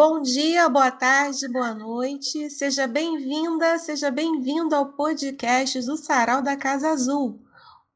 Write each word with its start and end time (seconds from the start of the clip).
Bom 0.00 0.22
dia, 0.22 0.68
boa 0.68 0.92
tarde, 0.92 1.48
boa 1.48 1.74
noite. 1.74 2.48
Seja 2.50 2.86
bem-vinda, 2.86 3.76
seja 3.80 4.12
bem-vindo 4.12 4.72
ao 4.72 4.92
podcast 4.92 5.80
do 5.84 5.96
Sarau 5.96 6.40
da 6.40 6.56
Casa 6.56 6.90
Azul. 6.90 7.42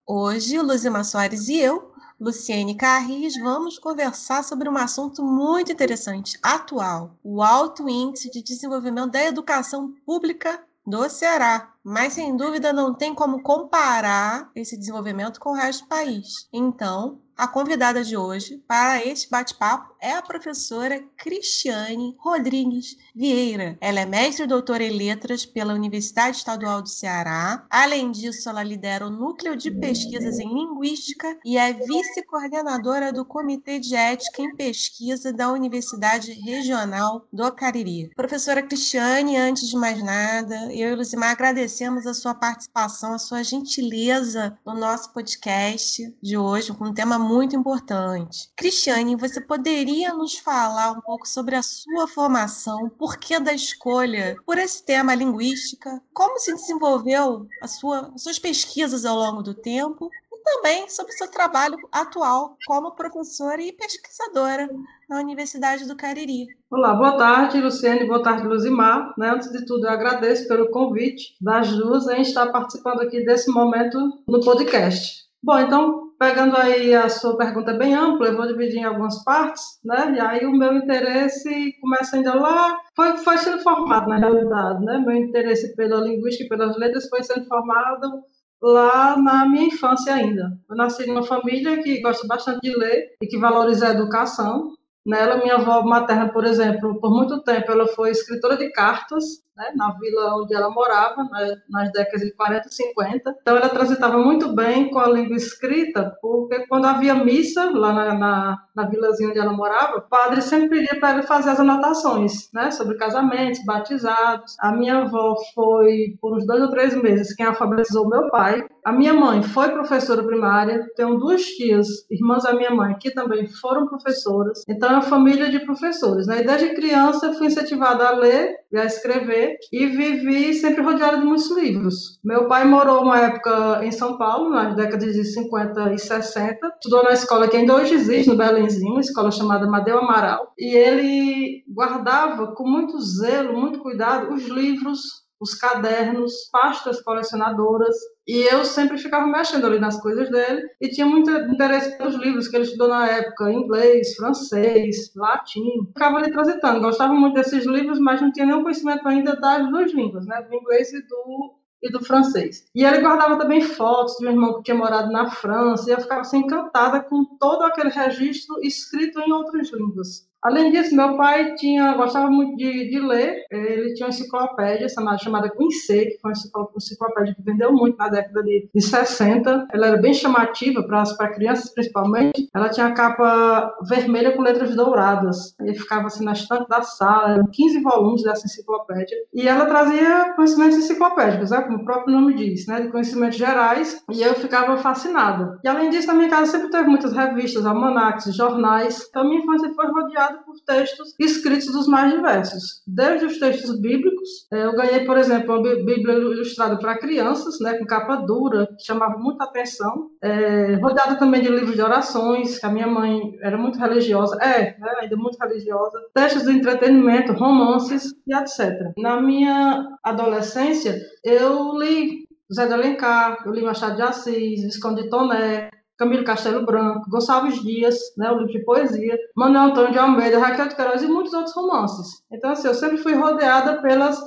Hoje, 0.04 0.58
Luzima 0.58 1.04
Soares 1.04 1.46
e 1.46 1.58
eu, 1.58 1.92
Luciene 2.18 2.74
Carris, 2.74 3.40
vamos 3.40 3.78
conversar 3.78 4.42
sobre 4.42 4.68
um 4.68 4.76
assunto 4.76 5.22
muito 5.22 5.70
interessante, 5.70 6.36
atual: 6.42 7.16
o 7.22 7.40
alto 7.40 7.88
índice 7.88 8.32
de 8.32 8.42
desenvolvimento 8.42 9.12
da 9.12 9.22
educação 9.22 9.94
pública 10.04 10.60
do 10.84 11.08
Ceará. 11.08 11.72
Mas 11.84 12.14
sem 12.14 12.36
dúvida 12.36 12.72
não 12.72 12.92
tem 12.92 13.14
como 13.14 13.44
comparar 13.44 14.50
esse 14.56 14.76
desenvolvimento 14.76 15.38
com 15.38 15.50
o 15.50 15.54
resto 15.54 15.84
do 15.84 15.88
país. 15.88 16.48
Então, 16.52 17.20
a 17.36 17.46
convidada 17.46 18.02
de 18.02 18.16
hoje 18.16 18.58
para 18.66 19.06
este 19.06 19.30
bate-papo 19.30 19.91
é 20.02 20.14
a 20.14 20.20
professora 20.20 21.00
Cristiane 21.16 22.16
Rodrigues 22.18 22.96
Vieira. 23.14 23.78
Ela 23.80 24.00
é 24.00 24.06
mestre 24.06 24.44
e 24.44 24.48
doutora 24.48 24.82
em 24.82 24.90
letras 24.90 25.46
pela 25.46 25.72
Universidade 25.72 26.38
Estadual 26.38 26.82
do 26.82 26.88
Ceará. 26.88 27.64
Além 27.70 28.10
disso, 28.10 28.48
ela 28.48 28.64
lidera 28.64 29.06
o 29.06 29.10
Núcleo 29.10 29.56
de 29.56 29.70
Pesquisas 29.70 30.40
em 30.40 30.52
Linguística 30.52 31.38
e 31.44 31.56
é 31.56 31.72
vice-coordenadora 31.72 33.12
do 33.12 33.24
Comitê 33.24 33.78
de 33.78 33.94
Ética 33.94 34.42
em 34.42 34.56
Pesquisa 34.56 35.32
da 35.32 35.52
Universidade 35.52 36.32
Regional 36.32 37.24
do 37.32 37.52
Cariri. 37.52 38.10
Professora 38.16 38.62
Cristiane, 38.62 39.36
antes 39.36 39.68
de 39.68 39.76
mais 39.76 40.02
nada, 40.02 40.72
eu 40.74 40.90
e 40.90 40.94
Luzimar 40.96 41.30
agradecemos 41.30 42.08
a 42.08 42.14
sua 42.14 42.34
participação, 42.34 43.14
a 43.14 43.18
sua 43.18 43.44
gentileza 43.44 44.58
no 44.66 44.74
nosso 44.74 45.12
podcast 45.12 46.12
de 46.20 46.36
hoje, 46.36 46.72
com 46.72 46.86
um 46.86 46.94
tema 46.94 47.20
muito 47.20 47.54
importante. 47.54 48.50
Cristiane, 48.56 49.14
você 49.14 49.40
poderia 49.40 49.91
nos 50.14 50.38
falar 50.38 50.92
um 50.92 51.00
pouco 51.00 51.28
sobre 51.28 51.54
a 51.54 51.62
sua 51.62 52.08
formação, 52.08 52.88
por 52.88 53.16
que 53.18 53.38
da 53.38 53.52
escolha 53.52 54.36
por 54.46 54.58
esse 54.58 54.84
tema 54.84 55.14
linguística, 55.14 56.02
como 56.14 56.38
se 56.38 56.52
desenvolveu 56.54 57.46
sua, 57.66 58.10
as 58.14 58.22
suas 58.22 58.38
pesquisas 58.38 59.04
ao 59.04 59.16
longo 59.16 59.42
do 59.42 59.54
tempo 59.54 60.10
e 60.32 60.38
também 60.42 60.88
sobre 60.88 61.12
o 61.12 61.16
seu 61.16 61.30
trabalho 61.30 61.76
atual 61.92 62.56
como 62.66 62.92
professora 62.92 63.60
e 63.60 63.72
pesquisadora 63.72 64.68
na 65.08 65.20
Universidade 65.20 65.86
do 65.86 65.96
Cariri. 65.96 66.46
Olá, 66.70 66.94
boa 66.94 67.16
tarde, 67.16 67.60
Luciane, 67.60 68.06
boa 68.06 68.22
tarde, 68.22 68.46
Luzimar. 68.46 69.12
Né, 69.18 69.30
antes 69.30 69.50
de 69.52 69.66
tudo, 69.66 69.86
eu 69.86 69.90
agradeço 69.90 70.48
pelo 70.48 70.70
convite 70.70 71.36
das 71.40 71.70
duas 71.70 72.08
em 72.08 72.22
estar 72.22 72.50
participando 72.50 73.02
aqui 73.02 73.24
desse 73.24 73.50
momento 73.50 73.98
no 74.26 74.40
podcast. 74.40 75.22
Bom, 75.42 75.58
então, 75.58 76.11
pegando 76.22 76.56
aí 76.56 76.94
a 76.94 77.08
sua 77.08 77.36
pergunta 77.36 77.74
bem 77.74 77.96
ampla, 77.96 78.28
eu 78.28 78.36
vou 78.36 78.46
dividir 78.46 78.78
em 78.78 78.84
algumas 78.84 79.24
partes, 79.24 79.80
né? 79.84 80.14
E 80.14 80.20
aí 80.20 80.46
o 80.46 80.52
meu 80.52 80.72
interesse 80.72 81.72
começa 81.80 82.14
ainda 82.14 82.32
lá, 82.32 82.78
foi, 82.94 83.16
foi 83.16 83.38
sendo 83.38 83.60
formado 83.60 84.08
na 84.08 84.18
realidade, 84.18 84.84
né? 84.84 85.02
Meu 85.04 85.16
interesse 85.16 85.74
pela 85.74 86.00
linguística 86.00 86.44
e 86.44 86.48
pelas 86.48 86.78
letras 86.78 87.08
foi 87.08 87.24
sendo 87.24 87.44
formado 87.46 88.22
lá 88.62 89.16
na 89.16 89.48
minha 89.48 89.66
infância 89.66 90.14
ainda. 90.14 90.56
Eu 90.70 90.76
nasci 90.76 91.02
em 91.02 91.10
uma 91.10 91.24
família 91.24 91.82
que 91.82 92.00
gosta 92.00 92.24
bastante 92.28 92.60
de 92.62 92.78
ler 92.78 93.16
e 93.20 93.26
que 93.26 93.36
valoriza 93.36 93.88
a 93.88 93.90
educação. 93.90 94.74
Nela, 95.04 95.38
minha 95.38 95.56
avó 95.56 95.82
materna, 95.82 96.32
por 96.32 96.44
exemplo, 96.44 97.00
por 97.00 97.10
muito 97.10 97.42
tempo 97.42 97.72
ela 97.72 97.88
foi 97.88 98.10
escritora 98.10 98.56
de 98.56 98.70
cartas 98.70 99.24
né, 99.56 99.72
na 99.76 99.92
vila 99.98 100.36
onde 100.36 100.54
ela 100.54 100.70
morava, 100.70 101.28
nas 101.68 101.92
décadas 101.92 102.22
de 102.22 102.32
40 102.34 102.68
e 102.68 102.74
50. 102.74 103.36
Então, 103.40 103.56
ela 103.56 103.68
transitava 103.68 104.18
muito 104.18 104.54
bem 104.54 104.90
com 104.90 104.98
a 104.98 105.08
língua 105.08 105.36
escrita, 105.36 106.16
porque 106.20 106.66
quando 106.66 106.86
havia 106.86 107.14
missa 107.14 107.70
lá 107.70 107.92
na, 107.92 108.14
na, 108.14 108.58
na 108.74 108.86
vilazinha 108.86 109.30
onde 109.30 109.38
ela 109.38 109.52
morava, 109.52 109.98
o 109.98 110.08
padre 110.08 110.40
sempre 110.40 110.80
pedia 110.80 110.98
para 110.98 111.10
ela 111.10 111.22
fazer 111.22 111.50
as 111.50 111.60
anotações 111.60 112.50
né, 112.52 112.70
sobre 112.70 112.96
casamentos, 112.96 113.64
batizados. 113.64 114.56
A 114.60 114.72
minha 114.72 115.02
avó 115.02 115.36
foi, 115.54 116.16
por 116.20 116.36
uns 116.36 116.46
dois 116.46 116.62
ou 116.62 116.70
três 116.70 116.94
meses, 116.94 117.34
quem 117.34 117.46
alfabetizou 117.46 118.08
meu 118.08 118.30
pai. 118.30 118.64
A 118.84 118.92
minha 118.92 119.14
mãe 119.14 119.42
foi 119.42 119.70
professora 119.70 120.24
primária, 120.24 120.84
tenho 120.96 121.18
duas 121.18 121.42
tias, 121.42 121.86
irmãs 122.10 122.42
da 122.42 122.54
minha 122.54 122.70
mãe, 122.70 122.96
que 122.98 123.12
também 123.12 123.46
foram 123.46 123.86
professoras. 123.86 124.62
Então, 124.68 124.88
é 124.88 124.92
uma 124.94 125.02
família 125.02 125.50
de 125.50 125.60
professores. 125.60 126.26
Né? 126.26 126.40
E 126.40 126.46
desde 126.46 126.74
criança, 126.74 127.32
fui 127.34 127.46
incentivada 127.46 128.08
a 128.08 128.12
ler 128.12 128.56
e 128.72 128.78
a 128.78 128.84
escrever 128.84 129.41
e 129.72 129.86
vivi 129.86 130.54
sempre 130.54 130.82
rodeada 130.82 131.18
de 131.18 131.24
muitos 131.24 131.50
livros. 131.50 132.20
Meu 132.24 132.46
pai 132.46 132.64
morou 132.64 133.02
uma 133.02 133.18
época 133.18 133.84
em 133.84 133.90
São 133.90 134.16
Paulo, 134.18 134.50
nas 134.50 134.74
décadas 134.74 135.14
de 135.14 135.24
50 135.24 135.92
e 135.94 135.98
60, 135.98 136.66
estudou 136.74 137.02
na 137.04 137.12
escola 137.12 137.48
que 137.48 137.56
ainda 137.56 137.74
hoje 137.74 137.94
existe, 137.94 138.28
no 138.28 138.36
Belenzinho, 138.36 138.92
uma 138.92 139.00
escola 139.00 139.30
chamada 139.30 139.66
Madeu 139.66 139.98
Amaral, 139.98 140.52
e 140.58 140.76
ele 140.76 141.64
guardava 141.68 142.54
com 142.54 142.68
muito 142.68 143.00
zelo, 143.00 143.58
muito 143.58 143.80
cuidado, 143.80 144.32
os 144.34 144.46
livros 144.46 145.21
os 145.42 145.54
cadernos, 145.54 146.32
pastas 146.52 147.02
colecionadoras, 147.02 147.96
e 148.26 148.42
eu 148.42 148.64
sempre 148.64 148.96
ficava 148.96 149.26
mexendo 149.26 149.66
ali 149.66 149.80
nas 149.80 150.00
coisas 150.00 150.30
dele 150.30 150.62
e 150.80 150.88
tinha 150.88 151.04
muito 151.04 151.28
interesse 151.30 151.98
pelos 151.98 152.14
livros 152.14 152.46
que 152.46 152.54
ele 152.54 152.64
estudou 152.64 152.88
na 152.88 153.06
época, 153.08 153.52
inglês, 153.52 154.14
francês, 154.14 155.12
latim. 155.16 155.84
Ficava 155.88 156.18
ali 156.18 156.30
transitando, 156.30 156.80
gostava 156.80 157.12
muito 157.12 157.34
desses 157.34 157.66
livros, 157.66 157.98
mas 157.98 158.20
não 158.20 158.30
tinha 158.30 158.46
nenhum 158.46 158.62
conhecimento 158.62 159.06
ainda 159.08 159.34
das 159.34 159.68
duas 159.68 159.92
línguas, 159.92 160.24
né, 160.26 160.40
do 160.42 160.54
inglês 160.54 160.92
e 160.92 161.02
do 161.02 161.54
e 161.82 161.90
do 161.90 161.98
francês. 162.04 162.64
E 162.74 162.84
ele 162.84 163.00
guardava 163.00 163.36
também 163.36 163.60
fotos 163.60 164.14
do 164.16 164.22
meu 164.22 164.30
irmão 164.30 164.54
que 164.54 164.62
tinha 164.62 164.76
morado 164.76 165.10
na 165.10 165.28
França, 165.28 165.90
e 165.90 165.92
eu 165.92 166.00
ficava 166.00 166.20
assim, 166.20 166.38
encantada 166.38 167.00
com 167.02 167.24
todo 167.24 167.64
aquele 167.64 167.90
registro 167.90 168.54
escrito 168.62 169.18
em 169.18 169.32
outras 169.32 169.72
línguas. 169.72 170.30
Além 170.42 170.72
disso, 170.72 170.96
meu 170.96 171.16
pai 171.16 171.54
tinha, 171.54 171.94
gostava 171.94 172.28
muito 172.28 172.56
de, 172.56 172.90
de 172.90 172.98
ler. 172.98 173.44
Ele 173.48 173.94
tinha 173.94 174.06
uma 174.06 174.10
enciclopédia 174.10 174.88
chamada, 174.88 175.18
chamada 175.18 175.50
Quincê, 175.50 176.06
que 176.06 176.18
foi 176.20 176.32
uma 176.54 176.68
enciclopédia 176.76 177.34
que 177.34 177.42
vendeu 177.42 177.72
muito 177.72 177.96
na 177.96 178.08
década 178.08 178.42
de, 178.42 178.68
de 178.74 178.80
60. 178.80 179.68
Ela 179.72 179.86
era 179.86 179.96
bem 179.98 180.12
chamativa 180.12 180.82
para 180.82 181.28
crianças, 181.28 181.72
principalmente. 181.72 182.48
Ela 182.52 182.68
tinha 182.68 182.86
a 182.86 182.92
capa 182.92 183.72
vermelha 183.88 184.32
com 184.32 184.42
letras 184.42 184.74
douradas. 184.74 185.54
Ele 185.60 185.74
ficava 185.74 186.08
assim 186.08 186.24
na 186.24 186.32
estante 186.32 186.68
da 186.68 186.82
sala, 186.82 187.34
eram 187.34 187.46
15 187.46 187.80
volumes 187.80 188.22
dessa 188.24 188.44
enciclopédia. 188.44 189.16
E 189.32 189.46
ela 189.46 189.66
trazia 189.66 190.32
conhecimentos 190.34 190.78
enciclopédicos, 190.78 191.50
né, 191.50 191.60
como 191.60 191.78
o 191.78 191.84
próprio 191.84 192.18
nome 192.18 192.34
diz, 192.34 192.66
né, 192.66 192.80
de 192.80 192.88
conhecimentos 192.88 193.38
gerais. 193.38 194.02
E 194.10 194.20
eu 194.20 194.34
ficava 194.34 194.76
fascinada. 194.78 195.60
E 195.62 195.68
além 195.68 195.88
disso, 195.88 196.08
na 196.08 196.14
minha 196.14 196.28
casa 196.28 196.50
sempre 196.50 196.70
teve 196.70 196.88
muitas 196.88 197.12
revistas, 197.12 197.64
almanacs, 197.64 198.34
jornais. 198.34 199.06
Então, 199.08 199.24
minha 199.24 199.40
infância 199.40 199.72
foi 199.72 199.86
rodeada 199.86 200.31
por 200.44 200.54
textos 200.66 201.14
escritos 201.18 201.72
dos 201.72 201.86
mais 201.86 202.12
diversos. 202.12 202.82
Desde 202.86 203.26
os 203.26 203.38
textos 203.38 203.80
bíblicos, 203.80 204.46
é, 204.52 204.64
eu 204.64 204.72
ganhei, 204.72 205.04
por 205.04 205.16
exemplo, 205.16 205.54
uma 205.54 205.62
Bíblia 205.62 206.14
ilustrada 206.14 206.78
para 206.78 206.98
crianças, 206.98 207.58
né, 207.60 207.74
com 207.78 207.86
capa 207.86 208.16
dura, 208.16 208.66
que 208.78 208.84
chamava 208.84 209.18
muita 209.18 209.44
atenção. 209.44 210.10
É, 210.22 210.78
também 211.18 211.42
de 211.42 211.48
livros 211.48 211.74
de 211.74 211.82
orações, 211.82 212.58
que 212.58 212.66
a 212.66 212.70
minha 212.70 212.86
mãe 212.86 213.20
era 213.42 213.56
muito 213.56 213.78
religiosa, 213.78 214.36
é, 214.42 214.78
né, 214.78 214.92
ainda 215.00 215.16
muito 215.16 215.38
religiosa. 215.38 215.98
Textos 216.14 216.44
de 216.44 216.52
entretenimento, 216.52 217.32
romances 217.32 218.12
e 218.26 218.34
etc. 218.34 218.92
Na 218.98 219.20
minha 219.20 219.88
adolescência, 220.02 221.00
eu 221.24 221.76
li 221.78 222.26
Zé 222.52 222.66
de 222.66 222.74
Alencar, 222.74 223.38
eu 223.46 223.52
li 223.52 223.62
Machado 223.62 223.96
de 223.96 224.02
Assis, 224.02 224.62
Visconde 224.62 225.04
de 225.04 225.08
Toné, 225.08 225.70
Camilo 225.98 226.24
Castelo 226.24 226.64
Branco, 226.64 227.08
Gonçalves 227.10 227.62
Dias, 227.62 227.96
né, 228.16 228.30
o 228.30 228.38
livro 228.38 228.52
de 228.52 228.64
poesia, 228.64 229.16
Manuel 229.36 229.70
Antônio 229.70 229.92
de 229.92 229.98
Almeida, 229.98 230.38
Raquel 230.38 230.68
de 230.68 230.76
Queiroz 230.76 231.02
e 231.02 231.06
muitos 231.06 231.32
outros 231.32 231.54
romances. 231.54 232.22
Então, 232.30 232.50
assim, 232.50 232.68
eu 232.68 232.74
sempre 232.74 232.98
fui 232.98 233.14
rodeada 233.14 233.80
pelas, 233.80 234.20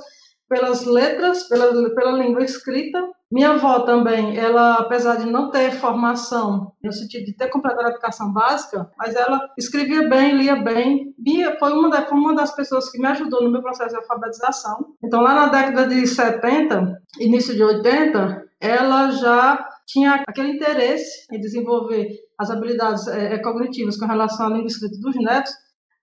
pelas 0.48 0.84
letras, 0.84 1.42
pela, 1.48 1.94
pela 1.94 2.12
língua 2.12 2.42
escrita. 2.42 3.02
Minha 3.30 3.50
avó 3.50 3.80
também, 3.80 4.38
ela, 4.38 4.74
apesar 4.74 5.16
de 5.16 5.26
não 5.26 5.50
ter 5.50 5.72
formação, 5.72 6.72
no 6.82 6.92
sentido 6.92 7.24
de 7.24 7.36
ter 7.36 7.48
completado 7.48 7.88
a 7.88 7.90
educação 7.90 8.32
básica, 8.32 8.88
mas 8.96 9.16
ela 9.16 9.40
escrevia 9.58 10.08
bem, 10.08 10.36
lia 10.36 10.56
bem, 10.56 11.12
Bia 11.18 11.56
foi 11.58 11.72
uma, 11.72 11.90
foi 12.02 12.16
uma 12.16 12.36
das 12.36 12.54
pessoas 12.54 12.88
que 12.88 13.00
me 13.00 13.08
ajudou 13.08 13.42
no 13.42 13.50
meu 13.50 13.60
processo 13.60 13.90
de 13.90 13.96
alfabetização. 13.96 14.94
Então, 15.02 15.20
lá 15.20 15.34
na 15.34 15.46
década 15.46 15.88
de 15.88 16.06
70, 16.06 17.02
início 17.18 17.52
de 17.52 17.64
80, 17.64 18.46
ela 18.60 19.10
já 19.10 19.68
tinha 19.86 20.24
aquele 20.26 20.50
interesse 20.50 21.26
em 21.32 21.40
desenvolver 21.40 22.08
as 22.38 22.50
habilidades 22.50 23.06
é, 23.06 23.38
cognitivas 23.38 23.96
com 23.96 24.06
relação 24.06 24.46
à 24.46 24.50
língua 24.50 24.66
escrita 24.66 24.98
dos 25.00 25.14
netos, 25.16 25.52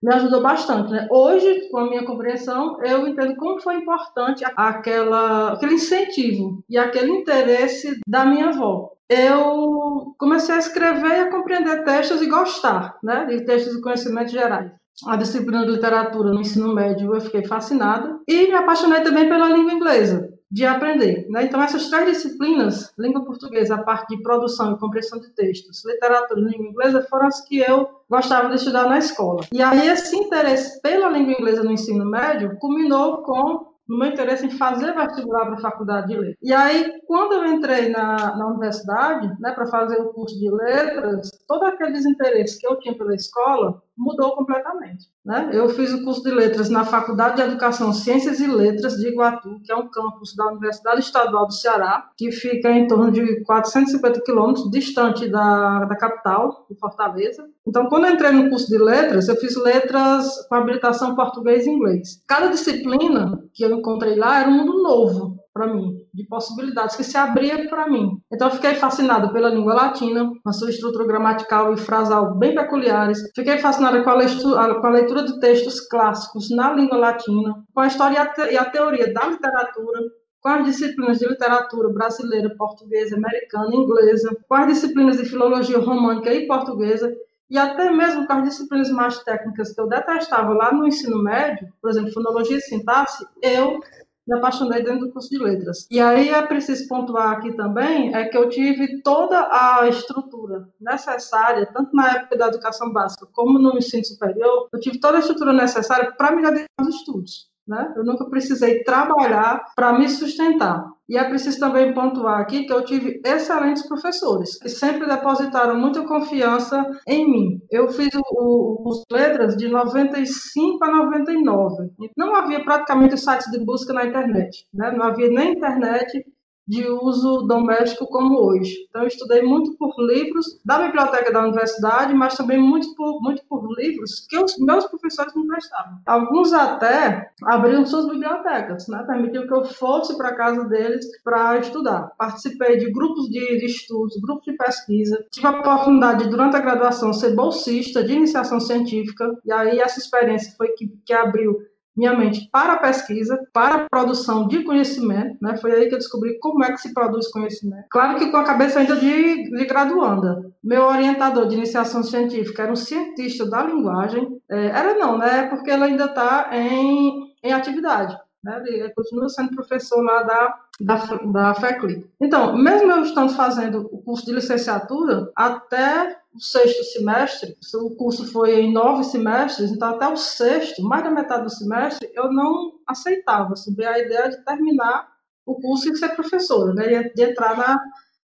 me 0.02 0.12
ajudou 0.14 0.42
bastante. 0.42 0.90
Né? 0.90 1.08
Hoje, 1.10 1.68
com 1.70 1.78
a 1.78 1.88
minha 1.88 2.04
compreensão, 2.04 2.76
eu 2.84 3.06
entendo 3.06 3.36
como 3.36 3.60
foi 3.60 3.76
importante 3.76 4.44
aquela, 4.56 5.52
aquele 5.52 5.74
incentivo 5.74 6.62
e 6.68 6.76
aquele 6.76 7.10
interesse 7.10 7.98
da 8.06 8.24
minha 8.24 8.48
avó. 8.48 8.90
Eu 9.08 10.14
comecei 10.18 10.54
a 10.54 10.58
escrever 10.58 11.08
e 11.08 11.20
a 11.20 11.30
compreender 11.30 11.84
textos 11.84 12.20
e 12.20 12.26
gostar 12.26 12.98
né, 13.02 13.24
de 13.26 13.44
textos 13.44 13.76
de 13.76 13.82
conhecimentos 13.82 14.32
gerais. 14.32 14.70
A 15.06 15.16
disciplina 15.16 15.64
de 15.64 15.72
literatura 15.72 16.30
no 16.30 16.40
ensino 16.40 16.72
médio 16.72 17.14
eu 17.14 17.20
fiquei 17.20 17.44
fascinada 17.44 18.20
e 18.28 18.46
me 18.46 18.54
apaixonei 18.54 19.00
também 19.00 19.28
pela 19.28 19.48
língua 19.48 19.72
inglesa 19.72 20.23
de 20.54 20.64
aprender. 20.64 21.26
Né? 21.28 21.46
Então, 21.46 21.60
essas 21.60 21.90
três 21.90 22.12
disciplinas, 22.12 22.94
língua 22.96 23.24
portuguesa, 23.24 23.74
a 23.74 23.82
parte 23.82 24.16
de 24.16 24.22
produção 24.22 24.72
e 24.72 24.78
compreensão 24.78 25.18
de 25.18 25.28
textos, 25.30 25.84
literatura 25.84 26.40
e 26.40 26.44
língua 26.44 26.66
inglesa, 26.68 27.04
foram 27.10 27.26
as 27.26 27.40
que 27.40 27.58
eu 27.58 27.90
gostava 28.08 28.48
de 28.48 28.54
estudar 28.54 28.88
na 28.88 28.98
escola. 28.98 29.42
E 29.52 29.60
aí, 29.60 29.88
esse 29.88 30.16
interesse 30.16 30.80
pela 30.80 31.10
língua 31.10 31.32
inglesa 31.32 31.64
no 31.64 31.72
ensino 31.72 32.04
médio 32.04 32.56
culminou 32.60 33.24
com 33.24 33.74
no 33.88 33.98
meu 33.98 34.08
interesse 34.08 34.46
em 34.46 34.50
fazer 34.50 34.94
vestibular 34.94 35.44
para 35.44 35.56
a 35.56 35.60
faculdade 35.60 36.06
de 36.06 36.16
letras. 36.16 36.36
E 36.40 36.52
aí, 36.52 37.02
quando 37.06 37.32
eu 37.32 37.46
entrei 37.46 37.90
na, 37.90 38.36
na 38.36 38.46
universidade, 38.46 39.28
né, 39.40 39.50
para 39.52 39.66
fazer 39.66 40.00
o 40.00 40.12
curso 40.12 40.38
de 40.38 40.50
letras, 40.50 41.30
todo 41.46 41.64
aquele 41.64 41.92
desinteresse 41.92 42.58
que 42.58 42.66
eu 42.66 42.78
tinha 42.78 42.96
pela 42.96 43.14
escola 43.14 43.82
mudou 43.96 44.34
completamente. 44.34 45.06
Né? 45.24 45.50
Eu 45.52 45.68
fiz 45.70 45.92
o 45.92 46.04
curso 46.04 46.22
de 46.22 46.30
letras 46.30 46.68
na 46.68 46.84
Faculdade 46.84 47.36
de 47.36 47.42
Educação, 47.42 47.92
Ciências 47.92 48.40
e 48.40 48.46
Letras 48.46 48.96
de 48.96 49.08
Iguatu, 49.08 49.60
que 49.64 49.72
é 49.72 49.76
um 49.76 49.88
campus 49.88 50.34
da 50.36 50.48
Universidade 50.48 51.00
Estadual 51.00 51.46
do 51.46 51.52
Ceará, 51.52 52.10
que 52.16 52.30
fica 52.30 52.70
em 52.70 52.86
torno 52.86 53.10
de 53.10 53.42
450 53.44 54.20
quilômetros 54.22 54.70
distante 54.70 55.28
da, 55.28 55.84
da 55.84 55.96
capital, 55.96 56.66
de 56.68 56.78
Fortaleza. 56.78 57.48
Então, 57.66 57.86
quando 57.88 58.06
eu 58.06 58.14
entrei 58.14 58.32
no 58.32 58.50
curso 58.50 58.68
de 58.68 58.78
letras, 58.78 59.28
eu 59.28 59.36
fiz 59.36 59.56
letras 59.56 60.46
com 60.48 60.54
habilitação 60.54 61.14
português 61.14 61.66
e 61.66 61.70
inglês. 61.70 62.22
Cada 62.26 62.48
disciplina 62.48 63.42
que 63.52 63.64
eu 63.64 63.72
encontrei 63.76 64.16
lá 64.16 64.40
era 64.40 64.50
um 64.50 64.58
mundo 64.58 64.82
novo 64.82 65.38
para 65.54 65.72
mim, 65.72 66.03
de 66.14 66.24
possibilidades 66.28 66.94
que 66.94 67.02
se 67.02 67.16
abria 67.18 67.68
para 67.68 67.88
mim. 67.88 68.20
Então 68.32 68.50
fiquei 68.50 68.74
fascinada 68.76 69.32
pela 69.32 69.50
língua 69.50 69.74
latina, 69.74 70.30
com 70.42 70.48
a 70.48 70.52
sua 70.52 70.70
estrutura 70.70 71.06
gramatical 71.06 71.74
e 71.74 71.76
frasal 71.76 72.36
bem 72.36 72.54
peculiares. 72.54 73.18
Fiquei 73.34 73.58
fascinada 73.58 74.02
com 74.04 74.10
a, 74.10 74.14
leitura, 74.14 74.80
com 74.80 74.86
a 74.86 74.90
leitura 74.90 75.24
de 75.24 75.40
textos 75.40 75.80
clássicos 75.80 76.50
na 76.50 76.72
língua 76.72 76.96
latina, 76.96 77.54
com 77.74 77.80
a 77.80 77.86
história 77.88 78.32
e 78.50 78.56
a 78.56 78.64
teoria 78.64 79.12
da 79.12 79.26
literatura, 79.26 80.00
com 80.40 80.48
as 80.50 80.64
disciplinas 80.66 81.18
de 81.18 81.26
literatura 81.26 81.88
brasileira, 81.88 82.54
portuguesa, 82.56 83.16
americana, 83.16 83.74
inglesa, 83.74 84.36
com 84.46 84.54
as 84.54 84.66
disciplinas 84.68 85.16
de 85.16 85.24
filologia 85.24 85.78
românica 85.78 86.32
e 86.32 86.46
portuguesa, 86.46 87.12
e 87.50 87.58
até 87.58 87.90
mesmo 87.90 88.26
com 88.26 88.32
as 88.34 88.44
disciplinas 88.44 88.90
mais 88.90 89.18
técnicas 89.24 89.72
que 89.72 89.80
eu 89.80 89.88
detestava 89.88 90.52
lá 90.52 90.72
no 90.72 90.86
ensino 90.86 91.22
médio, 91.22 91.68
por 91.80 91.90
exemplo, 91.90 92.12
fonologia 92.12 92.56
e 92.56 92.60
sintaxe, 92.60 93.24
eu 93.42 93.80
me 94.26 94.38
apaixonei 94.38 94.82
dentro 94.82 95.06
do 95.06 95.12
curso 95.12 95.28
de 95.28 95.38
letras. 95.38 95.86
E 95.90 96.00
aí 96.00 96.30
é 96.30 96.42
preciso 96.42 96.88
pontuar 96.88 97.32
aqui 97.32 97.52
também 97.52 98.14
é 98.14 98.24
que 98.24 98.36
eu 98.36 98.48
tive 98.48 99.02
toda 99.02 99.48
a 99.50 99.86
estrutura 99.88 100.68
necessária, 100.80 101.66
tanto 101.72 101.94
na 101.94 102.12
época 102.12 102.36
da 102.36 102.48
educação 102.48 102.92
básica 102.92 103.26
como 103.32 103.58
no 103.58 103.76
ensino 103.76 104.04
superior, 104.04 104.68
eu 104.72 104.80
tive 104.80 104.98
toda 104.98 105.18
a 105.18 105.20
estrutura 105.20 105.52
necessária 105.52 106.12
para 106.12 106.34
me 106.34 106.42
dedicar 106.42 106.68
aos 106.78 106.94
estudos. 106.94 107.53
Né? 107.66 107.92
Eu 107.96 108.04
nunca 108.04 108.28
precisei 108.28 108.82
trabalhar 108.84 109.64
para 109.74 109.98
me 109.98 110.08
sustentar. 110.08 110.84
E 111.08 111.18
é 111.18 111.24
preciso 111.24 111.60
também 111.60 111.92
pontuar 111.92 112.40
aqui 112.40 112.64
que 112.64 112.72
eu 112.72 112.84
tive 112.84 113.20
excelentes 113.24 113.86
professores, 113.86 114.58
que 114.58 114.70
sempre 114.70 115.06
depositaram 115.06 115.78
muita 115.78 116.02
confiança 116.06 116.82
em 117.06 117.30
mim. 117.30 117.60
Eu 117.70 117.88
fiz 117.88 118.08
os 118.14 119.04
letras 119.12 119.54
de 119.56 119.68
95 119.68 120.82
a 120.82 120.90
99. 120.90 121.90
Não 122.16 122.34
havia 122.34 122.64
praticamente 122.64 123.18
sites 123.18 123.50
de 123.50 123.62
busca 123.62 123.92
na 123.92 124.06
internet. 124.06 124.66
Né? 124.72 124.90
Não 124.92 125.04
havia 125.04 125.28
nem 125.28 125.52
internet 125.52 126.24
de 126.66 126.86
uso 126.88 127.42
doméstico 127.42 128.06
como 128.06 128.38
hoje. 128.40 128.86
Então, 128.88 129.02
eu 129.02 129.08
estudei 129.08 129.42
muito 129.42 129.76
por 129.76 129.94
livros 129.98 130.60
da 130.64 130.78
biblioteca 130.78 131.32
da 131.32 131.42
universidade, 131.42 132.14
mas 132.14 132.36
também 132.36 132.58
muito 132.58 132.94
por, 132.94 133.20
muito 133.20 133.42
por 133.48 133.66
livros 133.78 134.26
que 134.28 134.38
os 134.38 134.58
meus 134.58 134.86
professores 134.86 135.34
me 135.34 135.46
prestavam. 135.46 135.98
Alguns 136.06 136.52
até 136.52 137.30
abriam 137.44 137.84
suas 137.84 138.08
bibliotecas, 138.08 138.88
né? 138.88 139.04
permitiu 139.06 139.46
que 139.46 139.52
eu 139.52 139.64
fosse 139.64 140.16
para 140.16 140.30
a 140.30 140.36
casa 140.36 140.64
deles 140.64 141.06
para 141.22 141.58
estudar. 141.58 142.12
Participei 142.16 142.78
de 142.78 142.90
grupos 142.90 143.28
de 143.28 143.64
estudos, 143.64 144.16
grupos 144.20 144.44
de 144.44 144.56
pesquisa. 144.56 145.24
Tive 145.30 145.46
a 145.46 145.50
oportunidade, 145.50 146.28
durante 146.28 146.56
a 146.56 146.60
graduação, 146.60 147.12
ser 147.12 147.34
bolsista 147.34 148.02
de 148.02 148.12
iniciação 148.12 148.58
científica, 148.58 149.30
e 149.44 149.52
aí 149.52 149.80
essa 149.80 149.98
experiência 149.98 150.54
foi 150.56 150.68
que, 150.68 150.88
que 151.04 151.12
abriu 151.12 151.56
minha 151.96 152.16
mente 152.16 152.48
para 152.50 152.74
a 152.74 152.78
pesquisa, 152.78 153.38
para 153.52 153.74
a 153.74 153.88
produção 153.88 154.48
de 154.48 154.64
conhecimento, 154.64 155.36
né? 155.40 155.56
Foi 155.56 155.72
aí 155.72 155.88
que 155.88 155.94
eu 155.94 155.98
descobri 155.98 156.38
como 156.38 156.64
é 156.64 156.72
que 156.72 156.78
se 156.78 156.92
produz 156.92 157.28
conhecimento. 157.28 157.86
Claro 157.90 158.18
que 158.18 158.30
com 158.30 158.36
a 158.36 158.44
cabeça 158.44 158.80
ainda 158.80 158.96
de, 158.96 159.50
de 159.50 159.64
graduanda. 159.66 160.50
Meu 160.62 160.84
orientador 160.84 161.46
de 161.46 161.56
iniciação 161.56 162.02
científica 162.02 162.64
era 162.64 162.72
um 162.72 162.76
cientista 162.76 163.46
da 163.46 163.62
linguagem. 163.62 164.40
É, 164.50 164.66
era 164.66 164.94
não, 164.94 165.18
né? 165.18 165.46
Porque 165.48 165.70
ele 165.70 165.84
ainda 165.84 166.06
está 166.06 166.50
em, 166.52 167.32
em 167.42 167.52
atividade. 167.52 168.16
Né? 168.42 168.62
Ele 168.66 168.90
continua 168.90 169.28
sendo 169.28 169.54
professor 169.54 170.02
lá 170.02 170.22
da, 170.22 170.54
da, 170.80 170.96
da 171.32 171.54
FECLI. 171.54 172.06
Então, 172.20 172.56
mesmo 172.56 172.92
eu 172.92 173.02
estando 173.02 173.32
fazendo 173.34 173.88
o 173.90 174.02
curso 174.02 174.26
de 174.26 174.32
licenciatura, 174.32 175.30
até 175.34 176.18
o 176.34 176.40
sexto 176.40 176.82
semestre, 176.84 177.56
o 177.74 177.94
curso 177.96 178.26
foi 178.32 178.60
em 178.60 178.72
nove 178.72 179.04
semestres, 179.04 179.70
então 179.70 179.90
até 179.90 180.08
o 180.08 180.16
sexto, 180.16 180.82
mais 180.82 181.04
da 181.04 181.10
metade 181.10 181.44
do 181.44 181.50
semestre, 181.50 182.10
eu 182.12 182.32
não 182.32 182.72
aceitava 182.86 183.54
subir 183.54 183.86
a 183.86 183.98
ideia 183.98 184.28
de 184.30 184.44
terminar 184.44 185.08
o 185.46 185.54
curso 185.54 185.92
e 185.92 185.96
ser 185.96 186.08
professora, 186.10 186.74
né, 186.74 187.04
de 187.14 187.22
entrar 187.22 187.56
na, 187.56 187.80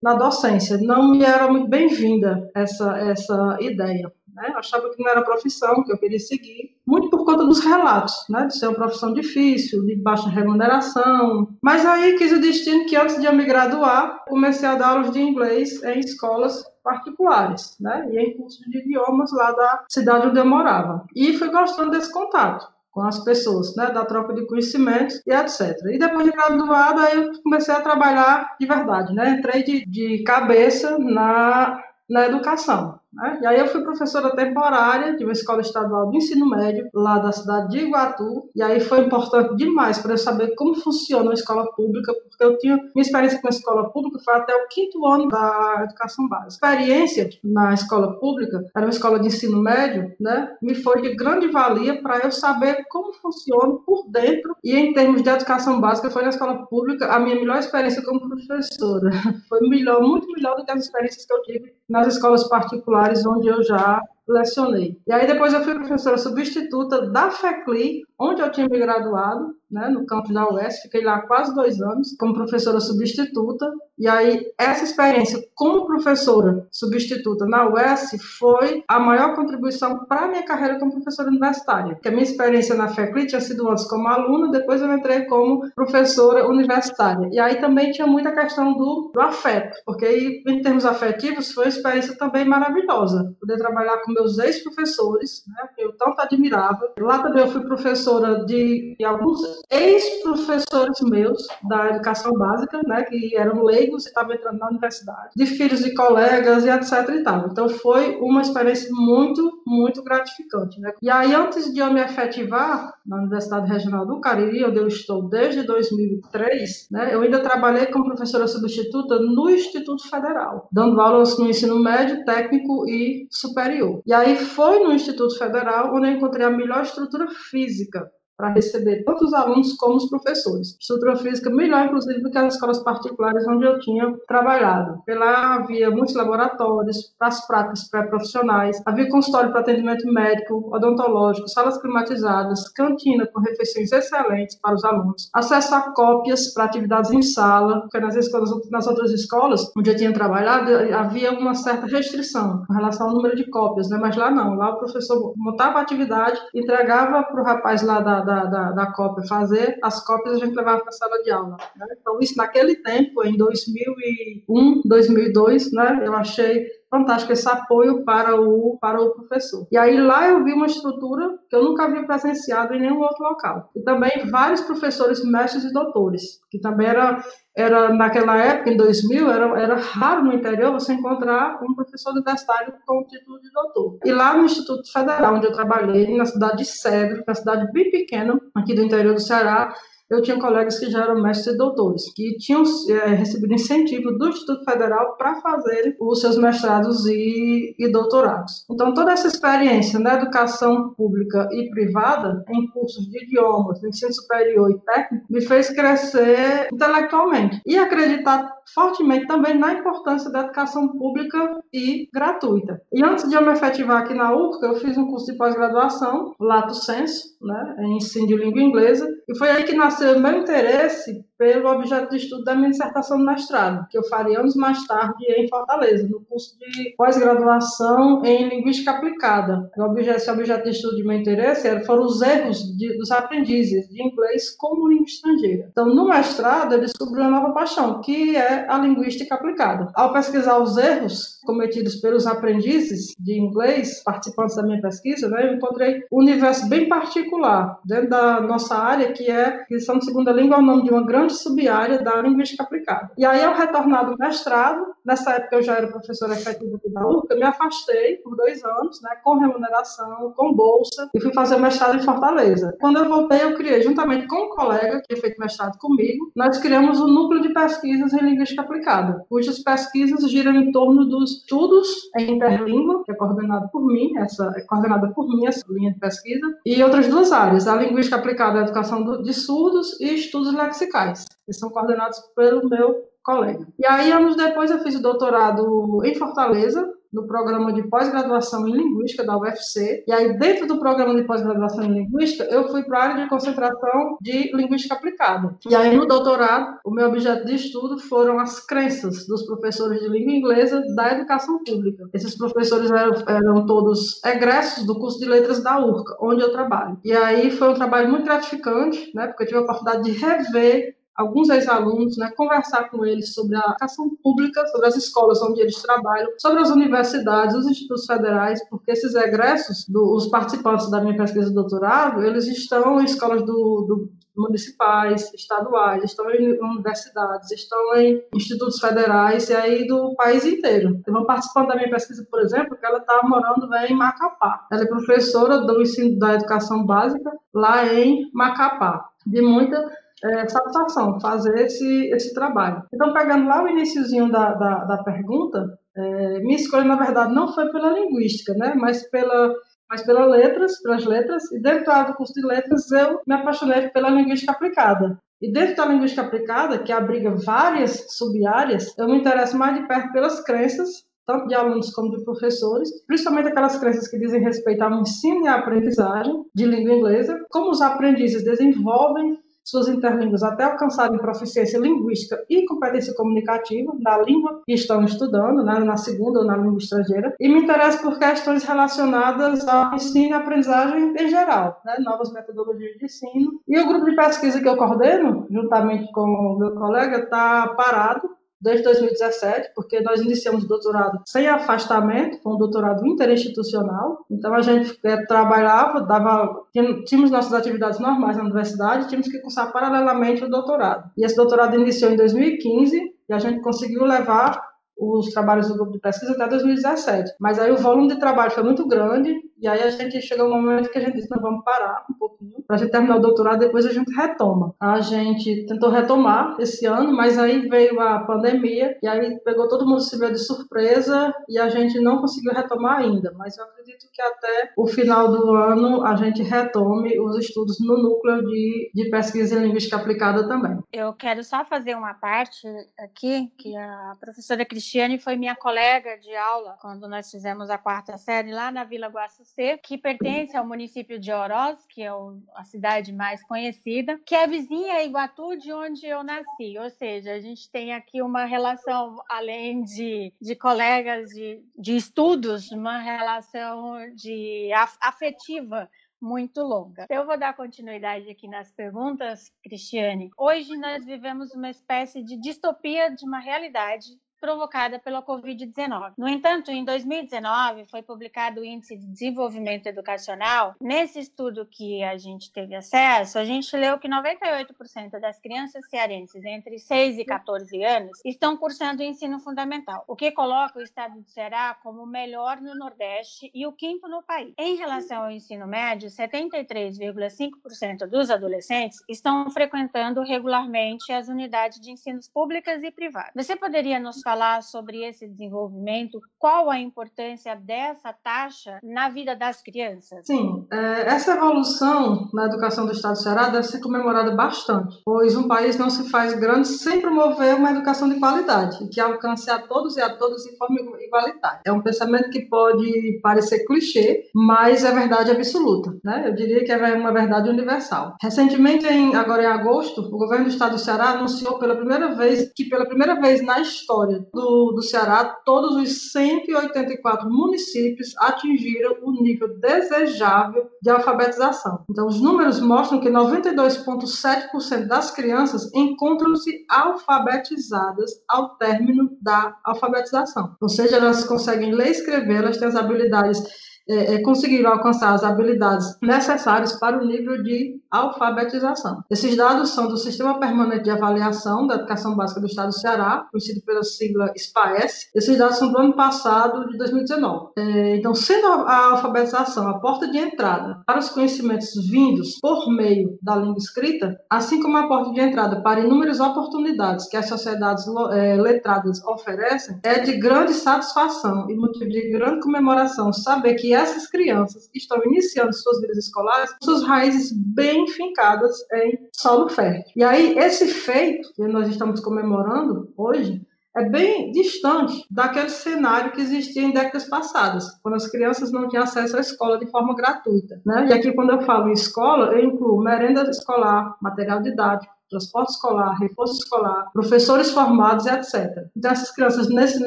na 0.02 0.14
docência. 0.14 0.76
Não 0.78 1.12
me 1.12 1.24
era 1.24 1.50
muito 1.50 1.68
bem-vinda 1.68 2.50
essa, 2.54 2.98
essa 2.98 3.56
ideia. 3.60 4.12
Né? 4.34 4.50
Eu 4.50 4.58
achava 4.58 4.90
que 4.90 5.02
não 5.02 5.10
era 5.10 5.22
profissão 5.22 5.82
que 5.84 5.92
eu 5.92 5.98
queria 5.98 6.18
seguir, 6.18 6.76
muito 6.86 7.08
por 7.08 7.24
conta 7.24 7.46
dos 7.46 7.60
relatos, 7.60 8.14
né? 8.28 8.46
de 8.46 8.58
ser 8.58 8.66
uma 8.66 8.74
profissão 8.74 9.14
difícil, 9.14 9.82
de 9.86 9.96
baixa 9.96 10.28
remuneração. 10.28 11.56
Mas 11.62 11.86
aí 11.86 12.18
quis 12.18 12.32
o 12.32 12.40
destino 12.40 12.84
que 12.84 12.96
antes 12.96 13.18
de 13.18 13.26
eu 13.26 13.32
me 13.32 13.44
graduar, 13.44 14.24
comecei 14.26 14.68
a 14.68 14.74
dar 14.74 14.88
aulas 14.88 15.12
de 15.12 15.22
inglês 15.22 15.82
em 15.84 16.00
escolas 16.00 16.64
particulares, 16.84 17.76
né? 17.80 18.06
E 18.12 18.18
em 18.18 18.36
cursos 18.36 18.60
de 18.66 18.78
idiomas 18.78 19.32
lá 19.32 19.50
da 19.52 19.84
cidade 19.88 20.28
onde 20.28 20.38
eu 20.38 20.46
morava. 20.46 21.04
E 21.16 21.32
fui 21.32 21.50
gostando 21.50 21.90
desse 21.90 22.12
contato 22.12 22.72
com 22.92 23.02
as 23.02 23.18
pessoas, 23.24 23.74
né, 23.74 23.90
da 23.90 24.04
troca 24.04 24.32
de 24.32 24.46
conhecimentos 24.46 25.20
e 25.26 25.32
etc. 25.32 25.76
E 25.86 25.98
depois 25.98 26.26
de 26.26 26.30
graduado, 26.30 27.00
aí 27.00 27.16
eu 27.16 27.42
comecei 27.42 27.74
a 27.74 27.80
trabalhar 27.80 28.54
de 28.60 28.66
verdade, 28.66 29.12
né? 29.12 29.30
Entrei 29.30 29.64
de, 29.64 29.84
de 29.84 30.22
cabeça 30.22 30.96
na, 30.96 31.82
na 32.08 32.26
educação. 32.26 33.00
Né? 33.14 33.38
E 33.42 33.46
aí 33.46 33.58
eu 33.58 33.66
fui 33.68 33.82
professora 33.82 34.34
temporária 34.34 35.16
de 35.16 35.24
uma 35.24 35.32
escola 35.32 35.60
estadual 35.60 36.10
de 36.10 36.16
ensino 36.16 36.48
médio, 36.48 36.88
lá 36.92 37.18
da 37.18 37.32
cidade 37.32 37.70
de 37.70 37.78
Iguatu, 37.78 38.50
e 38.54 38.62
aí 38.62 38.80
foi 38.80 39.00
importante 39.00 39.56
demais 39.56 39.98
para 39.98 40.12
eu 40.12 40.18
saber 40.18 40.54
como 40.54 40.74
funciona 40.74 41.30
a 41.30 41.34
escola 41.34 41.70
pública, 41.72 42.12
porque 42.28 42.44
eu 42.44 42.58
tinha 42.58 42.76
minha 42.76 43.02
experiência 43.02 43.40
com 43.40 43.46
a 43.46 43.50
escola 43.50 43.90
pública 43.90 44.18
foi 44.24 44.34
até 44.34 44.54
o 44.54 44.68
quinto 44.68 45.06
ano 45.06 45.28
da 45.28 45.82
educação 45.84 46.28
básica. 46.28 46.66
A 46.66 46.74
experiência 46.74 47.30
na 47.42 47.74
escola 47.74 48.18
pública, 48.18 48.64
era 48.74 48.86
uma 48.86 48.90
escola 48.90 49.18
de 49.18 49.28
ensino 49.28 49.62
médio, 49.62 50.12
né, 50.20 50.56
me 50.60 50.74
foi 50.74 51.02
de 51.02 51.14
grande 51.14 51.48
valia 51.48 52.00
para 52.02 52.18
eu 52.18 52.32
saber 52.32 52.84
como 52.88 53.12
funciona 53.14 53.74
por 53.86 54.08
dentro, 54.10 54.56
e 54.62 54.74
em 54.74 54.92
termos 54.92 55.22
de 55.22 55.28
educação 55.28 55.80
básica, 55.80 56.10
foi 56.10 56.22
na 56.22 56.30
escola 56.30 56.66
pública 56.66 57.06
a 57.06 57.18
minha 57.18 57.36
melhor 57.36 57.58
experiência 57.58 58.02
como 58.02 58.28
professora. 58.28 59.10
Foi 59.48 59.60
melhor, 59.68 60.00
muito 60.00 60.26
melhor 60.32 60.56
do 60.56 60.64
que 60.64 60.70
as 60.70 60.84
experiências 60.84 61.24
que 61.24 61.32
eu 61.32 61.42
tive 61.42 61.74
nas 61.88 62.06
escolas 62.08 62.48
particulares 62.48 63.03
lugares 63.04 63.26
onde 63.26 63.48
eu 63.48 63.62
já 63.62 64.02
lecionei. 64.26 64.98
E 65.06 65.12
aí 65.12 65.26
depois 65.26 65.52
eu 65.52 65.62
fui 65.62 65.74
professora 65.74 66.16
substituta 66.16 67.10
da 67.10 67.30
FECLI, 67.30 68.06
onde 68.18 68.40
eu 68.40 68.50
tinha 68.50 68.68
me 68.68 68.78
graduado, 68.78 69.54
né, 69.70 69.88
no 69.88 70.06
campus 70.06 70.32
da 70.32 70.48
UES, 70.48 70.82
fiquei 70.82 71.02
lá 71.02 71.22
quase 71.22 71.52
dois 71.52 71.80
anos 71.80 72.14
como 72.18 72.34
professora 72.34 72.78
substituta, 72.78 73.72
e 73.98 74.06
aí 74.06 74.46
essa 74.56 74.84
experiência 74.84 75.42
como 75.54 75.86
professora 75.86 76.66
substituta 76.70 77.44
na 77.46 77.68
UES 77.68 78.10
foi 78.38 78.84
a 78.86 79.00
maior 79.00 79.34
contribuição 79.34 80.04
para 80.06 80.26
a 80.26 80.28
minha 80.28 80.44
carreira 80.44 80.78
como 80.78 80.92
professora 80.92 81.28
universitária, 81.28 81.94
porque 81.94 82.08
a 82.08 82.12
minha 82.12 82.22
experiência 82.22 82.76
na 82.76 82.88
FECLI 82.88 83.26
tinha 83.26 83.40
sido 83.40 83.68
antes 83.68 83.88
como 83.88 84.06
aluna, 84.06 84.52
depois 84.52 84.80
eu 84.80 84.92
entrei 84.94 85.24
como 85.24 85.68
professora 85.74 86.46
universitária, 86.46 87.28
e 87.32 87.40
aí 87.40 87.56
também 87.56 87.90
tinha 87.90 88.06
muita 88.06 88.30
questão 88.32 88.74
do, 88.74 89.10
do 89.12 89.20
afeto, 89.20 89.76
porque 89.84 90.04
aí, 90.04 90.42
em 90.46 90.60
termos 90.62 90.84
afetivos 90.84 91.52
foi 91.52 91.64
uma 91.64 91.70
experiência 91.70 92.16
também 92.16 92.44
maravilhosa, 92.44 93.34
poder 93.40 93.56
trabalhar 93.56 93.98
com 94.02 94.12
meus 94.12 94.38
ex-professores, 94.38 95.42
né, 95.48 95.68
que 95.74 95.82
eu 95.82 95.96
tanto 95.96 96.20
admirava. 96.20 96.92
Lá 97.00 97.18
também 97.18 97.42
eu 97.42 97.50
fui 97.50 97.62
professora 97.62 98.03
de, 98.46 98.96
de 98.98 99.04
alguns 99.04 99.40
ex-professores 99.70 101.00
meus 101.02 101.46
da 101.68 101.90
educação 101.90 102.32
básica, 102.32 102.80
né, 102.86 103.02
que 103.04 103.36
eram 103.36 103.62
leigos 103.62 104.04
e 104.04 104.08
estavam 104.08 104.34
entrando 104.34 104.58
na 104.58 104.68
universidade, 104.68 105.30
de 105.36 105.46
filhos 105.46 105.80
de 105.80 105.94
colegas 105.94 106.64
e 106.64 106.70
etc 106.70 107.08
e 107.10 107.22
tal. 107.22 107.48
Então 107.50 107.68
foi 107.68 108.16
uma 108.20 108.42
experiência 108.42 108.88
muito, 108.92 109.62
muito 109.66 110.02
gratificante. 110.02 110.80
Né? 110.80 110.92
E 111.02 111.10
aí, 111.10 111.34
antes 111.34 111.72
de 111.72 111.80
eu 111.80 111.92
me 111.92 112.00
efetivar 112.00 112.94
na 113.06 113.16
Universidade 113.16 113.70
Regional 113.70 114.06
do 114.06 114.20
Cariri, 114.20 114.64
onde 114.64 114.78
eu 114.78 114.86
estou 114.86 115.28
desde 115.28 115.62
2003, 115.62 116.88
né, 116.90 117.14
eu 117.14 117.22
ainda 117.22 117.40
trabalhei 117.40 117.86
como 117.86 118.04
professora 118.04 118.46
substituta 118.46 119.18
no 119.18 119.50
Instituto 119.50 120.08
Federal, 120.08 120.68
dando 120.72 121.00
aulas 121.00 121.38
no 121.38 121.48
ensino 121.48 121.78
médio, 121.78 122.24
técnico 122.24 122.88
e 122.88 123.26
superior. 123.30 124.02
E 124.06 124.12
aí 124.12 124.36
foi 124.36 124.80
no 124.80 124.92
Instituto 124.92 125.36
Federal 125.36 125.94
onde 125.94 126.08
eu 126.08 126.12
encontrei 126.12 126.46
a 126.46 126.50
melhor 126.50 126.82
estrutura 126.82 127.28
física 127.50 127.93
para 128.36 128.52
receber 128.52 129.04
tanto 129.04 129.24
os 129.24 129.34
alunos 129.34 129.74
como 129.74 129.96
os 129.96 130.08
professores. 130.08 130.76
Estrutura 130.80 131.16
física 131.16 131.50
melhor, 131.50 131.86
inclusive, 131.86 132.22
do 132.22 132.30
que 132.30 132.38
as 132.38 132.54
escolas 132.54 132.82
particulares 132.82 133.46
onde 133.46 133.64
eu 133.64 133.78
tinha 133.78 134.12
trabalhado. 134.26 135.02
Lá 135.08 135.54
havia 135.56 135.90
muitos 135.90 136.14
laboratórios, 136.14 137.14
as 137.20 137.46
práticas 137.46 137.88
pré-profissionais, 137.88 138.82
havia 138.84 139.08
consultório 139.08 139.50
para 139.50 139.60
atendimento 139.60 140.06
médico, 140.12 140.70
odontológico, 140.74 141.48
salas 141.48 141.80
climatizadas, 141.80 142.68
cantina 142.72 143.26
com 143.32 143.40
refeições 143.40 143.92
excelentes 143.92 144.58
para 144.60 144.74
os 144.74 144.84
alunos, 144.84 145.30
acesso 145.32 145.74
a 145.74 145.92
cópias 145.92 146.52
para 146.52 146.64
atividades 146.64 147.10
em 147.12 147.22
sala, 147.22 147.80
porque 147.82 148.00
nas, 148.00 148.16
escolas, 148.16 148.50
nas 148.70 148.86
outras 148.86 149.12
escolas 149.12 149.72
onde 149.76 149.90
eu 149.90 149.96
tinha 149.96 150.12
trabalhado 150.12 150.70
havia 150.94 151.32
uma 151.32 151.54
certa 151.54 151.86
restrição 151.86 152.64
com 152.66 152.72
relação 152.72 153.08
ao 153.08 153.14
número 153.14 153.36
de 153.36 153.48
cópias, 153.48 153.88
né? 153.88 153.98
mas 154.00 154.16
lá 154.16 154.30
não, 154.30 154.54
lá 154.54 154.70
o 154.70 154.78
professor 154.78 155.32
montava 155.36 155.78
a 155.78 155.82
atividade, 155.82 156.38
entregava 156.54 157.22
para 157.22 157.40
o 157.40 157.44
rapaz 157.44 157.82
lá 157.82 158.00
da 158.00 158.23
da, 158.24 158.44
da, 158.44 158.70
da 158.72 158.92
cópia 158.92 159.26
fazer, 159.26 159.78
as 159.82 160.04
cópias 160.04 160.36
a 160.36 160.44
gente 160.44 160.56
levava 160.56 160.80
para 160.80 160.88
a 160.88 160.92
sala 160.92 161.22
de 161.22 161.30
aula. 161.30 161.56
Né? 161.76 161.86
Então, 162.00 162.18
isso 162.20 162.36
naquele 162.36 162.76
tempo, 162.76 163.24
em 163.24 163.36
2001, 163.36 164.82
2002, 164.84 165.72
né, 165.72 166.02
eu 166.04 166.14
achei 166.14 166.66
fantástico 166.90 167.32
esse 167.32 167.48
apoio 167.48 168.04
para 168.04 168.40
o, 168.40 168.78
para 168.80 169.00
o 169.00 169.10
professor. 169.10 169.66
E 169.70 169.76
aí 169.76 170.00
lá 170.00 170.28
eu 170.28 170.44
vi 170.44 170.52
uma 170.52 170.66
estrutura 170.66 171.36
que 171.50 171.56
eu 171.56 171.64
nunca 171.64 171.84
havia 171.84 172.06
presenciado 172.06 172.72
em 172.74 172.80
nenhum 172.80 173.00
outro 173.00 173.24
local. 173.24 173.70
E 173.74 173.80
também 173.80 174.30
vários 174.30 174.60
professores, 174.60 175.24
mestres 175.24 175.64
e 175.64 175.72
doutores, 175.72 176.40
que 176.50 176.60
também 176.60 176.86
era, 176.86 177.22
era 177.56 177.94
naquela 177.94 178.36
época, 178.36 178.70
em 178.70 178.76
2000, 178.76 179.30
era, 179.30 179.60
era 179.60 179.76
raro 179.76 180.24
no 180.24 180.32
interior 180.32 180.72
você 180.72 180.92
encontrar 180.92 181.60
um 181.62 181.72
professor 181.74 182.10
universitário 182.10 182.74
com 182.84 182.98
o 182.98 183.06
título 183.06 183.40
de 183.40 183.50
doutor. 183.52 183.98
E 184.04 184.10
lá 184.10 184.36
no 184.36 184.44
Instituto 184.44 184.90
Federal, 184.90 185.36
onde 185.36 185.46
eu 185.46 185.52
trabalhei, 185.52 186.16
na 186.16 186.26
cidade 186.26 186.58
de 186.58 186.64
Cedro, 186.64 187.18
é 187.18 187.30
uma 187.30 187.34
cidade 187.34 187.72
bem 187.72 187.90
pequena, 187.90 188.40
aqui 188.56 188.74
do 188.74 188.82
interior 188.82 189.14
do 189.14 189.20
Ceará, 189.20 189.72
eu 190.14 190.22
tinha 190.22 190.38
colegas 190.38 190.78
que 190.78 190.90
já 190.90 191.02
eram 191.02 191.22
mestres 191.22 191.54
e 191.54 191.58
doutores, 191.58 192.12
que 192.14 192.36
tinham 192.38 192.62
é, 192.88 193.14
recebido 193.14 193.54
incentivo 193.54 194.12
do 194.12 194.28
Instituto 194.28 194.64
Federal 194.64 195.16
para 195.16 195.40
fazerem 195.40 195.96
os 196.00 196.20
seus 196.20 196.36
mestrados 196.38 197.06
e, 197.06 197.74
e, 197.78 197.88
doutorados. 197.90 198.64
Então, 198.70 198.94
toda 198.94 199.12
essa 199.12 199.28
experiência 199.28 199.98
na 199.98 200.14
educação 200.14 200.94
pública 200.96 201.48
e 201.52 201.68
privada, 201.70 202.44
em 202.48 202.66
cursos 202.68 203.08
de 203.08 203.24
idiomas, 203.24 203.82
ensino 203.82 204.12
superior 204.12 204.70
e 204.70 204.78
técnico, 204.80 205.26
me 205.28 205.40
fez 205.40 205.70
crescer 205.70 206.68
intelectualmente 206.72 207.60
e 207.66 207.76
acreditar 207.76 208.52
fortemente 208.72 209.26
também 209.26 209.58
na 209.58 209.72
importância 209.72 210.30
da 210.30 210.40
educação 210.40 210.88
pública 210.88 211.60
e 211.72 212.08
gratuita. 212.12 212.80
E 212.92 213.04
antes 213.04 213.28
de 213.28 213.34
eu 213.34 213.42
me 213.42 213.52
efetivar 213.52 214.02
aqui 214.02 214.14
na 214.14 214.34
UFCA, 214.34 214.66
eu 214.66 214.74
fiz 214.76 214.96
um 214.96 215.06
curso 215.06 215.30
de 215.30 215.38
pós-graduação, 215.38 216.34
Lato 216.40 216.74
Senso, 216.74 217.36
né, 217.42 217.76
em 217.80 217.96
ensino 217.96 218.26
de 218.26 218.36
língua 218.36 218.62
inglesa, 218.62 219.08
e 219.28 219.36
foi 219.36 219.50
aí 219.50 219.64
que 219.64 219.74
nasceu 219.74 220.16
o 220.16 220.20
meu 220.20 220.38
interesse 220.38 221.24
pelo 221.38 221.70
objeto 221.70 222.10
de 222.10 222.16
estudo 222.16 222.44
da 222.44 222.54
minha 222.54 222.70
dissertação 222.70 223.18
de 223.18 223.24
mestrado, 223.24 223.86
que 223.88 223.98
eu 223.98 224.04
faria 224.04 224.40
anos 224.40 224.54
mais 224.54 224.86
tarde 224.86 225.24
em 225.36 225.48
Fortaleza, 225.48 226.08
no 226.08 226.20
curso 226.20 226.56
de 226.58 226.94
pós-graduação 226.96 228.24
em 228.24 228.48
Linguística 228.48 228.92
Aplicada. 228.92 229.70
Esse 230.14 230.30
objeto 230.30 230.64
de 230.64 230.70
estudo 230.70 230.96
de 230.96 231.04
meu 231.04 231.18
interesse 231.18 231.84
foram 231.84 232.04
os 232.04 232.22
erros 232.22 232.58
de, 232.76 232.96
dos 232.96 233.10
aprendizes 233.10 233.88
de 233.88 234.02
inglês 234.02 234.54
como 234.56 234.88
língua 234.88 235.04
estrangeira. 235.06 235.68
Então, 235.70 235.86
no 235.86 236.08
mestrado, 236.08 236.74
eu 236.74 236.80
descobri 236.80 237.20
uma 237.20 237.30
nova 237.30 237.52
paixão, 237.52 238.00
que 238.00 238.36
é 238.36 238.70
a 238.70 238.78
linguística 238.78 239.34
aplicada. 239.34 239.90
Ao 239.94 240.12
pesquisar 240.12 240.58
os 240.58 240.76
erros 240.76 241.38
cometidos 241.44 241.96
pelos 241.96 242.26
aprendizes 242.26 243.14
de 243.18 243.38
inglês, 243.38 244.02
participantes 244.02 244.56
da 244.56 244.62
minha 244.62 244.80
pesquisa, 244.80 245.28
né, 245.28 245.48
eu 245.48 245.54
encontrei 245.54 246.02
um 246.12 246.18
universo 246.18 246.68
bem 246.68 246.88
particular 246.88 247.78
dentro 247.84 248.08
da 248.08 248.40
nossa 248.40 248.76
área, 248.76 249.12
que 249.12 249.30
é 249.30 249.64
são 249.80 249.98
de 249.98 250.04
segunda 250.04 250.32
língua, 250.32 250.56
é 250.56 250.60
o 250.60 250.62
nome 250.62 250.84
de 250.84 250.90
uma 250.90 251.04
grande 251.04 251.23
subárea 251.30 252.02
da 252.02 252.20
linguística 252.20 252.62
aplicada. 252.62 253.10
E 253.16 253.24
aí, 253.24 253.42
ao 253.44 253.54
retornar 253.54 254.10
do 254.10 254.16
mestrado, 254.18 254.94
nessa 255.04 255.32
época 255.32 255.56
eu 255.56 255.62
já 255.62 255.76
era 255.76 255.88
professora 255.88 256.34
efetiva 256.34 256.78
da 256.86 257.06
URCA, 257.06 257.34
me 257.34 257.44
afastei 257.44 258.16
por 258.16 258.36
dois 258.36 258.64
anos, 258.64 259.00
né, 259.02 259.10
com 259.22 259.38
remuneração, 259.38 260.32
com 260.36 260.54
bolsa, 260.54 261.08
e 261.14 261.20
fui 261.20 261.32
fazer 261.32 261.56
o 261.56 261.60
mestrado 261.60 261.96
em 261.96 262.02
Fortaleza. 262.02 262.76
Quando 262.80 262.98
eu 262.98 263.08
voltei, 263.08 263.42
eu 263.42 263.54
criei, 263.54 263.82
juntamente 263.82 264.26
com 264.26 264.46
um 264.46 264.48
colega 264.50 265.00
que 265.00 265.08
tinha 265.08 265.20
feito 265.20 265.40
mestrado 265.40 265.78
comigo, 265.78 266.30
nós 266.34 266.58
criamos 266.58 267.00
um 267.00 267.06
núcleo 267.06 267.42
de 267.42 267.52
pesquisas 267.52 268.12
em 268.12 268.24
linguística 268.24 268.62
aplicada, 268.62 269.24
cujas 269.28 269.58
pesquisas 269.58 270.30
giram 270.30 270.52
em 270.52 270.72
torno 270.72 271.04
dos 271.04 271.38
estudos 271.38 271.88
em 272.16 272.32
interlíngua, 272.32 273.02
que 273.04 273.12
é 273.12 273.14
coordenado 273.14 273.68
por 273.70 273.84
mim, 273.84 274.16
essa 274.18 274.52
é 274.56 274.62
coordenada 274.62 275.08
por 275.08 275.28
mim, 275.28 275.46
essa 275.46 275.64
linha 275.68 275.92
de 275.92 275.98
pesquisa, 275.98 276.46
e 276.64 276.82
outras 276.82 277.08
duas 277.08 277.32
áreas, 277.32 277.66
a 277.66 277.76
linguística 277.76 278.16
aplicada 278.16 278.60
à 278.60 278.62
educação 278.62 279.22
de 279.22 279.32
surdos 279.32 280.00
e 280.00 280.14
estudos 280.14 280.52
lexicais 280.54 281.13
que 281.46 281.52
são 281.52 281.70
coordenados 281.70 282.18
pelo 282.34 282.68
meu 282.68 283.04
colega. 283.22 283.66
E 283.78 283.86
aí, 283.86 284.12
anos 284.12 284.36
depois, 284.36 284.70
eu 284.70 284.80
fiz 284.80 284.96
o 284.96 285.02
doutorado 285.02 286.04
em 286.04 286.14
Fortaleza, 286.14 286.92
no 287.14 287.28
programa 287.28 287.72
de 287.72 287.84
pós-graduação 287.84 288.66
em 288.66 288.72
Linguística 288.72 289.24
da 289.24 289.38
UFC. 289.38 290.04
E 290.06 290.12
aí, 290.12 290.36
dentro 290.36 290.66
do 290.66 290.80
programa 290.80 291.14
de 291.14 291.22
pós-graduação 291.22 291.84
em 291.84 291.92
Linguística, 291.92 292.44
eu 292.44 292.68
fui 292.68 292.82
para 292.82 292.98
a 292.98 293.02
área 293.04 293.22
de 293.22 293.30
concentração 293.30 294.18
de 294.20 294.50
Linguística 294.54 294.96
Aplicada. 294.96 295.56
E 295.70 295.74
aí, 295.76 295.96
no 295.96 296.06
doutorado, 296.06 296.80
o 296.84 296.90
meu 296.90 297.06
objeto 297.06 297.46
de 297.46 297.54
estudo 297.54 297.98
foram 297.98 298.40
as 298.40 298.58
crenças 298.66 299.26
dos 299.28 299.46
professores 299.46 300.00
de 300.00 300.08
língua 300.08 300.32
inglesa 300.32 300.82
da 300.96 301.12
educação 301.12 301.62
pública. 301.62 302.08
Esses 302.12 302.36
professores 302.36 302.90
eram, 302.90 303.14
eram 303.28 303.64
todos 303.64 304.20
egressos 304.24 304.84
do 304.84 304.98
curso 304.98 305.20
de 305.20 305.26
letras 305.26 305.62
da 305.62 305.78
URCA, 305.78 306.16
onde 306.20 306.42
eu 306.42 306.50
trabalho. 306.50 306.98
E 307.04 307.12
aí, 307.12 307.52
foi 307.52 307.68
um 307.68 307.74
trabalho 307.74 308.10
muito 308.10 308.24
gratificante, 308.24 309.12
né, 309.14 309.28
porque 309.28 309.44
eu 309.44 309.46
tive 309.46 309.58
a 309.60 309.62
oportunidade 309.62 310.02
de 310.02 310.10
rever 310.10 310.93
alguns 311.16 311.48
ex-alunos, 311.48 312.16
né, 312.16 312.30
conversar 312.36 312.90
com 312.90 313.04
eles 313.04 313.32
sobre 313.32 313.56
a 313.56 313.60
educação 313.60 314.10
pública, 314.22 314.66
sobre 314.68 314.88
as 314.88 314.96
escolas 314.96 315.40
onde 315.42 315.60
eles 315.60 315.80
trabalham, 315.80 316.28
sobre 316.38 316.60
as 316.60 316.70
universidades, 316.70 317.54
os 317.54 317.66
institutos 317.66 318.06
federais, 318.06 318.60
porque 318.68 318.92
esses 318.92 319.14
egressos, 319.14 319.86
do, 319.88 320.14
os 320.14 320.26
participantes 320.26 320.90
da 320.90 321.00
minha 321.00 321.16
pesquisa 321.16 321.48
de 321.48 321.54
doutorado, 321.54 322.22
eles 322.22 322.46
estão 322.46 323.00
em 323.00 323.04
escolas 323.04 323.42
do, 323.42 323.84
do 323.86 324.12
municipais, 324.36 325.32
estaduais, 325.32 326.02
estão 326.02 326.28
em 326.30 326.58
universidades, 326.60 327.50
estão 327.52 327.96
em 327.96 328.22
institutos 328.34 328.80
federais 328.80 329.48
e 329.48 329.54
aí 329.54 329.86
do 329.86 330.14
país 330.16 330.44
inteiro. 330.44 331.00
Tem 331.04 331.14
uma 331.14 331.24
participante 331.24 331.68
da 331.68 331.76
minha 331.76 331.90
pesquisa, 331.90 332.26
por 332.28 332.40
exemplo, 332.40 332.76
que 332.76 332.84
ela 332.84 332.98
está 332.98 333.20
morando 333.22 333.72
em 333.86 333.94
Macapá. 333.94 334.66
Ela 334.72 334.82
é 334.82 334.86
professora 334.86 335.58
do 335.58 335.80
ensino 335.80 336.18
da 336.18 336.34
educação 336.34 336.84
básica 336.84 337.30
lá 337.52 337.86
em 337.86 338.28
Macapá. 338.32 339.08
De 339.24 339.40
muita 339.40 339.88
é, 340.24 340.48
satisfação 340.48 341.20
fazer 341.20 341.54
esse, 341.58 342.06
esse 342.10 342.32
trabalho. 342.32 342.82
Então, 342.92 343.12
pegando 343.12 343.46
lá 343.46 343.62
o 343.62 343.68
iníciozinho 343.68 344.30
da, 344.30 344.54
da, 344.54 344.84
da 344.84 345.02
pergunta, 345.04 345.78
é, 345.96 346.40
minha 346.40 346.56
escolha, 346.56 346.84
na 346.84 346.96
verdade, 346.96 347.34
não 347.34 347.52
foi 347.52 347.70
pela 347.70 347.92
linguística, 347.92 348.54
né, 348.54 348.74
mas 348.74 349.08
pela 349.10 349.54
mas 349.86 350.02
pelas 350.02 350.28
letras, 350.28 350.82
pelas 350.82 351.04
letras, 351.04 351.52
e 351.52 351.60
dentro 351.60 351.92
do 352.06 352.14
curso 352.14 352.32
de 352.32 352.44
letras 352.44 352.90
eu 352.90 353.20
me 353.26 353.34
apaixonei 353.34 353.88
pela 353.90 354.08
linguística 354.08 354.50
aplicada. 354.50 355.20
E 355.40 355.52
dentro 355.52 355.76
da 355.76 355.86
linguística 355.86 356.22
aplicada, 356.22 356.78
que 356.78 356.90
abriga 356.90 357.30
várias 357.30 358.06
sub-áreas, 358.16 358.96
eu 358.98 359.06
me 359.06 359.18
interesso 359.18 359.56
mais 359.58 359.78
de 359.78 359.86
perto 359.86 360.10
pelas 360.10 360.42
crenças, 360.42 361.04
tanto 361.26 361.46
de 361.46 361.54
alunos 361.54 361.92
como 361.92 362.10
de 362.10 362.24
professores, 362.24 362.90
principalmente 363.06 363.48
aquelas 363.48 363.78
crenças 363.78 364.08
que 364.08 364.18
dizem 364.18 364.42
respeito 364.42 364.82
ao 364.82 365.00
ensino 365.00 365.44
e 365.44 365.48
à 365.48 365.56
aprendizagem 365.56 366.44
de 366.54 366.64
língua 366.64 366.94
inglesa, 366.94 367.38
como 367.50 367.70
os 367.70 367.80
aprendizes 367.80 368.42
desenvolvem 368.42 369.38
suas 369.64 369.88
interlínguas 369.88 370.42
até 370.42 370.64
alcançarem 370.64 371.18
proficiência 371.18 371.78
linguística 371.78 372.44
e 372.48 372.66
competência 372.66 373.14
comunicativa 373.14 373.92
na 373.98 374.18
língua 374.18 374.62
que 374.66 374.74
estão 374.74 375.02
estudando, 375.04 375.64
né, 375.64 375.78
na 375.80 375.96
segunda 375.96 376.40
ou 376.40 376.44
na 376.44 376.56
língua 376.56 376.78
estrangeira, 376.78 377.34
e 377.40 377.48
me 377.48 377.62
interessa 377.62 378.02
por 378.02 378.18
questões 378.18 378.62
relacionadas 378.64 379.66
ao 379.66 379.94
ensino 379.94 380.30
e 380.30 380.32
aprendizagem 380.32 381.14
em 381.18 381.28
geral, 381.28 381.80
né, 381.84 381.96
novas 382.00 382.32
metodologias 382.32 382.96
de 382.98 383.04
ensino. 383.06 383.60
E 383.66 383.78
o 383.78 383.86
grupo 383.88 384.04
de 384.04 384.16
pesquisa 384.16 384.60
que 384.60 384.68
eu 384.68 384.76
coordeno, 384.76 385.46
juntamente 385.50 386.12
com 386.12 386.22
o 386.22 386.58
meu 386.58 386.74
colega, 386.74 387.20
está 387.20 387.68
parado 387.68 388.34
desde 388.64 388.82
2017, 388.82 389.72
porque 389.74 390.00
nós 390.00 390.22
iniciamos 390.22 390.64
o 390.64 390.66
doutorado 390.66 391.20
sem 391.26 391.46
afastamento, 391.46 392.40
foi 392.42 392.54
um 392.54 392.56
doutorado 392.56 393.06
interinstitucional. 393.06 394.24
Então 394.30 394.54
a 394.54 394.62
gente 394.62 394.98
é, 395.04 395.24
trabalhava, 395.26 396.00
dava, 396.00 396.64
tínhamos 397.06 397.30
nossas 397.30 397.52
atividades 397.52 398.00
normais 398.00 398.38
na 398.38 398.42
universidade, 398.42 399.08
tínhamos 399.08 399.28
que 399.28 399.38
cursar 399.38 399.70
paralelamente 399.70 400.42
o 400.42 400.48
doutorado. 400.48 401.10
E 401.16 401.24
esse 401.24 401.36
doutorado 401.36 401.78
iniciou 401.78 402.10
em 402.10 402.16
2015 402.16 403.14
e 403.28 403.32
a 403.32 403.38
gente 403.38 403.60
conseguiu 403.60 404.04
levar 404.04 404.73
os 404.96 405.30
trabalhos 405.32 405.68
do 405.68 405.74
grupo 405.74 405.92
de 405.92 405.98
pesquisa 405.98 406.32
até 406.32 406.48
2017. 406.48 407.32
Mas 407.40 407.58
aí 407.58 407.70
o 407.70 407.76
volume 407.76 408.08
de 408.08 408.18
trabalho 408.18 408.50
foi 408.50 408.62
muito 408.62 408.86
grande 408.86 409.34
e 409.58 409.68
aí 409.68 409.82
a 409.82 409.90
gente 409.90 410.20
chegou 410.20 410.46
um 410.46 410.60
momento 410.60 410.90
que 410.90 410.98
a 410.98 411.00
gente 411.00 411.14
disse, 411.14 411.30
não, 411.30 411.40
vamos 411.40 411.64
parar 411.64 412.04
um 412.10 412.14
pouquinho 412.14 412.62
para 412.66 412.76
a 412.76 412.78
gente 412.78 412.90
terminar 412.90 413.16
o 413.16 413.20
doutorado, 413.20 413.60
depois 413.60 413.86
a 413.86 413.92
gente 413.92 414.12
retoma. 414.14 414.74
A 414.80 415.00
gente 415.00 415.66
tentou 415.66 415.90
retomar 415.90 416.56
esse 416.58 416.86
ano, 416.86 417.14
mas 417.14 417.38
aí 417.38 417.68
veio 417.68 418.00
a 418.00 418.20
pandemia 418.20 418.96
e 419.02 419.06
aí 419.06 419.38
pegou 419.40 419.68
todo 419.68 419.86
mundo 419.86 420.00
se 420.00 420.18
veio 420.18 420.32
de 420.32 420.38
surpresa 420.38 421.34
e 421.48 421.58
a 421.58 421.68
gente 421.68 422.00
não 422.00 422.18
conseguiu 422.18 422.52
retomar 422.52 422.98
ainda. 422.98 423.32
Mas 423.36 423.56
eu 423.56 423.64
acredito 423.64 424.06
que 424.12 424.22
até 424.22 424.72
o 424.76 424.86
final 424.86 425.30
do 425.30 425.54
ano 425.54 426.04
a 426.04 426.16
gente 426.16 426.42
retome 426.42 427.18
os 427.18 427.38
estudos 427.38 427.78
no 427.80 427.96
núcleo 427.96 428.44
de, 428.44 428.90
de 428.94 429.10
pesquisa 429.10 429.58
em 429.58 429.66
linguística 429.66 429.96
aplicada 429.96 430.46
também. 430.48 430.78
Eu 430.92 431.12
quero 431.12 431.42
só 431.42 431.64
fazer 431.64 431.94
uma 431.94 432.14
parte 432.14 432.66
aqui, 432.98 433.50
que 433.58 433.76
a 433.76 434.14
professora 434.20 434.64
Cristiane 434.84 435.18
foi 435.18 435.34
minha 435.34 435.56
colega 435.56 436.18
de 436.18 436.36
aula 436.36 436.76
quando 436.78 437.08
nós 437.08 437.30
fizemos 437.30 437.70
a 437.70 437.78
quarta 437.78 438.18
série 438.18 438.52
lá 438.52 438.70
na 438.70 438.84
Vila 438.84 439.06
Guaçucê, 439.06 439.78
que 439.78 439.96
pertence 439.96 440.54
ao 440.54 440.66
município 440.66 441.18
de 441.18 441.32
Oroz, 441.32 441.86
que 441.86 442.02
é 442.02 442.10
a 442.54 442.64
cidade 442.64 443.10
mais 443.10 443.42
conhecida, 443.44 444.20
que 444.26 444.34
é 444.34 444.46
vizinha 444.46 444.96
a 444.96 445.02
Iguatu, 445.02 445.56
de 445.56 445.72
onde 445.72 446.06
eu 446.06 446.22
nasci. 446.22 446.76
Ou 446.78 446.90
seja, 446.90 447.32
a 447.32 447.40
gente 447.40 447.70
tem 447.70 447.94
aqui 447.94 448.20
uma 448.20 448.44
relação, 448.44 449.22
além 449.26 449.84
de, 449.84 450.34
de 450.38 450.54
colegas 450.54 451.30
de, 451.30 451.64
de 451.78 451.96
estudos, 451.96 452.70
uma 452.70 452.98
relação 452.98 454.14
de 454.14 454.68
afetiva 455.00 455.88
muito 456.20 456.62
longa. 456.62 457.06
Eu 457.10 457.26
vou 457.26 457.38
dar 457.38 457.54
continuidade 457.54 458.30
aqui 458.30 458.48
nas 458.48 458.72
perguntas, 458.72 459.52
Cristiane. 459.62 460.30
Hoje 460.38 460.76
nós 460.76 461.04
vivemos 461.04 461.54
uma 461.54 461.70
espécie 461.70 462.22
de 462.22 462.40
distopia 462.40 463.10
de 463.10 463.24
uma 463.26 463.38
realidade 463.38 464.06
provocada 464.44 464.98
pela 464.98 465.22
Covid-19. 465.22 466.12
No 466.18 466.28
entanto, 466.28 466.70
em 466.70 466.84
2019 466.84 467.86
foi 467.86 468.02
publicado 468.02 468.60
o 468.60 468.64
Índice 468.64 468.94
de 468.94 469.06
Desenvolvimento 469.06 469.86
Educacional. 469.86 470.74
Nesse 470.78 471.18
estudo 471.18 471.64
que 471.64 472.04
a 472.04 472.18
gente 472.18 472.52
teve 472.52 472.74
acesso, 472.74 473.38
a 473.38 473.44
gente 473.46 473.74
leu 473.74 473.98
que 473.98 474.06
98% 474.06 475.18
das 475.18 475.40
crianças 475.40 475.88
cearenses 475.88 476.44
entre 476.44 476.78
6 476.78 477.20
e 477.20 477.24
14 477.24 477.82
anos 477.82 478.20
estão 478.22 478.54
cursando 478.54 479.02
o 479.02 479.06
ensino 479.06 479.40
fundamental, 479.40 480.04
o 480.06 480.14
que 480.14 480.30
coloca 480.30 480.78
o 480.78 480.82
estado 480.82 481.18
do 481.22 481.30
Ceará 481.30 481.74
como 481.82 482.02
o 482.02 482.06
melhor 482.06 482.60
no 482.60 482.74
Nordeste 482.74 483.50
e 483.54 483.66
o 483.66 483.72
quinto 483.72 484.06
no 484.08 484.22
país. 484.22 484.52
Em 484.58 484.76
relação 484.76 485.22
ao 485.22 485.30
ensino 485.30 485.66
médio, 485.66 486.10
73,5% 486.10 488.06
dos 488.06 488.30
adolescentes 488.30 489.02
estão 489.08 489.48
frequentando 489.50 490.20
regularmente 490.20 491.10
as 491.10 491.28
unidades 491.28 491.80
de 491.80 491.90
ensinos 491.90 492.28
públicas 492.28 492.82
e 492.82 492.90
privadas. 492.90 493.32
Você 493.34 493.56
poderia 493.56 493.98
nos 493.98 494.20
falar 494.20 494.33
falar 494.34 494.62
sobre 494.62 495.04
esse 495.04 495.28
desenvolvimento, 495.28 496.20
qual 496.36 496.68
a 496.68 496.80
importância 496.80 497.54
dessa 497.54 498.12
taxa 498.12 498.80
na 498.82 499.08
vida 499.08 499.36
das 499.36 499.62
crianças? 499.62 500.26
Sim, 500.26 500.66
é, 500.72 501.06
essa 501.06 501.36
evolução 501.36 502.28
na 502.34 502.46
educação 502.46 502.84
do 502.84 502.90
Estado 502.90 503.12
do 503.12 503.22
Ceará 503.22 503.48
deve 503.48 503.62
ser 503.62 503.80
comemorada 503.80 504.32
bastante, 504.32 505.00
pois 505.04 505.36
um 505.36 505.46
país 505.46 505.78
não 505.78 505.88
se 505.88 506.10
faz 506.10 506.34
grande 506.34 506.66
sem 506.66 507.00
promover 507.00 507.54
uma 507.54 507.70
educação 507.70 508.08
de 508.08 508.18
qualidade, 508.18 508.88
que 508.88 509.00
alcance 509.00 509.48
a 509.48 509.60
todos 509.60 509.96
e 509.96 510.02
a 510.02 510.16
todas 510.16 510.42
de 510.42 510.56
forma 510.56 510.80
igualitária. 511.00 511.60
É 511.64 511.70
um 511.70 511.80
pensamento 511.80 512.28
que 512.30 512.40
pode 512.40 513.20
parecer 513.22 513.64
clichê, 513.64 514.24
mas 514.34 514.84
é 514.84 514.90
verdade 514.90 515.30
absoluta. 515.30 515.96
Né? 516.02 516.24
Eu 516.26 516.34
diria 516.34 516.64
que 516.64 516.72
é 516.72 516.94
uma 516.94 517.12
verdade 517.12 517.48
universal. 517.48 518.16
Recentemente, 518.20 518.84
em, 518.84 519.14
agora 519.14 519.44
em 519.44 519.46
agosto, 519.46 520.00
o 520.00 520.18
governo 520.18 520.46
do 520.46 520.50
Estado 520.50 520.72
do 520.72 520.80
Ceará 520.80 521.10
anunciou 521.10 521.56
pela 521.56 521.76
primeira 521.76 522.16
vez 522.16 522.52
que 522.52 522.64
pela 522.64 522.84
primeira 522.84 523.20
vez 523.20 523.40
na 523.44 523.60
história 523.60 524.13
do, 524.32 524.72
do 524.72 524.82
Ceará, 524.82 525.24
todos 525.44 525.76
os 525.76 526.12
184 526.12 527.28
municípios 527.30 528.14
atingiram 528.18 528.96
o 529.02 529.12
nível 529.22 529.58
desejável 529.58 530.68
de 530.82 530.90
alfabetização. 530.90 531.84
Então, 531.90 532.06
os 532.06 532.20
números 532.20 532.60
mostram 532.60 533.00
que 533.00 533.10
92,7% 533.10 534.86
das 534.86 535.10
crianças 535.10 535.70
encontram-se 535.74 536.64
alfabetizadas 536.70 538.10
ao 538.28 538.56
término 538.56 539.10
da 539.20 539.56
alfabetização. 539.64 540.56
Ou 540.60 540.68
seja, 540.68 540.96
elas 540.96 541.24
conseguem 541.24 541.72
ler 541.72 541.88
e 541.88 541.92
escrever, 541.92 542.44
elas 542.44 542.58
têm 542.58 542.68
as 542.68 542.76
habilidades 542.76 543.42
é, 543.86 544.14
é, 544.14 544.22
conseguiram 544.22 544.72
alcançar 544.72 545.12
as 545.12 545.22
habilidades 545.22 545.98
necessárias 546.02 546.72
para 546.80 546.96
o 546.96 547.06
nível 547.06 547.42
de 547.42 547.82
alfabetização. 547.94 549.04
Esses 549.08 549.36
dados 549.36 549.70
são 549.70 549.86
do 549.88 549.96
Sistema 549.96 550.38
Permanente 550.40 550.84
de 550.84 550.90
Avaliação 550.90 551.66
da 551.66 551.76
Educação 551.76 552.16
Básica 552.16 552.40
do 552.40 552.46
Estado 552.46 552.68
do 552.68 552.74
Ceará, 552.74 553.26
conhecido 553.30 553.60
pela 553.62 553.82
sigla 553.84 554.32
SPAES. 554.36 555.10
Esses 555.14 555.38
dados 555.38 555.58
são 555.58 555.70
do 555.70 555.78
ano 555.78 555.94
passado, 555.94 556.66
de 556.68 556.76
2019. 556.76 557.52
É, 557.56 557.96
então, 557.96 558.14
sendo 558.14 558.46
a 558.46 558.90
alfabetização 558.92 559.68
a 559.68 559.78
porta 559.78 560.08
de 560.08 560.18
entrada 560.18 560.82
para 560.84 560.98
os 560.98 561.08
conhecimentos 561.08 561.74
vindos 561.88 562.38
por 562.40 562.68
meio 562.68 563.16
da 563.22 563.36
língua 563.36 563.58
escrita, 563.58 564.18
assim 564.28 564.60
como 564.60 564.76
a 564.76 564.88
porta 564.88 565.12
de 565.12 565.20
entrada 565.20 565.62
para 565.62 565.80
inúmeras 565.80 566.18
oportunidades 566.20 567.08
que 567.08 567.16
as 567.16 567.28
sociedades 567.28 567.84
é, 568.12 568.36
letradas 568.36 569.02
oferecem, 569.04 569.78
é 569.84 570.00
de 570.00 570.16
grande 570.16 570.52
satisfação 570.52 571.48
e 571.48 571.54
motivo 571.54 571.90
de 571.90 572.10
grande 572.10 572.40
comemoração 572.40 573.12
saber 573.12 573.54
que 573.54 573.72
essas 573.72 574.06
crianças 574.08 574.68
estão 574.74 574.98
iniciando 575.04 575.52
suas 575.52 575.80
vidas 575.80 575.98
escolares 575.98 576.50
com 576.52 576.64
suas 576.64 576.82
raízes 576.84 577.32
bem 577.32 577.83
fincadas 577.88 578.56
em 578.72 578.98
solo 579.12 579.48
fértil. 579.48 579.92
E 579.96 580.04
aí, 580.04 580.38
esse 580.38 580.66
feito 580.66 581.32
que 581.34 581.42
nós 581.46 581.68
estamos 581.68 582.00
comemorando 582.00 582.92
hoje 582.96 583.40
é 583.76 583.88
bem 583.88 584.30
distante 584.30 585.04
daquele 585.10 585.48
cenário 585.48 586.12
que 586.12 586.20
existia 586.20 586.62
em 586.62 586.72
décadas 586.72 587.08
passadas, 587.08 587.68
quando 587.82 587.96
as 587.96 588.08
crianças 588.08 588.52
não 588.52 588.68
tinham 588.68 588.84
acesso 588.84 589.16
à 589.16 589.20
escola 589.20 589.58
de 589.58 589.66
forma 589.66 589.96
gratuita. 589.96 590.60
Né? 590.64 590.86
E 590.90 590.92
aqui, 590.92 591.12
quando 591.12 591.30
eu 591.30 591.42
falo 591.42 591.68
em 591.68 591.72
escola, 591.72 592.32
eu 592.32 592.44
incluo 592.44 592.80
merenda 592.80 593.28
escolar, 593.28 593.96
material 594.00 594.40
didático, 594.40 594.93
transporte 595.08 595.52
escolar, 595.52 595.98
reforço 595.98 596.34
escolar, 596.34 596.90
professores 596.92 597.50
formados 597.50 598.06
etc. 598.06 598.68
Então, 598.76 598.90
essas 598.90 599.10
crianças, 599.10 599.48
nesse, 599.48 599.86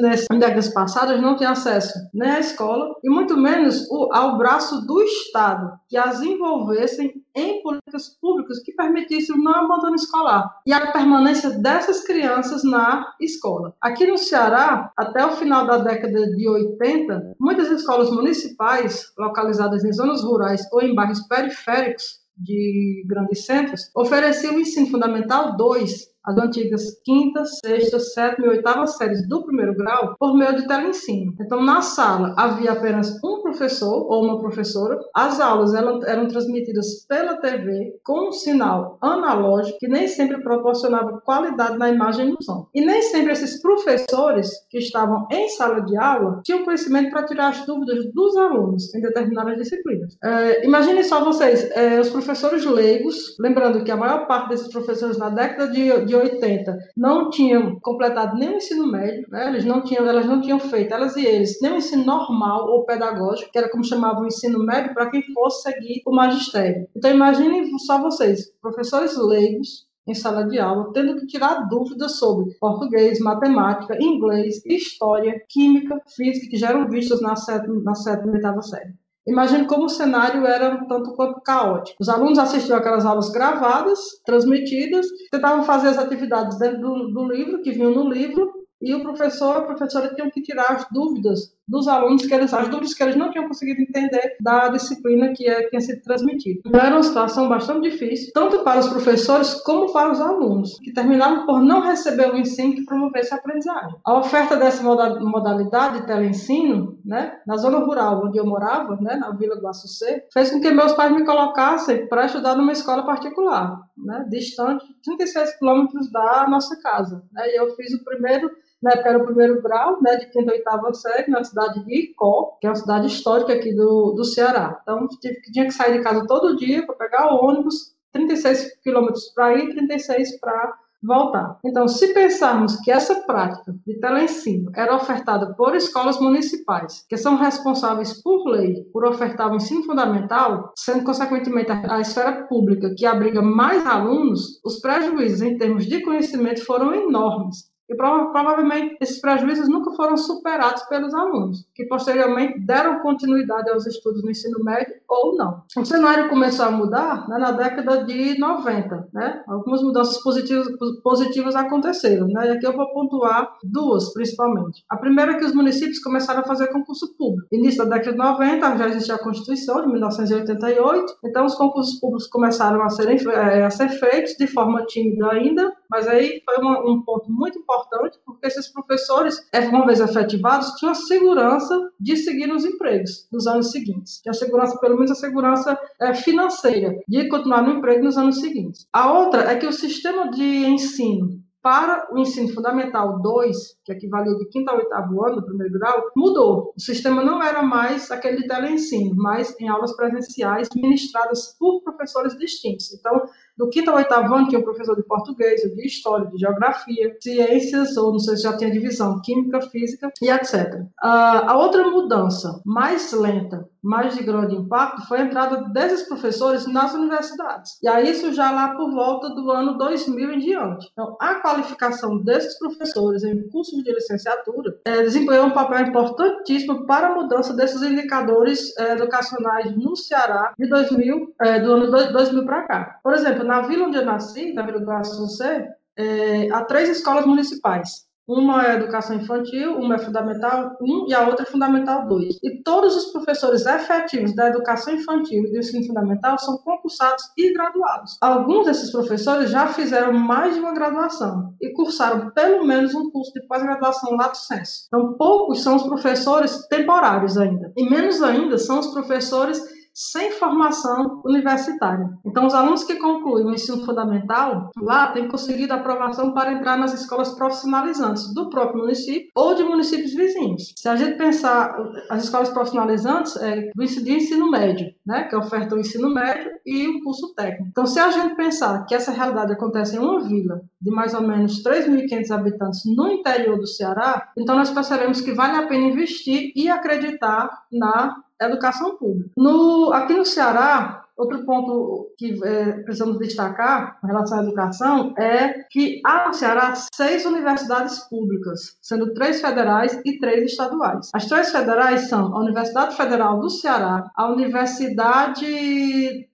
nesse, 0.00 0.26
décadas 0.30 0.68
passadas, 0.68 1.20
não 1.20 1.36
tinham 1.36 1.52
acesso 1.52 1.92
nem 2.14 2.30
à 2.30 2.40
escola 2.40 2.94
e 3.02 3.10
muito 3.10 3.36
menos 3.36 3.86
o, 3.90 4.08
ao 4.12 4.38
braço 4.38 4.86
do 4.86 5.02
Estado, 5.02 5.78
que 5.88 5.96
as 5.96 6.20
envolvessem 6.22 7.22
em 7.34 7.62
políticas 7.62 8.16
públicas 8.20 8.58
que 8.60 8.72
permitissem 8.72 9.34
o 9.34 9.38
não 9.38 9.54
abandono 9.54 9.94
escolar 9.94 10.50
e 10.66 10.72
a 10.72 10.90
permanência 10.92 11.50
dessas 11.50 12.02
crianças 12.02 12.64
na 12.64 13.14
escola. 13.20 13.74
Aqui 13.80 14.06
no 14.06 14.18
Ceará, 14.18 14.90
até 14.96 15.24
o 15.24 15.32
final 15.32 15.66
da 15.66 15.78
década 15.78 16.26
de 16.34 16.48
80, 16.48 17.36
muitas 17.38 17.70
escolas 17.70 18.10
municipais, 18.10 19.12
localizadas 19.16 19.84
em 19.84 19.92
zonas 19.92 20.22
rurais 20.22 20.66
ou 20.72 20.82
em 20.82 20.94
bairros 20.94 21.20
periféricos, 21.20 22.17
de 22.38 23.02
grandes 23.06 23.44
centros, 23.44 23.90
oferecia 23.94 24.50
o 24.50 24.58
ensino 24.58 24.86
fundamental 24.88 25.56
2 25.56 26.07
as 26.28 26.36
antigas 26.36 27.00
quinta, 27.04 27.44
sexta, 27.44 27.98
sétima 27.98 28.46
e 28.46 28.50
oitava 28.50 28.86
séries 28.86 29.26
do 29.26 29.44
primeiro 29.44 29.74
grau 29.74 30.14
por 30.18 30.36
meio 30.36 30.56
de 30.56 30.66
teleensino. 30.66 31.34
Então, 31.40 31.64
na 31.64 31.80
sala 31.80 32.34
havia 32.36 32.72
apenas 32.72 33.18
um 33.24 33.40
professor 33.40 34.06
ou 34.10 34.24
uma 34.24 34.38
professora. 34.38 34.98
As 35.14 35.40
aulas 35.40 35.74
eram, 35.74 36.04
eram 36.04 36.28
transmitidas 36.28 37.06
pela 37.08 37.36
TV 37.36 37.98
com 38.04 38.28
um 38.28 38.32
sinal 38.32 38.98
analógico 39.00 39.78
que 39.78 39.88
nem 39.88 40.06
sempre 40.06 40.42
proporcionava 40.42 41.20
qualidade 41.24 41.78
na 41.78 41.88
imagem 41.88 42.28
e 42.28 42.30
no 42.30 42.42
som. 42.42 42.66
E 42.74 42.84
nem 42.84 43.00
sempre 43.02 43.32
esses 43.32 43.62
professores 43.62 44.50
que 44.68 44.78
estavam 44.78 45.26
em 45.30 45.48
sala 45.50 45.80
de 45.80 45.96
aula 45.96 46.40
tinham 46.44 46.64
conhecimento 46.64 47.10
para 47.10 47.24
tirar 47.24 47.48
as 47.48 47.64
dúvidas 47.64 48.04
dos 48.12 48.36
alunos 48.36 48.94
em 48.94 49.00
determinadas 49.00 49.56
disciplinas. 49.56 50.16
É, 50.22 50.66
imaginem 50.66 51.02
só 51.02 51.24
vocês, 51.24 51.70
é, 51.70 51.98
os 51.98 52.10
professores 52.10 52.64
leigos, 52.66 53.36
lembrando 53.40 53.82
que 53.82 53.90
a 53.90 53.96
maior 53.96 54.26
parte 54.26 54.50
desses 54.50 54.68
professores 54.68 55.16
na 55.16 55.30
década 55.30 55.70
de, 55.70 56.04
de 56.04 56.17
80 56.18 56.76
não 56.96 57.30
tinham 57.30 57.78
completado 57.80 58.36
nem 58.36 58.50
o 58.50 58.56
ensino 58.56 58.90
médio, 58.90 59.26
né? 59.30 59.48
eles 59.48 59.64
não 59.64 59.82
tinham, 59.82 60.06
elas 60.06 60.26
não 60.26 60.40
tinham 60.40 60.58
feito, 60.58 60.92
elas 60.92 61.16
e 61.16 61.24
eles, 61.24 61.58
nem 61.60 61.72
o 61.72 61.76
ensino 61.76 62.04
normal 62.04 62.68
ou 62.68 62.84
pedagógico, 62.84 63.50
que 63.50 63.58
era 63.58 63.70
como 63.70 63.84
chamavam 63.84 64.22
o 64.22 64.26
ensino 64.26 64.64
médio 64.64 64.94
para 64.94 65.10
quem 65.10 65.22
fosse 65.32 65.62
seguir 65.62 66.02
o 66.06 66.14
magistério. 66.14 66.86
Então 66.96 67.10
imaginem 67.10 67.76
só 67.78 68.00
vocês, 68.00 68.50
professores 68.60 69.16
leigos, 69.16 69.88
em 70.08 70.14
sala 70.14 70.46
de 70.46 70.58
aula, 70.58 70.90
tendo 70.92 71.16
que 71.16 71.26
tirar 71.26 71.68
dúvidas 71.68 72.18
sobre 72.18 72.54
português, 72.58 73.20
matemática, 73.20 73.96
inglês, 74.00 74.64
história, 74.64 75.34
química, 75.48 76.00
física, 76.16 76.48
que 76.48 76.56
já 76.56 76.70
eram 76.70 76.88
vistas 76.88 77.20
na 77.20 77.36
sétima 77.36 77.74
e 77.74 78.36
oitava 78.36 78.62
série. 78.62 78.94
Imagine 79.28 79.66
como 79.66 79.84
o 79.84 79.88
cenário 79.90 80.46
era 80.46 80.74
um 80.74 80.86
tanto 80.86 81.12
quanto 81.14 81.42
caótico. 81.42 81.98
Os 82.00 82.08
alunos 82.08 82.38
assistiam 82.38 82.78
aquelas 82.78 83.04
aulas 83.04 83.28
gravadas, 83.28 83.98
transmitidas, 84.24 85.06
tentavam 85.30 85.62
fazer 85.64 85.88
as 85.88 85.98
atividades 85.98 86.58
dentro 86.58 86.80
do, 86.80 87.12
do 87.12 87.28
livro, 87.28 87.60
que 87.60 87.70
vinham 87.70 87.90
no 87.90 88.08
livro, 88.08 88.50
e 88.80 88.94
o 88.94 89.02
professor, 89.02 89.56
a 89.56 89.62
professora 89.62 90.14
tinham 90.14 90.30
que 90.30 90.40
tirar 90.40 90.72
as 90.72 90.86
dúvidas 90.90 91.52
dos 91.68 91.86
alunos 91.86 92.24
que 92.24 92.34
eles, 92.34 92.52
as 92.54 92.68
dúvidas 92.68 92.94
que 92.94 93.02
eles 93.02 93.16
não 93.16 93.30
tinham 93.30 93.46
conseguido 93.46 93.82
entender 93.82 94.36
da 94.40 94.68
disciplina 94.68 95.32
que 95.34 95.46
é, 95.46 95.68
tinha 95.68 95.80
sido 95.80 96.02
transmitida. 96.02 96.60
Então, 96.64 96.80
era 96.80 96.94
uma 96.94 97.02
situação 97.02 97.48
bastante 97.48 97.90
difícil, 97.90 98.30
tanto 98.32 98.60
para 98.64 98.80
os 98.80 98.88
professores 98.88 99.54
como 99.62 99.92
para 99.92 100.10
os 100.10 100.20
alunos, 100.20 100.78
que 100.82 100.92
terminavam 100.92 101.44
por 101.44 101.60
não 101.60 101.80
receber 101.80 102.32
o 102.32 102.36
ensino 102.36 102.74
que 102.74 102.84
promovesse 102.84 103.34
a 103.34 103.36
aprendizagem. 103.36 103.96
A 104.04 104.18
oferta 104.18 104.56
dessa 104.56 104.82
modalidade 104.82 106.00
de 106.00 106.06
teleensino, 106.06 106.98
né, 107.04 107.38
na 107.46 107.56
zona 107.56 107.78
rural 107.78 108.22
onde 108.26 108.38
eu 108.38 108.46
morava, 108.46 108.96
né, 109.00 109.16
na 109.16 109.30
Vila 109.30 109.56
do 109.56 109.68
Açucê, 109.68 110.24
fez 110.32 110.50
com 110.50 110.60
que 110.60 110.70
meus 110.70 110.92
pais 110.92 111.12
me 111.12 111.24
colocassem 111.24 112.08
para 112.08 112.26
estudar 112.26 112.54
numa 112.54 112.72
escola 112.72 113.04
particular, 113.04 113.80
né, 113.96 114.26
distante 114.30 114.84
36 115.04 115.58
quilômetros 115.58 116.10
da 116.10 116.46
nossa 116.48 116.80
casa. 116.80 117.22
Né, 117.32 117.48
e 117.48 117.60
eu 117.60 117.74
fiz 117.74 117.92
o 117.92 118.04
primeiro 118.04 118.50
era 118.86 119.18
o 119.18 119.24
primeiro 119.24 119.60
grau, 119.62 120.00
né, 120.00 120.16
de 120.16 120.26
quinta 120.26 120.52
e 120.52 120.58
oitava 120.58 120.94
série, 120.94 121.30
na 121.30 121.42
cidade 121.42 121.84
de 121.84 121.94
Icó, 121.94 122.56
que 122.60 122.66
é 122.66 122.70
uma 122.70 122.76
cidade 122.76 123.06
histórica 123.06 123.52
aqui 123.52 123.74
do, 123.74 124.12
do 124.12 124.24
Ceará. 124.24 124.78
Então, 124.82 125.06
tive, 125.20 125.40
tinha 125.52 125.64
que 125.64 125.72
sair 125.72 125.98
de 125.98 126.04
casa 126.04 126.26
todo 126.26 126.56
dia 126.56 126.86
para 126.86 126.94
pegar 126.94 127.32
o 127.32 127.44
ônibus, 127.44 127.94
36 128.12 128.80
quilômetros 128.82 129.32
para 129.34 129.54
ir, 129.54 129.70
36 129.70 130.38
para 130.40 130.78
voltar. 131.02 131.58
Então, 131.64 131.86
se 131.86 132.12
pensarmos 132.12 132.76
que 132.80 132.90
essa 132.90 133.14
prática 133.22 133.72
de 133.86 134.00
teleensino 134.00 134.70
era 134.74 134.94
ofertada 134.94 135.54
por 135.54 135.74
escolas 135.74 136.18
municipais, 136.18 137.04
que 137.08 137.16
são 137.16 137.36
responsáveis 137.36 138.20
por 138.20 138.48
lei 138.48 138.82
por 138.92 139.04
ofertar 139.06 139.50
o 139.50 139.56
ensino 139.56 139.84
fundamental, 139.84 140.72
sendo 140.76 141.04
consequentemente 141.04 141.70
a 141.70 142.00
esfera 142.00 142.46
pública 142.46 142.94
que 142.96 143.06
abriga 143.06 143.40
mais 143.40 143.86
alunos, 143.86 144.60
os 144.64 144.80
prejuízos 144.80 145.42
em 145.42 145.56
termos 145.56 145.86
de 145.86 146.02
conhecimento 146.02 146.64
foram 146.64 146.92
enormes. 146.92 147.68
E 147.88 147.94
provavelmente 147.94 148.96
esses 149.00 149.20
prejuízos 149.20 149.68
nunca 149.68 149.92
foram 149.92 150.16
superados 150.16 150.82
pelos 150.84 151.14
alunos, 151.14 151.66
que 151.74 151.86
posteriormente 151.86 152.60
deram 152.60 153.00
continuidade 153.00 153.70
aos 153.70 153.86
estudos 153.86 154.22
no 154.22 154.30
ensino 154.30 154.62
médio 154.62 154.94
ou 155.08 155.36
não. 155.36 155.62
O 155.76 155.84
cenário 155.84 156.28
começou 156.28 156.66
a 156.66 156.70
mudar 156.70 157.28
né, 157.28 157.38
na 157.38 157.52
década 157.52 158.04
de 158.04 158.38
90. 158.38 159.08
Né? 159.12 159.42
Algumas 159.48 159.82
mudanças 159.82 160.22
positivas, 160.22 160.68
positivas 161.02 161.56
aconteceram. 161.56 162.28
Né? 162.28 162.48
E 162.48 162.50
aqui 162.50 162.66
eu 162.66 162.76
vou 162.76 162.92
pontuar 162.92 163.56
duas, 163.64 164.12
principalmente. 164.12 164.84
A 164.90 164.96
primeira 164.96 165.32
é 165.32 165.38
que 165.38 165.44
os 165.44 165.54
municípios 165.54 165.98
começaram 166.00 166.40
a 166.40 166.44
fazer 166.44 166.68
concurso 166.68 167.16
público. 167.16 167.48
Início 167.50 167.84
da 167.84 167.96
década 167.96 168.12
de 168.12 168.18
90, 168.18 168.76
já 168.76 168.88
existia 168.88 169.14
a 169.14 169.22
Constituição 169.22 169.80
de 169.82 169.92
1988, 169.92 171.16
então 171.24 171.46
os 171.46 171.54
concursos 171.54 171.98
públicos 171.98 172.26
começaram 172.26 172.82
a, 172.82 172.88
eh, 172.88 173.64
a 173.64 173.70
ser 173.70 173.88
feitos 173.88 174.34
de 174.34 174.46
forma 174.46 174.84
tímida 174.86 175.30
ainda, 175.30 175.72
mas 175.90 176.06
aí 176.06 176.42
foi 176.44 176.56
uma, 176.56 176.80
um 176.80 177.02
ponto 177.02 177.30
muito 177.30 177.58
importante, 177.58 178.18
porque 178.24 178.46
esses 178.46 178.68
professores, 178.68 179.38
é, 179.52 179.60
uma 179.60 179.86
vez 179.86 180.00
efetivados, 180.00 180.72
tinham 180.74 180.92
a 180.92 180.94
segurança 180.94 181.90
de 181.98 182.16
seguir 182.16 182.46
nos 182.46 182.64
empregos 182.64 183.26
nos 183.32 183.46
anos 183.46 183.70
seguintes. 183.70 184.20
Tinha 184.22 184.32
segurança, 184.32 184.78
pelo 184.78 184.96
menos 184.96 185.10
a 185.10 185.14
segurança 185.14 185.78
é, 186.00 186.14
financeira, 186.14 186.94
de 187.08 187.28
continuar 187.28 187.62
no 187.62 187.72
emprego 187.72 188.04
nos 188.04 188.16
anos 188.16 188.40
seguintes. 188.40 188.86
A 188.92 189.12
outra 189.12 189.50
é 189.50 189.56
que 189.56 189.66
o 189.66 189.72
sistema 189.72 190.30
de 190.30 190.66
ensino 190.66 191.42
para 191.62 192.08
o 192.12 192.18
ensino 192.18 192.48
fundamental 192.54 193.20
2, 193.20 193.56
que 193.84 193.92
equivalia 193.92 194.34
de 194.36 194.48
quinto 194.48 194.70
ao 194.70 194.78
oitavo 194.78 195.26
ano 195.26 195.36
do 195.36 195.44
primeiro 195.44 195.72
grau, 195.74 196.02
mudou. 196.16 196.72
O 196.76 196.80
sistema 196.80 197.22
não 197.22 197.42
era 197.42 197.62
mais 197.62 198.10
aquele 198.10 198.38
de 198.38 198.46
teleensino, 198.46 199.14
mas 199.16 199.54
em 199.60 199.68
aulas 199.68 199.94
presenciais 199.94 200.68
ministradas 200.74 201.56
por 201.58 201.82
professores 201.82 202.36
distintos. 202.38 202.92
Então, 202.94 203.22
do 203.58 203.68
quinto 203.68 203.90
ao 203.90 203.96
oitavo 203.96 204.32
ano 204.34 204.48
tinha 204.48 204.60
um 204.60 204.64
professor 204.64 204.94
de 204.94 205.02
português, 205.02 205.60
de 205.60 205.86
história, 205.86 206.26
de 206.26 206.38
geografia, 206.38 207.16
ciências, 207.20 207.96
ou 207.96 208.12
não 208.12 208.18
sei 208.20 208.36
se 208.36 208.44
já 208.44 208.56
tinha 208.56 208.70
divisão, 208.70 209.20
química, 209.20 209.60
física 209.62 210.12
e 210.22 210.30
etc. 210.30 210.82
Uh, 210.82 210.86
a 211.02 211.58
outra 211.58 211.82
mudança 211.90 212.62
mais 212.64 213.12
lenta, 213.12 213.68
mais 213.82 214.14
de 214.14 214.22
grande 214.22 214.54
impacto, 214.54 215.06
foi 215.08 215.18
a 215.18 215.24
entrada 215.24 215.68
desses 215.70 216.06
professores 216.06 216.66
nas 216.66 216.94
universidades. 216.94 217.78
E 217.82 217.88
aí 217.88 218.10
isso 218.10 218.32
já 218.32 218.50
lá 218.50 218.76
por 218.76 218.92
volta 218.92 219.30
do 219.30 219.50
ano 219.50 219.76
2000 219.76 220.32
em 220.32 220.38
diante. 220.38 220.88
Então, 220.92 221.16
a 221.20 221.36
qualificação 221.36 222.18
desses 222.18 222.56
professores 222.58 223.24
em 223.24 223.48
cursos 223.48 223.82
de 223.82 223.92
licenciatura 223.92 224.78
é, 224.84 225.02
desempenhou 225.02 225.46
um 225.46 225.52
papel 225.52 225.88
importantíssimo 225.88 226.86
para 226.86 227.08
a 227.08 227.14
mudança 227.14 227.54
desses 227.54 227.82
indicadores 227.82 228.76
é, 228.78 228.92
educacionais 228.92 229.76
no 229.76 229.96
Ceará 229.96 230.52
de 230.58 230.68
2000, 230.68 231.34
é, 231.40 231.60
do 231.60 231.72
ano 231.72 231.90
2000 231.90 232.44
para 232.44 232.62
cá. 232.62 233.00
Por 233.02 233.14
exemplo, 233.14 233.47
na 233.48 233.62
vila 233.62 233.86
onde 233.86 233.96
eu 233.96 234.04
nasci, 234.04 234.52
na 234.52 234.62
Vila 234.62 234.78
do 234.78 234.90
Açucê, 234.90 235.66
é, 235.96 236.50
há 236.52 236.62
três 236.64 236.90
escolas 236.90 237.24
municipais. 237.24 238.06
Uma 238.28 238.62
é 238.66 238.74
educação 238.74 239.16
infantil, 239.16 239.78
uma 239.78 239.94
é 239.94 239.98
fundamental 239.98 240.76
1 240.82 241.06
e 241.08 241.14
a 241.14 241.26
outra 241.26 241.44
é 241.44 241.50
fundamental 241.50 242.06
2. 242.06 242.40
E 242.44 242.62
todos 242.62 242.94
os 242.94 243.10
professores 243.10 243.64
efetivos 243.64 244.34
da 244.34 244.48
educação 244.48 244.92
infantil 244.92 245.44
e 245.46 245.50
do 245.50 245.58
ensino 245.58 245.86
fundamental 245.86 246.38
são 246.38 246.58
concursados 246.58 247.24
e 247.38 247.54
graduados. 247.54 248.18
Alguns 248.20 248.66
desses 248.66 248.92
professores 248.92 249.48
já 249.48 249.68
fizeram 249.68 250.12
mais 250.12 250.54
de 250.54 250.60
uma 250.60 250.74
graduação 250.74 251.54
e 251.58 251.72
cursaram 251.72 252.30
pelo 252.32 252.66
menos 252.66 252.94
um 252.94 253.10
curso 253.10 253.32
de 253.32 253.46
pós-graduação 253.48 254.14
lato 254.14 254.36
sensu. 254.36 254.84
Então, 254.88 255.14
poucos 255.14 255.62
são 255.62 255.76
os 255.76 255.84
professores 255.84 256.66
temporários 256.68 257.38
ainda. 257.38 257.72
E 257.78 257.88
menos 257.88 258.22
ainda 258.22 258.58
são 258.58 258.78
os 258.78 258.88
professores 258.88 259.77
sem 259.98 260.30
formação 260.30 261.20
universitária. 261.24 262.08
Então, 262.24 262.46
os 262.46 262.54
alunos 262.54 262.84
que 262.84 262.94
concluem 262.94 263.46
o 263.46 263.52
ensino 263.52 263.84
fundamental 263.84 264.70
lá 264.80 265.08
têm 265.08 265.26
conseguido 265.26 265.74
aprovação 265.74 266.32
para 266.32 266.52
entrar 266.52 266.78
nas 266.78 266.94
escolas 266.94 267.34
profissionalizantes 267.34 268.32
do 268.32 268.48
próprio 268.48 268.82
município 268.82 269.28
ou 269.34 269.56
de 269.56 269.64
municípios 269.64 270.14
vizinhos. 270.14 270.72
Se 270.76 270.88
a 270.88 270.94
gente 270.94 271.18
pensar 271.18 271.74
as 272.08 272.24
escolas 272.24 272.48
profissionalizantes 272.50 273.34
é 273.38 273.70
do 273.74 273.82
ensino, 273.82 274.48
médio, 274.48 274.86
né, 275.08 275.24
que 275.24 275.34
ofertam 275.34 275.78
o 275.78 275.80
ensino 275.80 276.12
médio 276.12 276.52
e 276.66 276.86
o 276.86 277.02
curso 277.02 277.34
técnico. 277.34 277.68
Então, 277.70 277.86
se 277.86 277.98
a 277.98 278.10
gente 278.10 278.36
pensar 278.36 278.84
que 278.84 278.94
essa 278.94 279.10
realidade 279.10 279.54
acontece 279.54 279.96
em 279.96 279.98
uma 279.98 280.20
vila 280.20 280.60
de 280.78 280.90
mais 280.90 281.14
ou 281.14 281.22
menos 281.22 281.62
3.500 281.64 282.30
habitantes 282.30 282.82
no 282.84 283.08
interior 283.08 283.58
do 283.58 283.66
Ceará, 283.66 284.30
então 284.36 284.54
nós 284.54 284.70
percebemos 284.70 285.22
que 285.22 285.32
vale 285.32 285.56
a 285.56 285.66
pena 285.66 285.86
investir 285.86 286.52
e 286.54 286.68
acreditar 286.68 287.48
na 287.72 288.16
educação 288.38 288.98
pública. 288.98 289.30
No, 289.34 289.94
aqui 289.94 290.12
no 290.12 290.26
Ceará, 290.26 291.06
outro 291.18 291.44
ponto 291.44 292.14
que 292.16 292.38
é, 292.44 292.72
precisamos 292.84 293.18
destacar 293.18 293.98
em 294.02 294.06
relação 294.06 294.38
à 294.38 294.42
educação 294.42 295.14
é 295.18 295.64
que 295.68 296.00
há 296.04 296.28
no 296.28 296.34
Ceará 296.34 296.74
seis 296.94 297.26
universidades 297.26 297.98
públicas, 298.08 298.76
sendo 298.80 299.12
três 299.12 299.40
federais 299.40 300.00
e 300.04 300.18
três 300.18 300.52
estaduais. 300.52 301.10
As 301.12 301.26
três 301.26 301.50
federais 301.50 302.08
são 302.08 302.34
a 302.34 302.40
Universidade 302.40 302.96
Federal 302.96 303.40
do 303.40 303.50
Ceará, 303.50 304.10
a 304.14 304.28
Universidade 304.28 305.46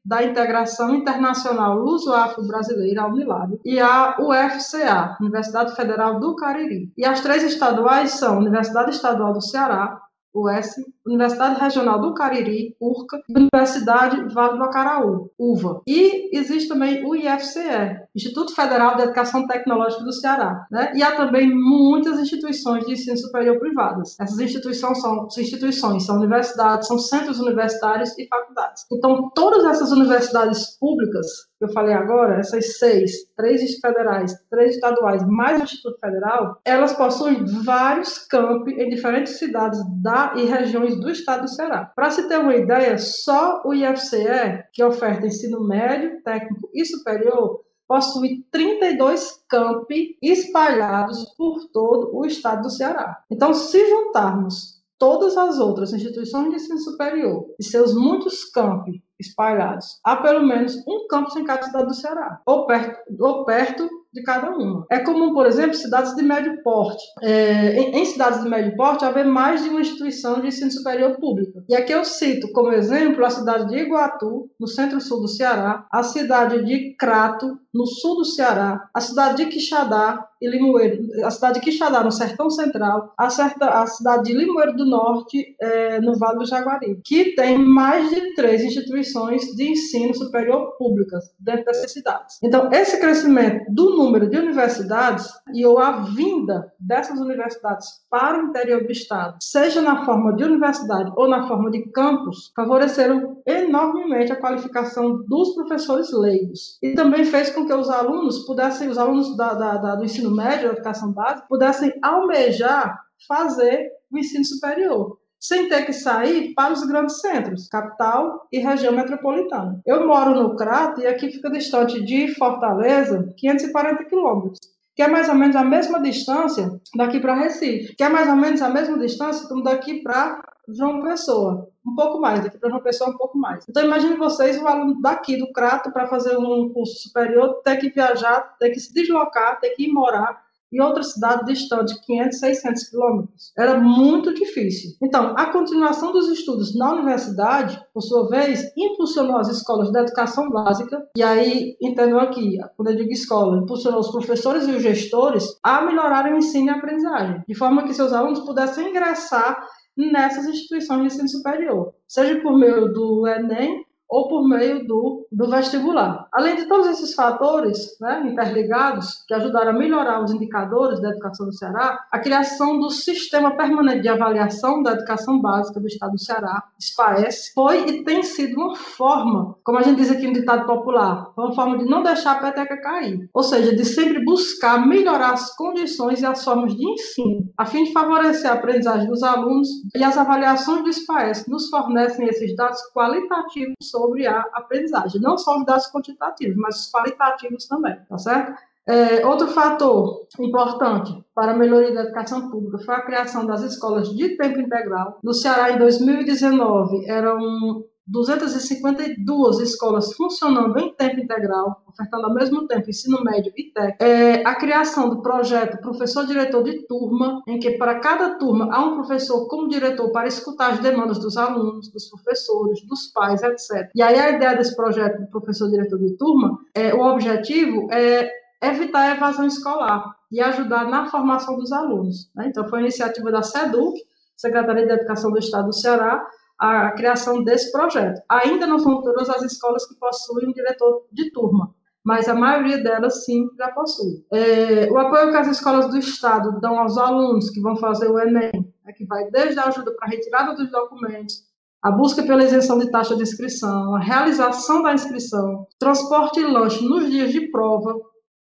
da 0.05 0.23
Integração 0.23 0.94
Internacional 0.94 1.79
Luso-Afro-Brasileira, 1.79 3.03
a 3.03 3.07
Unilab, 3.07 3.59
e 3.64 3.81
a 3.81 4.16
UFCA, 4.20 5.16
Universidade 5.18 5.75
Federal 5.75 6.20
do 6.20 6.37
Cariri. 6.37 6.92
E 6.97 7.07
as 7.07 7.23
três 7.23 7.42
estaduais 7.42 8.12
são 8.12 8.35
a 8.35 8.38
Universidade 8.38 8.90
Estadual 8.90 9.33
do 9.33 9.40
Ceará, 9.40 9.99
US, 10.35 10.75
Universidade 11.07 11.61
Regional 11.61 12.01
do 12.01 12.14
Cariri, 12.14 12.75
URCA, 12.81 13.23
Universidade 13.29 14.35
Vale 14.35 14.59
do 14.59 14.64
Acaraú, 14.64 15.31
UVA. 15.38 15.81
E 15.87 16.37
existe 16.37 16.68
também 16.68 17.05
o 17.07 17.14
IFCE, 17.14 18.01
Instituto 18.14 18.55
Federal 18.55 18.97
de 18.97 19.03
Educação 19.03 19.47
Tecnológica 19.47 20.03
do 20.03 20.12
Ceará. 20.12 20.66
Né? 20.70 20.92
E 20.94 21.03
há 21.03 21.16
também 21.16 21.51
muitas 21.55 22.18
instituições 22.18 22.85
de 22.87 22.92
ensino 22.92 23.16
superior 23.16 23.59
privadas. 23.59 24.16
Essas 24.18 24.40
instituições 24.40 25.01
são, 25.01 25.29
instituições 25.38 26.05
são 26.05 26.16
universidades, 26.16 26.88
são 26.88 26.99
centros 26.99 27.38
universitários 27.38 28.16
e 28.18 28.27
faculdades. 28.27 28.85
Então, 28.92 29.31
todas 29.35 29.64
essas 29.64 29.92
universidades 29.92 30.77
públicas 30.79 31.27
eu 31.64 31.72
falei 31.72 31.94
agora, 31.94 32.38
essas 32.38 32.79
seis, 32.79 33.12
três 33.37 33.79
federais, 33.79 34.35
três 34.50 34.74
estaduais, 34.74 35.22
mais 35.27 35.61
o 35.61 35.64
Instituto 35.64 35.98
Federal, 35.98 36.61
elas 36.64 36.92
possuem 36.92 37.44
vários 37.64 38.18
campi 38.18 38.72
em 38.72 38.88
diferentes 38.88 39.38
cidades 39.38 39.81
da, 40.03 40.35
e 40.37 40.44
regiões 40.44 40.98
do 40.98 41.11
estado 41.11 41.42
do 41.42 41.48
Ceará. 41.48 41.92
Para 41.94 42.11
se 42.11 42.29
ter 42.29 42.38
uma 42.38 42.55
ideia, 42.55 42.98
só 42.98 43.62
o 43.64 43.74
IFCE, 43.74 44.64
que 44.72 44.83
oferta 44.83 45.27
ensino 45.27 45.66
médio, 45.66 46.22
técnico 46.22 46.68
e 46.74 46.85
superior, 46.85 47.61
possui 47.87 48.44
32 48.50 49.44
campi 49.48 50.16
espalhados 50.22 51.24
por 51.37 51.68
todo 51.72 52.16
o 52.16 52.24
estado 52.24 52.62
do 52.62 52.70
Ceará. 52.70 53.18
Então, 53.31 53.53
se 53.53 53.87
juntarmos 53.88 54.83
todas 54.98 55.37
as 55.37 55.59
outras 55.59 55.92
instituições 55.92 56.48
de 56.48 56.57
ensino 56.57 56.79
superior 56.79 57.46
e 57.59 57.64
seus 57.64 57.94
muitos 57.94 58.44
campi 58.44 59.03
espalhados. 59.18 59.98
Há 60.05 60.16
pelo 60.16 60.46
menos 60.46 60.77
um 60.87 61.07
campus 61.09 61.37
em 61.37 61.44
cada 61.44 61.62
cidade 61.62 61.87
do 61.87 61.94
Ceará, 61.94 62.40
ou 62.46 62.66
perto, 62.66 62.98
ou 63.20 63.44
perto 63.44 63.88
de 64.12 64.22
cada 64.22 64.50
uma. 64.50 64.87
É 64.90 65.00
comum, 65.00 65.35
por 65.35 65.44
exemplo, 65.44 65.74
cidades 65.74 66.14
de 66.14 66.22
médio 66.22 66.62
porte. 66.62 67.03
É, 67.20 67.81
em, 67.81 67.96
em, 67.96 68.05
cidades 68.05 68.42
de 68.42 68.48
médio 68.48 68.77
porte, 68.77 69.05
haver 69.05 69.24
mais 69.24 69.64
de 69.64 69.70
uma 69.70 69.81
instituição 69.81 70.40
de 70.40 70.46
ensino 70.48 70.70
superior 70.70 71.16
pública. 71.18 71.64
E 71.68 71.74
aqui 71.74 71.92
eu 71.92 72.05
cito 72.05 72.50
como 72.53 72.72
exemplo 72.72 73.24
a 73.24 73.31
cidade 73.31 73.68
de 73.68 73.77
Iguatu, 73.77 74.48
no 74.59 74.68
centro-sul 74.68 75.20
do 75.20 75.29
Ceará, 75.29 75.87
a 75.90 76.03
cidade 76.05 76.64
de 76.64 76.94
Crato, 76.96 77.59
no 77.74 77.87
sul 77.87 78.18
do 78.18 78.24
Ceará, 78.24 78.88
a 78.94 79.00
cidade 79.00 79.38
de 79.38 79.46
Quixadá 79.46 80.24
e 80.44 80.50
Limoeiro, 80.50 81.02
a 81.24 81.30
cidade 81.30 81.54
de 81.54 81.64
Quixadá, 81.64 82.04
no 82.04 82.12
Sertão 82.12 82.50
Central, 82.50 83.12
a, 83.18 83.30
certa, 83.30 83.83
a 83.83 83.87
cidade 83.87 84.24
de 84.24 84.35
Limoeiro 84.35 84.76
do 84.76 84.85
Norte, 84.85 85.57
é, 85.61 86.00
no 86.00 86.18
Vale 86.18 86.38
do 86.38 86.46
Jaguari, 86.46 87.00
que 87.04 87.35
tem 87.35 87.59
mais 87.59 88.11
de 88.11 88.35
três 88.35 88.62
instituições 88.62 89.42
de 89.57 89.70
ensino 89.70 90.14
superior 90.14 90.76
públicas 90.76 91.24
dentro 91.38 91.64
dessas 91.64 91.92
cidades. 91.92 92.38
Então, 92.42 92.70
esse 92.72 92.98
crescimento 93.00 93.64
do 93.72 93.96
número 93.96 94.28
de 94.28 94.37
universidades 94.37 95.26
e 95.54 95.64
ou 95.64 95.78
a 95.78 96.02
vinda 96.02 96.72
dessas 96.78 97.18
universidades 97.18 97.88
para 98.11 98.42
o 98.42 98.48
interior 98.48 98.85
do 98.85 98.92
estado, 98.92 99.37
seja 99.40 99.80
na 99.80 100.04
forma 100.04 100.35
de 100.37 100.44
universidade 100.44 101.12
ou 101.16 101.28
na 101.28 101.46
forma 101.48 101.70
de 101.70 101.83
campus, 101.90 102.52
favoreceram 102.54 103.42
enormemente 103.46 104.33
a 104.33 104.37
qualificação 104.37 105.24
dos 105.26 105.54
professores 105.54 106.12
leigos 106.12 106.78
e 106.83 106.94
também 106.94 107.24
fez 107.24 107.50
com 107.50 107.66
que 107.66 107.72
os 107.72 107.88
alunos 107.88 108.40
pudessem, 108.46 108.88
os 108.88 108.98
alunos 108.98 109.37
da, 109.37 109.54
da, 109.54 109.76
da, 109.76 109.94
do 109.96 110.04
ensino 110.04 110.34
médio, 110.35 110.68
da 110.68 110.75
educação 110.75 111.12
básica, 111.12 111.47
pudessem 111.49 111.92
almejar 112.03 112.99
fazer 113.27 113.90
o 114.11 114.18
ensino 114.18 114.44
superior 114.44 115.18
sem 115.40 115.68
ter 115.68 115.85
que 115.85 115.92
sair 115.92 116.55
para 116.55 116.73
os 116.73 116.83
grandes 116.87 117.20
centros, 117.20 117.68
capital 117.68 118.49
e 118.51 118.59
região 118.59 118.94
metropolitana. 118.94 119.79
Eu 119.85 120.07
moro 120.07 120.35
no 120.35 120.57
Crato 120.57 121.03
e 121.03 121.07
aqui 121.07 121.31
fica 121.31 121.51
distante 121.51 122.03
de 122.03 122.35
Fortaleza 122.35 123.31
540 123.37 124.05
quilômetros 124.05 124.59
que 124.94 125.03
é 125.03 125.09
mais 125.09 125.29
ou 125.29 125.35
menos 125.35 125.57
a 125.57 125.64
mesma 125.64 126.01
distância 126.01 126.70
daqui 126.94 127.18
para 127.18 127.35
Recife, 127.35 127.97
que 127.97 128.03
é 128.05 128.09
mais 128.09 128.29
ou 128.29 128.37
menos 128.37 128.62
a 128.62 128.70
mesma 128.70 128.99
distância 128.99 129.49
como 129.49 129.62
daqui 129.62 130.03
para 130.03 130.40
João 130.68 131.03
Pessoa, 131.03 131.68
um 131.87 131.94
pouco 131.94 132.20
mais, 132.20 132.42
daqui 132.42 132.59
para 132.59 132.70
João 132.70 132.83
Pessoa 132.83 133.11
um 133.11 133.16
pouco 133.16 133.37
mais. 133.38 133.64
Então 133.68 133.85
imagine 133.85 134.16
vocês, 134.16 134.61
o 134.61 134.66
aluno 134.66 135.00
daqui 135.00 135.37
do 135.37 135.53
Crato 135.53 135.92
para 135.92 136.07
fazer 136.07 136.37
um 136.37 136.70
curso 136.72 137.03
superior, 137.03 137.61
ter 137.62 137.77
que 137.77 137.90
viajar, 137.90 138.57
ter 138.59 138.70
que 138.70 138.81
se 138.81 138.92
deslocar, 138.92 139.61
ter 139.61 139.70
que 139.70 139.85
ir 139.85 139.92
morar 139.92 140.44
e 140.74 140.81
outra 140.81 141.05
cidade 141.05 141.44
distante, 141.44 141.94
500, 142.05 142.38
600 142.38 142.85
quilômetros. 142.88 143.53
Era 143.57 143.79
muito 143.79 144.35
difícil. 144.35 144.90
Então, 145.00 145.33
a 145.37 145.53
continuação 145.53 146.11
dos 146.11 146.29
estudos 146.29 146.77
na 146.77 146.92
universidade, 146.94 147.81
por 147.94 148.00
sua 148.00 148.29
vez, 148.29 148.72
impulsionou 148.77 149.37
as 149.37 149.48
escolas 149.48 149.92
de 149.92 149.98
educação 150.00 150.50
básica, 150.50 151.09
e 151.16 151.22
aí, 151.22 151.77
entendam 151.81 152.18
aqui, 152.18 152.59
quando 152.77 152.90
eu 152.90 152.96
digo 152.96 153.12
escola, 153.12 153.59
impulsionou 153.59 154.00
os 154.00 154.11
professores 154.11 154.66
e 154.66 154.72
os 154.72 154.83
gestores 154.83 155.46
a 155.62 155.81
melhorarem 155.83 156.35
o 156.35 156.38
ensino 156.38 156.66
e 156.66 156.70
a 156.70 156.74
aprendizagem, 156.74 157.44
de 157.46 157.55
forma 157.55 157.85
que 157.85 157.94
seus 157.94 158.12
alunos 158.12 158.40
pudessem 158.40 158.90
ingressar 158.90 159.57
nessas 159.96 160.46
instituições 160.46 161.00
de 161.00 161.07
ensino 161.07 161.28
superior, 161.28 161.94
seja 162.07 162.40
por 162.40 162.59
meio 162.59 162.92
do 162.92 163.26
Enem 163.26 163.84
ou 164.08 164.28
por 164.28 164.46
meio 164.48 164.86
do, 164.86 165.26
do 165.30 165.50
vestibular. 165.50 166.28
Além 166.32 166.56
de 166.56 166.66
todos 166.66 166.86
esses 166.86 167.14
fatores 167.14 167.98
né, 168.00 168.22
interligados 168.26 169.24
que 169.26 169.34
ajudaram 169.34 169.70
a 169.70 169.78
melhorar 169.78 170.22
os 170.22 170.32
indicadores 170.32 171.00
da 171.00 171.10
educação 171.10 171.46
do 171.46 171.52
Ceará, 171.52 171.98
a 172.10 172.18
criação 172.18 172.78
do 172.78 172.90
Sistema 172.90 173.56
Permanente 173.56 174.02
de 174.02 174.08
Avaliação 174.08 174.82
da 174.82 174.92
Educação 174.92 175.40
Básica 175.40 175.80
do 175.80 175.86
Estado 175.86 176.12
do 176.12 176.20
Ceará, 176.20 176.62
SPAES, 176.78 177.52
foi 177.54 177.86
e 177.86 178.04
tem 178.04 178.22
sido 178.22 178.60
uma 178.60 178.76
forma, 178.76 179.56
como 179.64 179.78
a 179.78 179.82
gente 179.82 179.96
diz 179.96 180.10
aqui 180.10 180.26
no 180.26 180.34
ditado 180.34 180.66
popular, 180.66 181.32
uma 181.36 181.54
forma 181.54 181.78
de 181.78 181.84
não 181.84 182.02
deixar 182.02 182.32
a 182.32 182.40
peteca 182.40 182.76
cair, 182.80 183.28
ou 183.32 183.42
seja, 183.42 183.74
de 183.74 183.84
sempre 183.84 184.24
buscar 184.24 184.86
melhorar 184.86 185.32
as 185.32 185.54
condições 185.56 186.20
e 186.20 186.26
as 186.26 186.44
formas 186.44 186.74
de 186.74 186.88
ensino, 186.88 187.48
a 187.56 187.66
fim 187.66 187.84
de 187.84 187.92
favorecer 187.92 188.50
a 188.50 188.54
aprendizagem 188.54 189.08
dos 189.08 189.22
alunos 189.22 189.68
e 189.94 190.02
as 190.04 190.16
avaliações 190.16 190.84
do 190.84 190.92
SPAES 190.92 191.46
nos 191.46 191.68
fornecem 191.68 192.26
esses 192.28 192.54
dados 192.54 192.80
qualitativos 192.92 193.74
sobre 193.94 194.26
a 194.26 194.40
aprendizagem, 194.52 195.20
não 195.20 195.38
só 195.38 195.57
os 195.57 195.64
dados 195.64 195.87
quantitativos, 195.92 196.57
mas 196.57 196.80
os 196.80 196.90
qualitativos 196.90 197.68
também, 197.68 197.96
tá 198.09 198.18
certo? 198.18 198.61
É, 198.87 199.24
outro 199.24 199.46
fator 199.48 200.26
importante 200.38 201.24
para 201.35 201.52
a 201.52 201.57
melhoria 201.57 201.94
da 201.94 202.02
educação 202.02 202.50
pública 202.50 202.78
foi 202.85 202.94
a 202.94 203.02
criação 203.02 203.46
das 203.46 203.62
escolas 203.62 204.11
de 204.11 204.37
tempo 204.37 204.61
integral. 204.61 205.18
No 205.22 205.33
Ceará, 205.33 205.70
em 205.70 205.78
2019, 205.78 207.09
eram 207.09 207.85
252 208.06 209.60
escolas 209.60 210.12
funcionando 210.14 210.78
em 210.78 210.94
tempo 210.94 211.20
integral, 211.20 211.82
ofertando 211.88 212.26
ao 212.26 212.34
mesmo 212.34 212.66
tempo 212.66 212.90
ensino 212.90 213.22
médio 213.22 213.52
e 213.56 213.72
técnico. 213.72 214.04
É, 214.04 214.46
a 214.46 214.54
criação 214.54 215.08
do 215.08 215.22
projeto 215.22 215.80
professor-diretor 215.80 216.62
de 216.62 216.86
turma, 216.86 217.42
em 217.48 217.58
que 217.58 217.72
para 217.72 218.00
cada 218.00 218.38
turma 218.38 218.68
há 218.70 218.84
um 218.84 218.94
professor 218.94 219.48
como 219.48 219.68
diretor 219.68 220.10
para 220.10 220.28
escutar 220.28 220.72
as 220.72 220.80
demandas 220.80 221.18
dos 221.18 221.36
alunos, 221.36 221.90
dos 221.90 222.08
professores, 222.10 222.86
dos 222.86 223.06
pais, 223.06 223.42
etc. 223.42 223.90
E 223.94 224.02
aí 224.02 224.18
a 224.18 224.30
ideia 224.30 224.56
desse 224.56 224.76
projeto 224.76 225.20
do 225.20 225.26
professor-diretor 225.28 225.98
de 225.98 226.16
turma, 226.16 226.58
é, 226.74 226.94
o 226.94 227.00
objetivo 227.00 227.88
é 227.90 228.30
evitar 228.62 229.00
a 229.00 229.16
evasão 229.16 229.46
escolar 229.46 230.14
e 230.30 230.40
ajudar 230.40 230.88
na 230.88 231.06
formação 231.06 231.56
dos 231.56 231.72
alunos. 231.72 232.30
Né? 232.34 232.46
Então, 232.48 232.68
foi 232.68 232.80
iniciativa 232.80 233.30
da 233.30 233.42
SEDUC, 233.42 234.00
Secretaria 234.36 234.86
de 234.86 234.92
Educação 234.92 235.30
do 235.30 235.38
Estado 235.38 235.66
do 235.66 235.72
Ceará, 235.72 236.26
a 236.64 236.92
criação 236.92 237.42
desse 237.44 237.70
projeto. 237.70 238.22
Ainda 238.29 238.66
não 238.66 238.79
são 238.79 239.03
todas 239.03 239.29
as 239.29 239.42
escolas 239.42 239.87
que 239.87 239.94
possuem 239.96 240.48
um 240.48 240.53
diretor 240.53 241.07
de 241.12 241.31
turma, 241.31 241.74
mas 242.03 242.29
a 242.29 242.35
maioria 242.35 242.83
delas 242.83 243.24
sim 243.24 243.48
já 243.57 243.70
possui. 243.70 244.24
É, 244.33 244.90
o 244.90 244.98
apoio 244.98 245.31
que 245.31 245.37
as 245.37 245.48
escolas 245.48 245.88
do 245.88 245.98
Estado 245.98 246.61
dão 246.61 246.79
aos 246.79 246.96
alunos 246.98 247.50
que 247.50 247.61
vão 247.61 247.77
fazer 247.77 248.09
o 248.09 248.18
Enem, 248.18 248.74
é 248.87 248.92
que 248.92 249.07
vai 249.07 249.31
desde 249.31 249.59
a 249.59 249.64
ajuda 249.64 249.94
para 249.96 250.07
a 250.07 250.11
retirada 250.11 250.55
dos 250.55 250.70
documentos, 250.70 251.42
a 251.83 251.90
busca 251.90 252.22
pela 252.22 252.42
isenção 252.42 252.79
de 252.79 252.90
taxa 252.90 253.14
de 253.14 253.22
inscrição, 253.22 253.94
a 253.94 254.00
realização 254.00 254.83
da 254.83 254.94
inscrição, 254.94 255.66
transporte 255.79 256.40
e 256.40 256.46
lanche 256.46 256.83
nos 256.83 257.11
dias 257.11 257.31
de 257.31 257.50
prova 257.50 257.94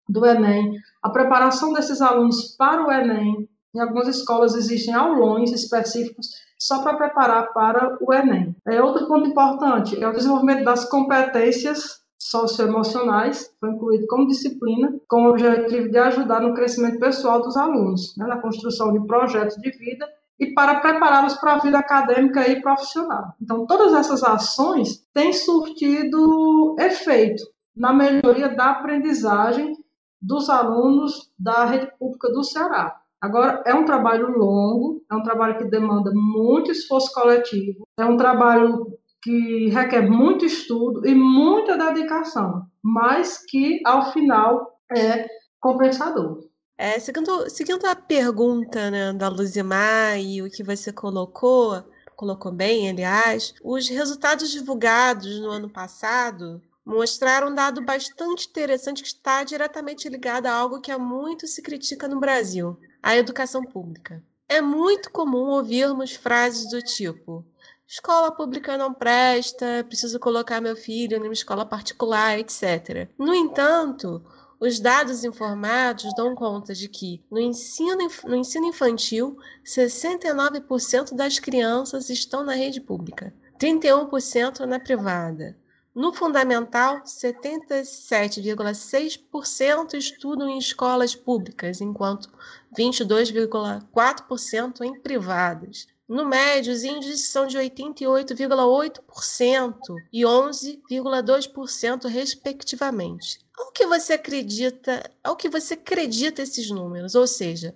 do 0.08 0.24
Enem, 0.24 0.72
a 1.02 1.10
preparação 1.10 1.72
desses 1.72 2.00
alunos 2.00 2.56
para 2.56 2.86
o 2.86 2.90
Enem. 2.90 3.48
Em 3.74 3.80
algumas 3.80 4.08
escolas 4.08 4.54
existem 4.54 4.94
aulões 4.94 5.52
específicos 5.52 6.28
só 6.58 6.82
para 6.82 6.96
preparar 6.96 7.52
para 7.52 7.96
o 8.00 8.12
Enem. 8.12 8.54
É 8.66 8.82
outro 8.82 9.06
ponto 9.06 9.28
importante 9.28 10.02
é 10.02 10.08
o 10.08 10.12
desenvolvimento 10.12 10.64
das 10.64 10.88
competências 10.88 12.02
socioemocionais, 12.18 13.54
foi 13.60 13.70
incluído 13.70 14.06
como 14.08 14.26
disciplina, 14.26 14.92
com 15.08 15.24
o 15.24 15.30
objetivo 15.30 15.88
de 15.88 15.98
ajudar 15.98 16.40
no 16.40 16.52
crescimento 16.52 16.98
pessoal 16.98 17.40
dos 17.40 17.56
alunos, 17.56 18.14
né, 18.16 18.26
na 18.26 18.40
construção 18.40 18.92
de 18.92 19.06
projetos 19.06 19.56
de 19.56 19.70
vida 19.70 20.06
e 20.38 20.52
para 20.52 20.80
prepará-los 20.80 21.34
para 21.34 21.54
a 21.54 21.58
vida 21.58 21.78
acadêmica 21.78 22.48
e 22.48 22.60
profissional. 22.60 23.34
Então, 23.40 23.66
todas 23.66 23.94
essas 23.94 24.22
ações 24.22 25.04
têm 25.14 25.32
surtido 25.32 26.76
efeito 26.78 27.42
na 27.74 27.92
melhoria 27.92 28.48
da 28.48 28.70
aprendizagem 28.70 29.76
dos 30.20 30.50
alunos 30.50 31.30
da 31.38 31.64
rede 31.64 31.90
pública 31.98 32.30
do 32.30 32.42
Ceará. 32.42 33.00
Agora, 33.20 33.62
é 33.66 33.74
um 33.74 33.84
trabalho 33.84 34.30
longo, 34.38 35.02
é 35.10 35.14
um 35.14 35.22
trabalho 35.22 35.58
que 35.58 35.64
demanda 35.64 36.12
muito 36.14 36.70
esforço 36.70 37.12
coletivo, 37.12 37.86
é 37.98 38.04
um 38.04 38.16
trabalho 38.16 38.98
que 39.20 39.68
requer 39.68 40.02
muito 40.02 40.44
estudo 40.44 41.06
e 41.06 41.14
muita 41.14 41.76
dedicação, 41.76 42.62
mas 42.82 43.44
que, 43.44 43.80
ao 43.84 44.12
final, 44.12 44.78
é 44.96 45.26
compensador. 45.60 46.48
É, 46.78 47.00
seguindo, 47.00 47.50
seguindo 47.50 47.84
a 47.86 47.96
pergunta 47.96 48.88
né, 48.88 49.12
da 49.12 49.28
Luzimar 49.28 50.16
e 50.16 50.40
o 50.40 50.48
que 50.48 50.62
você 50.62 50.92
colocou, 50.92 51.82
colocou 52.14 52.52
bem, 52.52 52.88
aliás, 52.88 53.52
os 53.64 53.88
resultados 53.88 54.50
divulgados 54.50 55.40
no 55.40 55.50
ano 55.50 55.68
passado 55.68 56.62
mostraram 56.84 57.48
um 57.48 57.54
dado 57.54 57.84
bastante 57.84 58.48
interessante 58.48 59.02
que 59.02 59.08
está 59.08 59.42
diretamente 59.42 60.08
ligado 60.08 60.46
a 60.46 60.54
algo 60.54 60.80
que 60.80 60.92
há 60.92 60.98
muito 60.98 61.48
se 61.48 61.60
critica 61.60 62.06
no 62.06 62.20
Brasil: 62.20 62.78
a 63.02 63.16
educação 63.16 63.62
pública. 63.64 64.22
É 64.48 64.60
muito 64.60 65.10
comum 65.10 65.48
ouvirmos 65.50 66.14
frases 66.14 66.70
do 66.70 66.80
tipo: 66.80 67.44
escola 67.86 68.32
pública 68.32 68.76
não 68.76 68.94
presta, 68.94 69.84
preciso 69.86 70.18
colocar 70.18 70.60
meu 70.60 70.76
filho 70.76 71.20
numa 71.20 71.32
escola 71.32 71.66
particular, 71.66 72.38
etc. 72.38 73.08
No 73.18 73.34
entanto, 73.34 74.22
os 74.60 74.80
dados 74.80 75.22
informados 75.22 76.12
dão 76.16 76.34
conta 76.34 76.74
de 76.74 76.88
que 76.88 77.22
no 77.30 77.38
ensino, 77.38 78.08
no 78.24 78.34
ensino 78.34 78.66
infantil, 78.66 79.38
69% 79.64 81.14
das 81.14 81.38
crianças 81.38 82.10
estão 82.10 82.42
na 82.42 82.54
rede 82.54 82.80
pública, 82.80 83.32
31% 83.58 84.60
na 84.60 84.80
privada. 84.80 85.56
No 85.98 86.12
fundamental, 86.12 87.02
77,6% 87.02 89.94
estudam 89.94 90.48
em 90.48 90.56
escolas 90.56 91.16
públicas, 91.16 91.80
enquanto 91.80 92.30
22,4% 92.78 94.82
em 94.82 95.00
privadas. 95.00 95.88
No 96.08 96.24
médio, 96.24 96.72
os 96.72 96.84
índices 96.84 97.26
são 97.26 97.48
de 97.48 97.58
88,8% 97.58 99.74
e 100.12 100.22
11,2%, 100.22 102.06
respectivamente. 102.06 103.40
Ao 103.58 103.72
que 103.72 103.84
você 103.84 104.12
acredita, 104.12 105.02
ao 105.24 105.34
que 105.34 105.48
você 105.48 105.74
acredita 105.74 106.42
esses 106.42 106.70
números? 106.70 107.16
Ou 107.16 107.26
seja, 107.26 107.74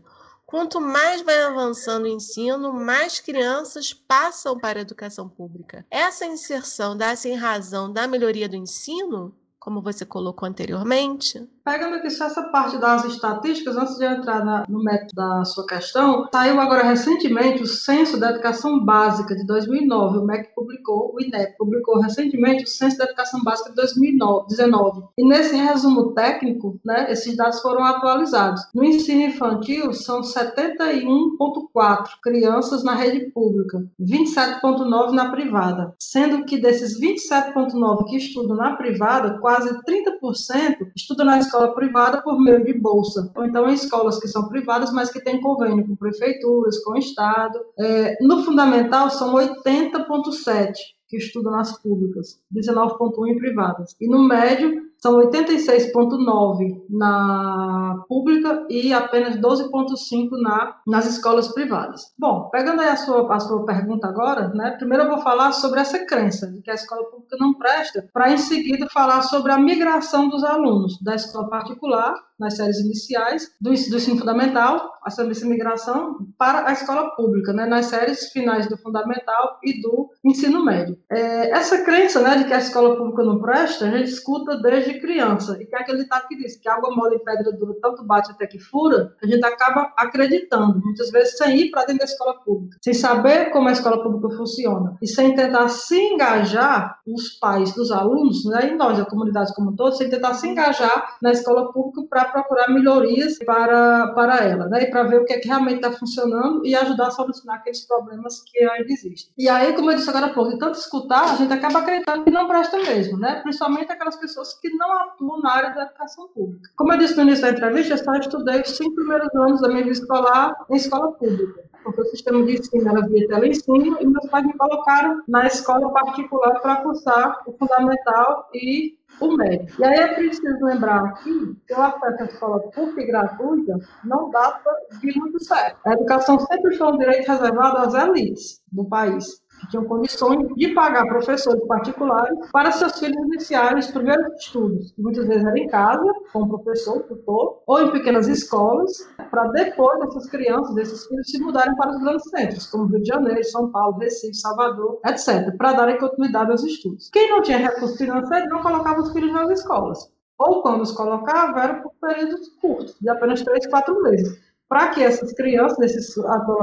Quanto 0.52 0.82
mais 0.82 1.22
vai 1.22 1.44
avançando 1.44 2.04
o 2.04 2.08
ensino, 2.08 2.74
mais 2.74 3.18
crianças 3.18 3.94
passam 3.94 4.58
para 4.58 4.78
a 4.78 4.82
educação 4.82 5.26
pública. 5.26 5.86
Essa 5.90 6.26
inserção 6.26 6.94
dá-se 6.94 7.30
em 7.30 7.36
razão 7.36 7.90
da 7.90 8.06
melhoria 8.06 8.46
do 8.46 8.54
ensino, 8.54 9.34
como 9.58 9.80
você 9.80 10.04
colocou 10.04 10.46
anteriormente? 10.46 11.42
Pegando 11.64 11.94
aqui 11.94 12.10
só 12.10 12.24
essa 12.26 12.42
parte 12.48 12.76
das 12.78 13.04
estatísticas, 13.04 13.76
antes 13.76 13.96
de 13.96 14.04
entrar 14.04 14.44
na, 14.44 14.64
no 14.68 14.82
método 14.82 15.12
da 15.14 15.44
sua 15.44 15.64
questão, 15.64 16.26
saiu 16.34 16.60
agora 16.60 16.82
recentemente 16.82 17.62
o 17.62 17.66
Censo 17.66 18.18
da 18.18 18.30
Educação 18.30 18.84
Básica 18.84 19.36
de 19.36 19.46
2009. 19.46 20.18
O 20.18 20.24
MEC 20.24 20.52
publicou, 20.56 21.14
o 21.14 21.20
INEP 21.20 21.56
publicou 21.56 22.00
recentemente 22.00 22.64
o 22.64 22.66
Censo 22.66 22.98
da 22.98 23.04
Educação 23.04 23.44
Básica 23.44 23.70
de 23.70 23.76
2019. 23.76 25.04
E 25.16 25.24
nesse 25.24 25.54
resumo 25.54 26.12
técnico, 26.14 26.80
né, 26.84 27.06
esses 27.12 27.36
dados 27.36 27.60
foram 27.60 27.84
atualizados. 27.84 28.60
No 28.74 28.82
ensino 28.82 29.22
infantil, 29.22 29.92
são 29.92 30.20
71,4 30.20 32.08
crianças 32.20 32.82
na 32.82 32.96
rede 32.96 33.30
pública, 33.30 33.84
27,9 34.00 35.12
na 35.12 35.30
privada, 35.30 35.94
sendo 36.00 36.44
que 36.44 36.60
desses 36.60 37.00
27,9 37.00 38.06
que 38.06 38.16
estudam 38.16 38.56
na 38.56 38.74
privada, 38.74 39.38
quase 39.38 39.72
30% 39.84 40.90
estudam 40.96 41.26
na 41.26 41.38
escola 41.38 41.51
privada 41.74 42.22
por 42.22 42.40
meio 42.40 42.64
de 42.64 42.72
bolsa, 42.72 43.30
ou 43.34 43.44
então 43.44 43.68
em 43.68 43.74
escolas 43.74 44.18
que 44.18 44.28
são 44.28 44.48
privadas, 44.48 44.92
mas 44.92 45.10
que 45.10 45.22
têm 45.22 45.40
convênio 45.40 45.86
com 45.86 45.96
prefeituras, 45.96 46.78
com 46.82 46.92
o 46.92 46.98
Estado. 46.98 47.58
É, 47.78 48.16
no 48.20 48.42
fundamental, 48.44 49.10
são 49.10 49.34
80,7% 49.34 50.72
que 51.08 51.16
estudam 51.18 51.52
nas 51.52 51.80
públicas, 51.82 52.40
19,1% 52.54 53.28
em 53.28 53.36
privadas. 53.36 53.94
E 54.00 54.08
no 54.08 54.26
médio, 54.26 54.91
são 55.02 55.18
86,9 55.18 56.84
na 56.88 58.04
pública 58.08 58.64
e 58.70 58.92
apenas 58.92 59.36
12,5 59.36 60.30
na, 60.40 60.76
nas 60.86 61.06
escolas 61.06 61.48
privadas. 61.48 62.12
Bom, 62.16 62.48
pegando 62.50 62.80
aí 62.80 62.88
a 62.88 62.96
sua, 62.96 63.34
a 63.34 63.40
sua 63.40 63.66
pergunta 63.66 64.06
agora, 64.06 64.48
né, 64.54 64.76
primeiro 64.78 65.04
eu 65.04 65.10
vou 65.10 65.18
falar 65.18 65.50
sobre 65.52 65.80
essa 65.80 66.06
crença 66.06 66.46
de 66.52 66.62
que 66.62 66.70
a 66.70 66.74
escola 66.74 67.04
pública 67.10 67.36
não 67.40 67.54
presta, 67.54 68.08
para 68.12 68.30
em 68.30 68.38
seguida 68.38 68.86
falar 68.92 69.22
sobre 69.22 69.50
a 69.50 69.58
migração 69.58 70.28
dos 70.28 70.44
alunos 70.44 71.00
da 71.02 71.16
escola 71.16 71.48
particular 71.48 72.14
nas 72.42 72.56
séries 72.56 72.78
iniciais 72.80 73.54
do, 73.60 73.70
do 73.70 73.96
ensino 73.96 74.18
fundamental, 74.18 74.92
essa 75.06 75.24
migração 75.24 76.18
para 76.38 76.68
a 76.68 76.72
escola 76.72 77.14
pública, 77.16 77.52
né, 77.52 77.66
nas 77.66 77.86
séries 77.86 78.30
finais 78.30 78.68
do 78.68 78.76
fundamental 78.76 79.58
e 79.62 79.80
do 79.80 80.10
ensino 80.24 80.64
médio. 80.64 80.98
É, 81.10 81.50
essa 81.50 81.82
crença 81.84 82.20
né, 82.20 82.36
de 82.38 82.44
que 82.44 82.52
a 82.52 82.58
escola 82.58 82.96
pública 82.96 83.22
não 83.22 83.40
presta, 83.40 83.86
a 83.86 83.90
gente 83.90 84.10
escuta 84.10 84.60
desde 84.60 85.00
criança, 85.00 85.56
e 85.60 85.66
que 85.66 85.74
é 85.74 85.78
aquele 85.78 85.98
ditado 85.98 86.28
que 86.28 86.36
diz 86.36 86.56
que 86.56 86.68
água 86.68 86.94
mole 86.94 87.16
e 87.16 87.24
pedra 87.24 87.52
dura 87.52 87.74
tanto 87.80 88.04
bate 88.04 88.30
até 88.30 88.46
que 88.46 88.58
fura, 88.58 89.14
a 89.22 89.26
gente 89.26 89.44
acaba 89.44 89.92
acreditando, 89.96 90.80
muitas 90.84 91.10
vezes 91.10 91.36
sem 91.36 91.56
ir 91.56 91.70
para 91.70 91.84
dentro 91.84 91.98
da 91.98 92.04
escola 92.04 92.34
pública, 92.40 92.76
sem 92.82 92.94
saber 92.94 93.50
como 93.50 93.68
a 93.68 93.72
escola 93.72 94.02
pública 94.02 94.36
funciona, 94.36 94.96
e 95.00 95.06
sem 95.06 95.34
tentar 95.34 95.68
se 95.68 95.96
engajar, 95.96 96.98
os 97.06 97.30
pais 97.38 97.74
dos 97.74 97.90
alunos, 97.90 98.44
né, 98.44 98.70
e 98.70 98.74
nós, 98.76 98.98
a 98.98 99.04
comunidade 99.04 99.54
como 99.54 99.70
um 99.70 99.76
todo, 99.76 99.96
sem 99.96 100.08
tentar 100.08 100.34
se 100.34 100.48
engajar 100.48 101.16
na 101.20 101.32
escola 101.32 101.72
pública 101.72 102.06
para 102.08 102.24
procurar 102.26 102.68
melhorias 102.68 103.38
para, 103.44 104.12
para 104.14 104.36
ela, 104.44 104.68
né? 104.68 104.84
E 104.84 104.90
para 104.90 105.02
ver 105.04 105.20
o 105.20 105.24
que, 105.24 105.32
é 105.32 105.38
que 105.38 105.48
realmente 105.48 105.76
está 105.76 105.92
funcionando 105.92 106.64
e 106.64 106.74
ajudar 106.74 107.08
a 107.08 107.10
solucionar 107.10 107.56
aqueles 107.56 107.86
problemas 107.86 108.42
que 108.46 108.58
ainda 108.64 108.92
existem. 108.92 109.32
E 109.36 109.48
aí, 109.48 109.72
como 109.74 109.90
eu 109.90 109.96
disse 109.96 110.08
agora 110.08 110.26
há 110.26 110.34
pouco, 110.34 110.50
de 110.50 110.58
tanto 110.58 110.78
escutar, 110.78 111.32
a 111.32 111.36
gente 111.36 111.52
acaba 111.52 111.80
acreditando 111.80 112.24
que 112.24 112.30
não 112.30 112.46
presta 112.46 112.76
mesmo, 112.78 113.18
né? 113.18 113.40
Principalmente 113.42 113.90
aquelas 113.90 114.16
pessoas 114.16 114.54
que 114.54 114.70
não 114.70 114.92
atuam 114.92 115.40
na 115.40 115.52
área 115.52 115.74
da 115.74 115.82
educação 115.82 116.28
pública. 116.28 116.70
Como 116.76 116.92
eu 116.92 116.98
disse 116.98 117.16
no 117.16 117.22
início 117.22 117.42
da 117.42 117.50
entrevista, 117.50 117.94
eu 117.94 117.98
só 117.98 118.12
estudei 118.14 118.60
os 118.60 118.76
cinco 118.76 118.94
primeiros 118.94 119.28
anos 119.34 119.60
da 119.60 119.68
minha 119.68 119.82
vida 119.82 119.92
escolar 119.92 120.54
em 120.70 120.76
escola 120.76 121.12
pública 121.12 121.71
porque 121.82 122.00
o 122.00 122.06
sistema 122.06 122.44
de 122.44 122.58
ensino 122.58 122.88
era 122.88 123.06
via 123.06 123.28
teleensino, 123.28 123.98
e 124.00 124.06
meus 124.06 124.26
pais 124.28 124.46
me 124.46 124.52
colocaram 124.54 125.22
na 125.28 125.46
escola 125.46 125.92
particular 125.92 126.60
para 126.60 126.76
cursar 126.76 127.42
o 127.46 127.52
fundamental 127.52 128.48
e 128.54 128.96
o 129.20 129.36
médio. 129.36 129.74
E 129.78 129.84
aí 129.84 129.98
é 129.98 130.14
preciso 130.14 130.64
lembrar 130.64 131.04
aqui 131.04 131.56
que 131.66 131.74
o 131.74 131.80
acesso 131.80 132.22
à 132.22 132.24
escola 132.24 132.60
pública 132.70 133.02
e 133.02 133.06
gratuita 133.06 133.78
não 134.04 134.30
data 134.30 134.70
de 135.00 135.18
muito 135.18 135.42
certo. 135.44 135.78
A 135.84 135.92
educação 135.92 136.38
sempre 136.38 136.76
foi 136.76 136.86
um 136.86 136.98
direito 136.98 137.30
reservado 137.30 137.78
às 137.78 137.94
elites 137.94 138.62
do 138.70 138.84
país 138.84 139.41
que 139.62 139.68
tinham 139.68 139.84
condições 139.84 140.48
de 140.54 140.68
pagar 140.74 141.06
professores 141.06 141.64
particulares 141.66 142.38
para 142.52 142.72
seus 142.72 142.98
filhos 142.98 143.16
iniciarem 143.26 143.78
os 143.78 143.86
primeiros 143.90 144.26
estudos, 144.40 144.92
que 144.92 145.00
muitas 145.00 145.26
vezes 145.26 145.44
era 145.44 145.58
em 145.58 145.68
casa, 145.68 146.04
com 146.32 146.40
o 146.42 146.48
professor, 146.48 147.02
tutor, 147.04 147.62
ou 147.66 147.80
em 147.80 147.92
pequenas 147.92 148.26
escolas, 148.26 149.08
para 149.30 149.44
depois 149.48 150.00
dessas 150.00 150.28
crianças, 150.28 150.74
desses 150.74 151.06
filhos, 151.06 151.30
se 151.30 151.40
mudarem 151.40 151.76
para 151.76 151.90
os 151.90 152.00
grandes 152.00 152.28
centros, 152.28 152.66
como 152.66 152.86
Rio 152.86 153.00
de 153.00 153.08
Janeiro, 153.08 153.44
São 153.44 153.70
Paulo, 153.70 153.98
Recife, 153.98 154.34
Salvador, 154.34 155.00
etc., 155.06 155.56
para 155.56 155.72
darem 155.72 155.98
continuidade 155.98 156.50
aos 156.50 156.64
estudos. 156.64 157.08
Quem 157.10 157.30
não 157.30 157.40
tinha 157.42 157.58
recursos 157.58 157.96
financeiros 157.96 158.48
não 158.50 158.62
colocava 158.62 159.00
os 159.00 159.12
filhos 159.12 159.32
nas 159.32 159.50
escolas. 159.50 160.10
Ou 160.38 160.60
quando 160.60 160.80
os 160.80 160.90
colocava, 160.90 161.62
era 161.62 161.74
por 161.82 161.92
períodos 162.00 162.48
curtos, 162.60 162.96
de 163.00 163.08
apenas 163.08 163.42
três, 163.42 163.66
quatro 163.66 164.02
meses 164.02 164.51
para 164.72 164.88
que 164.88 165.02
essas 165.02 165.34
crianças, 165.34 165.78
esses 165.80 166.14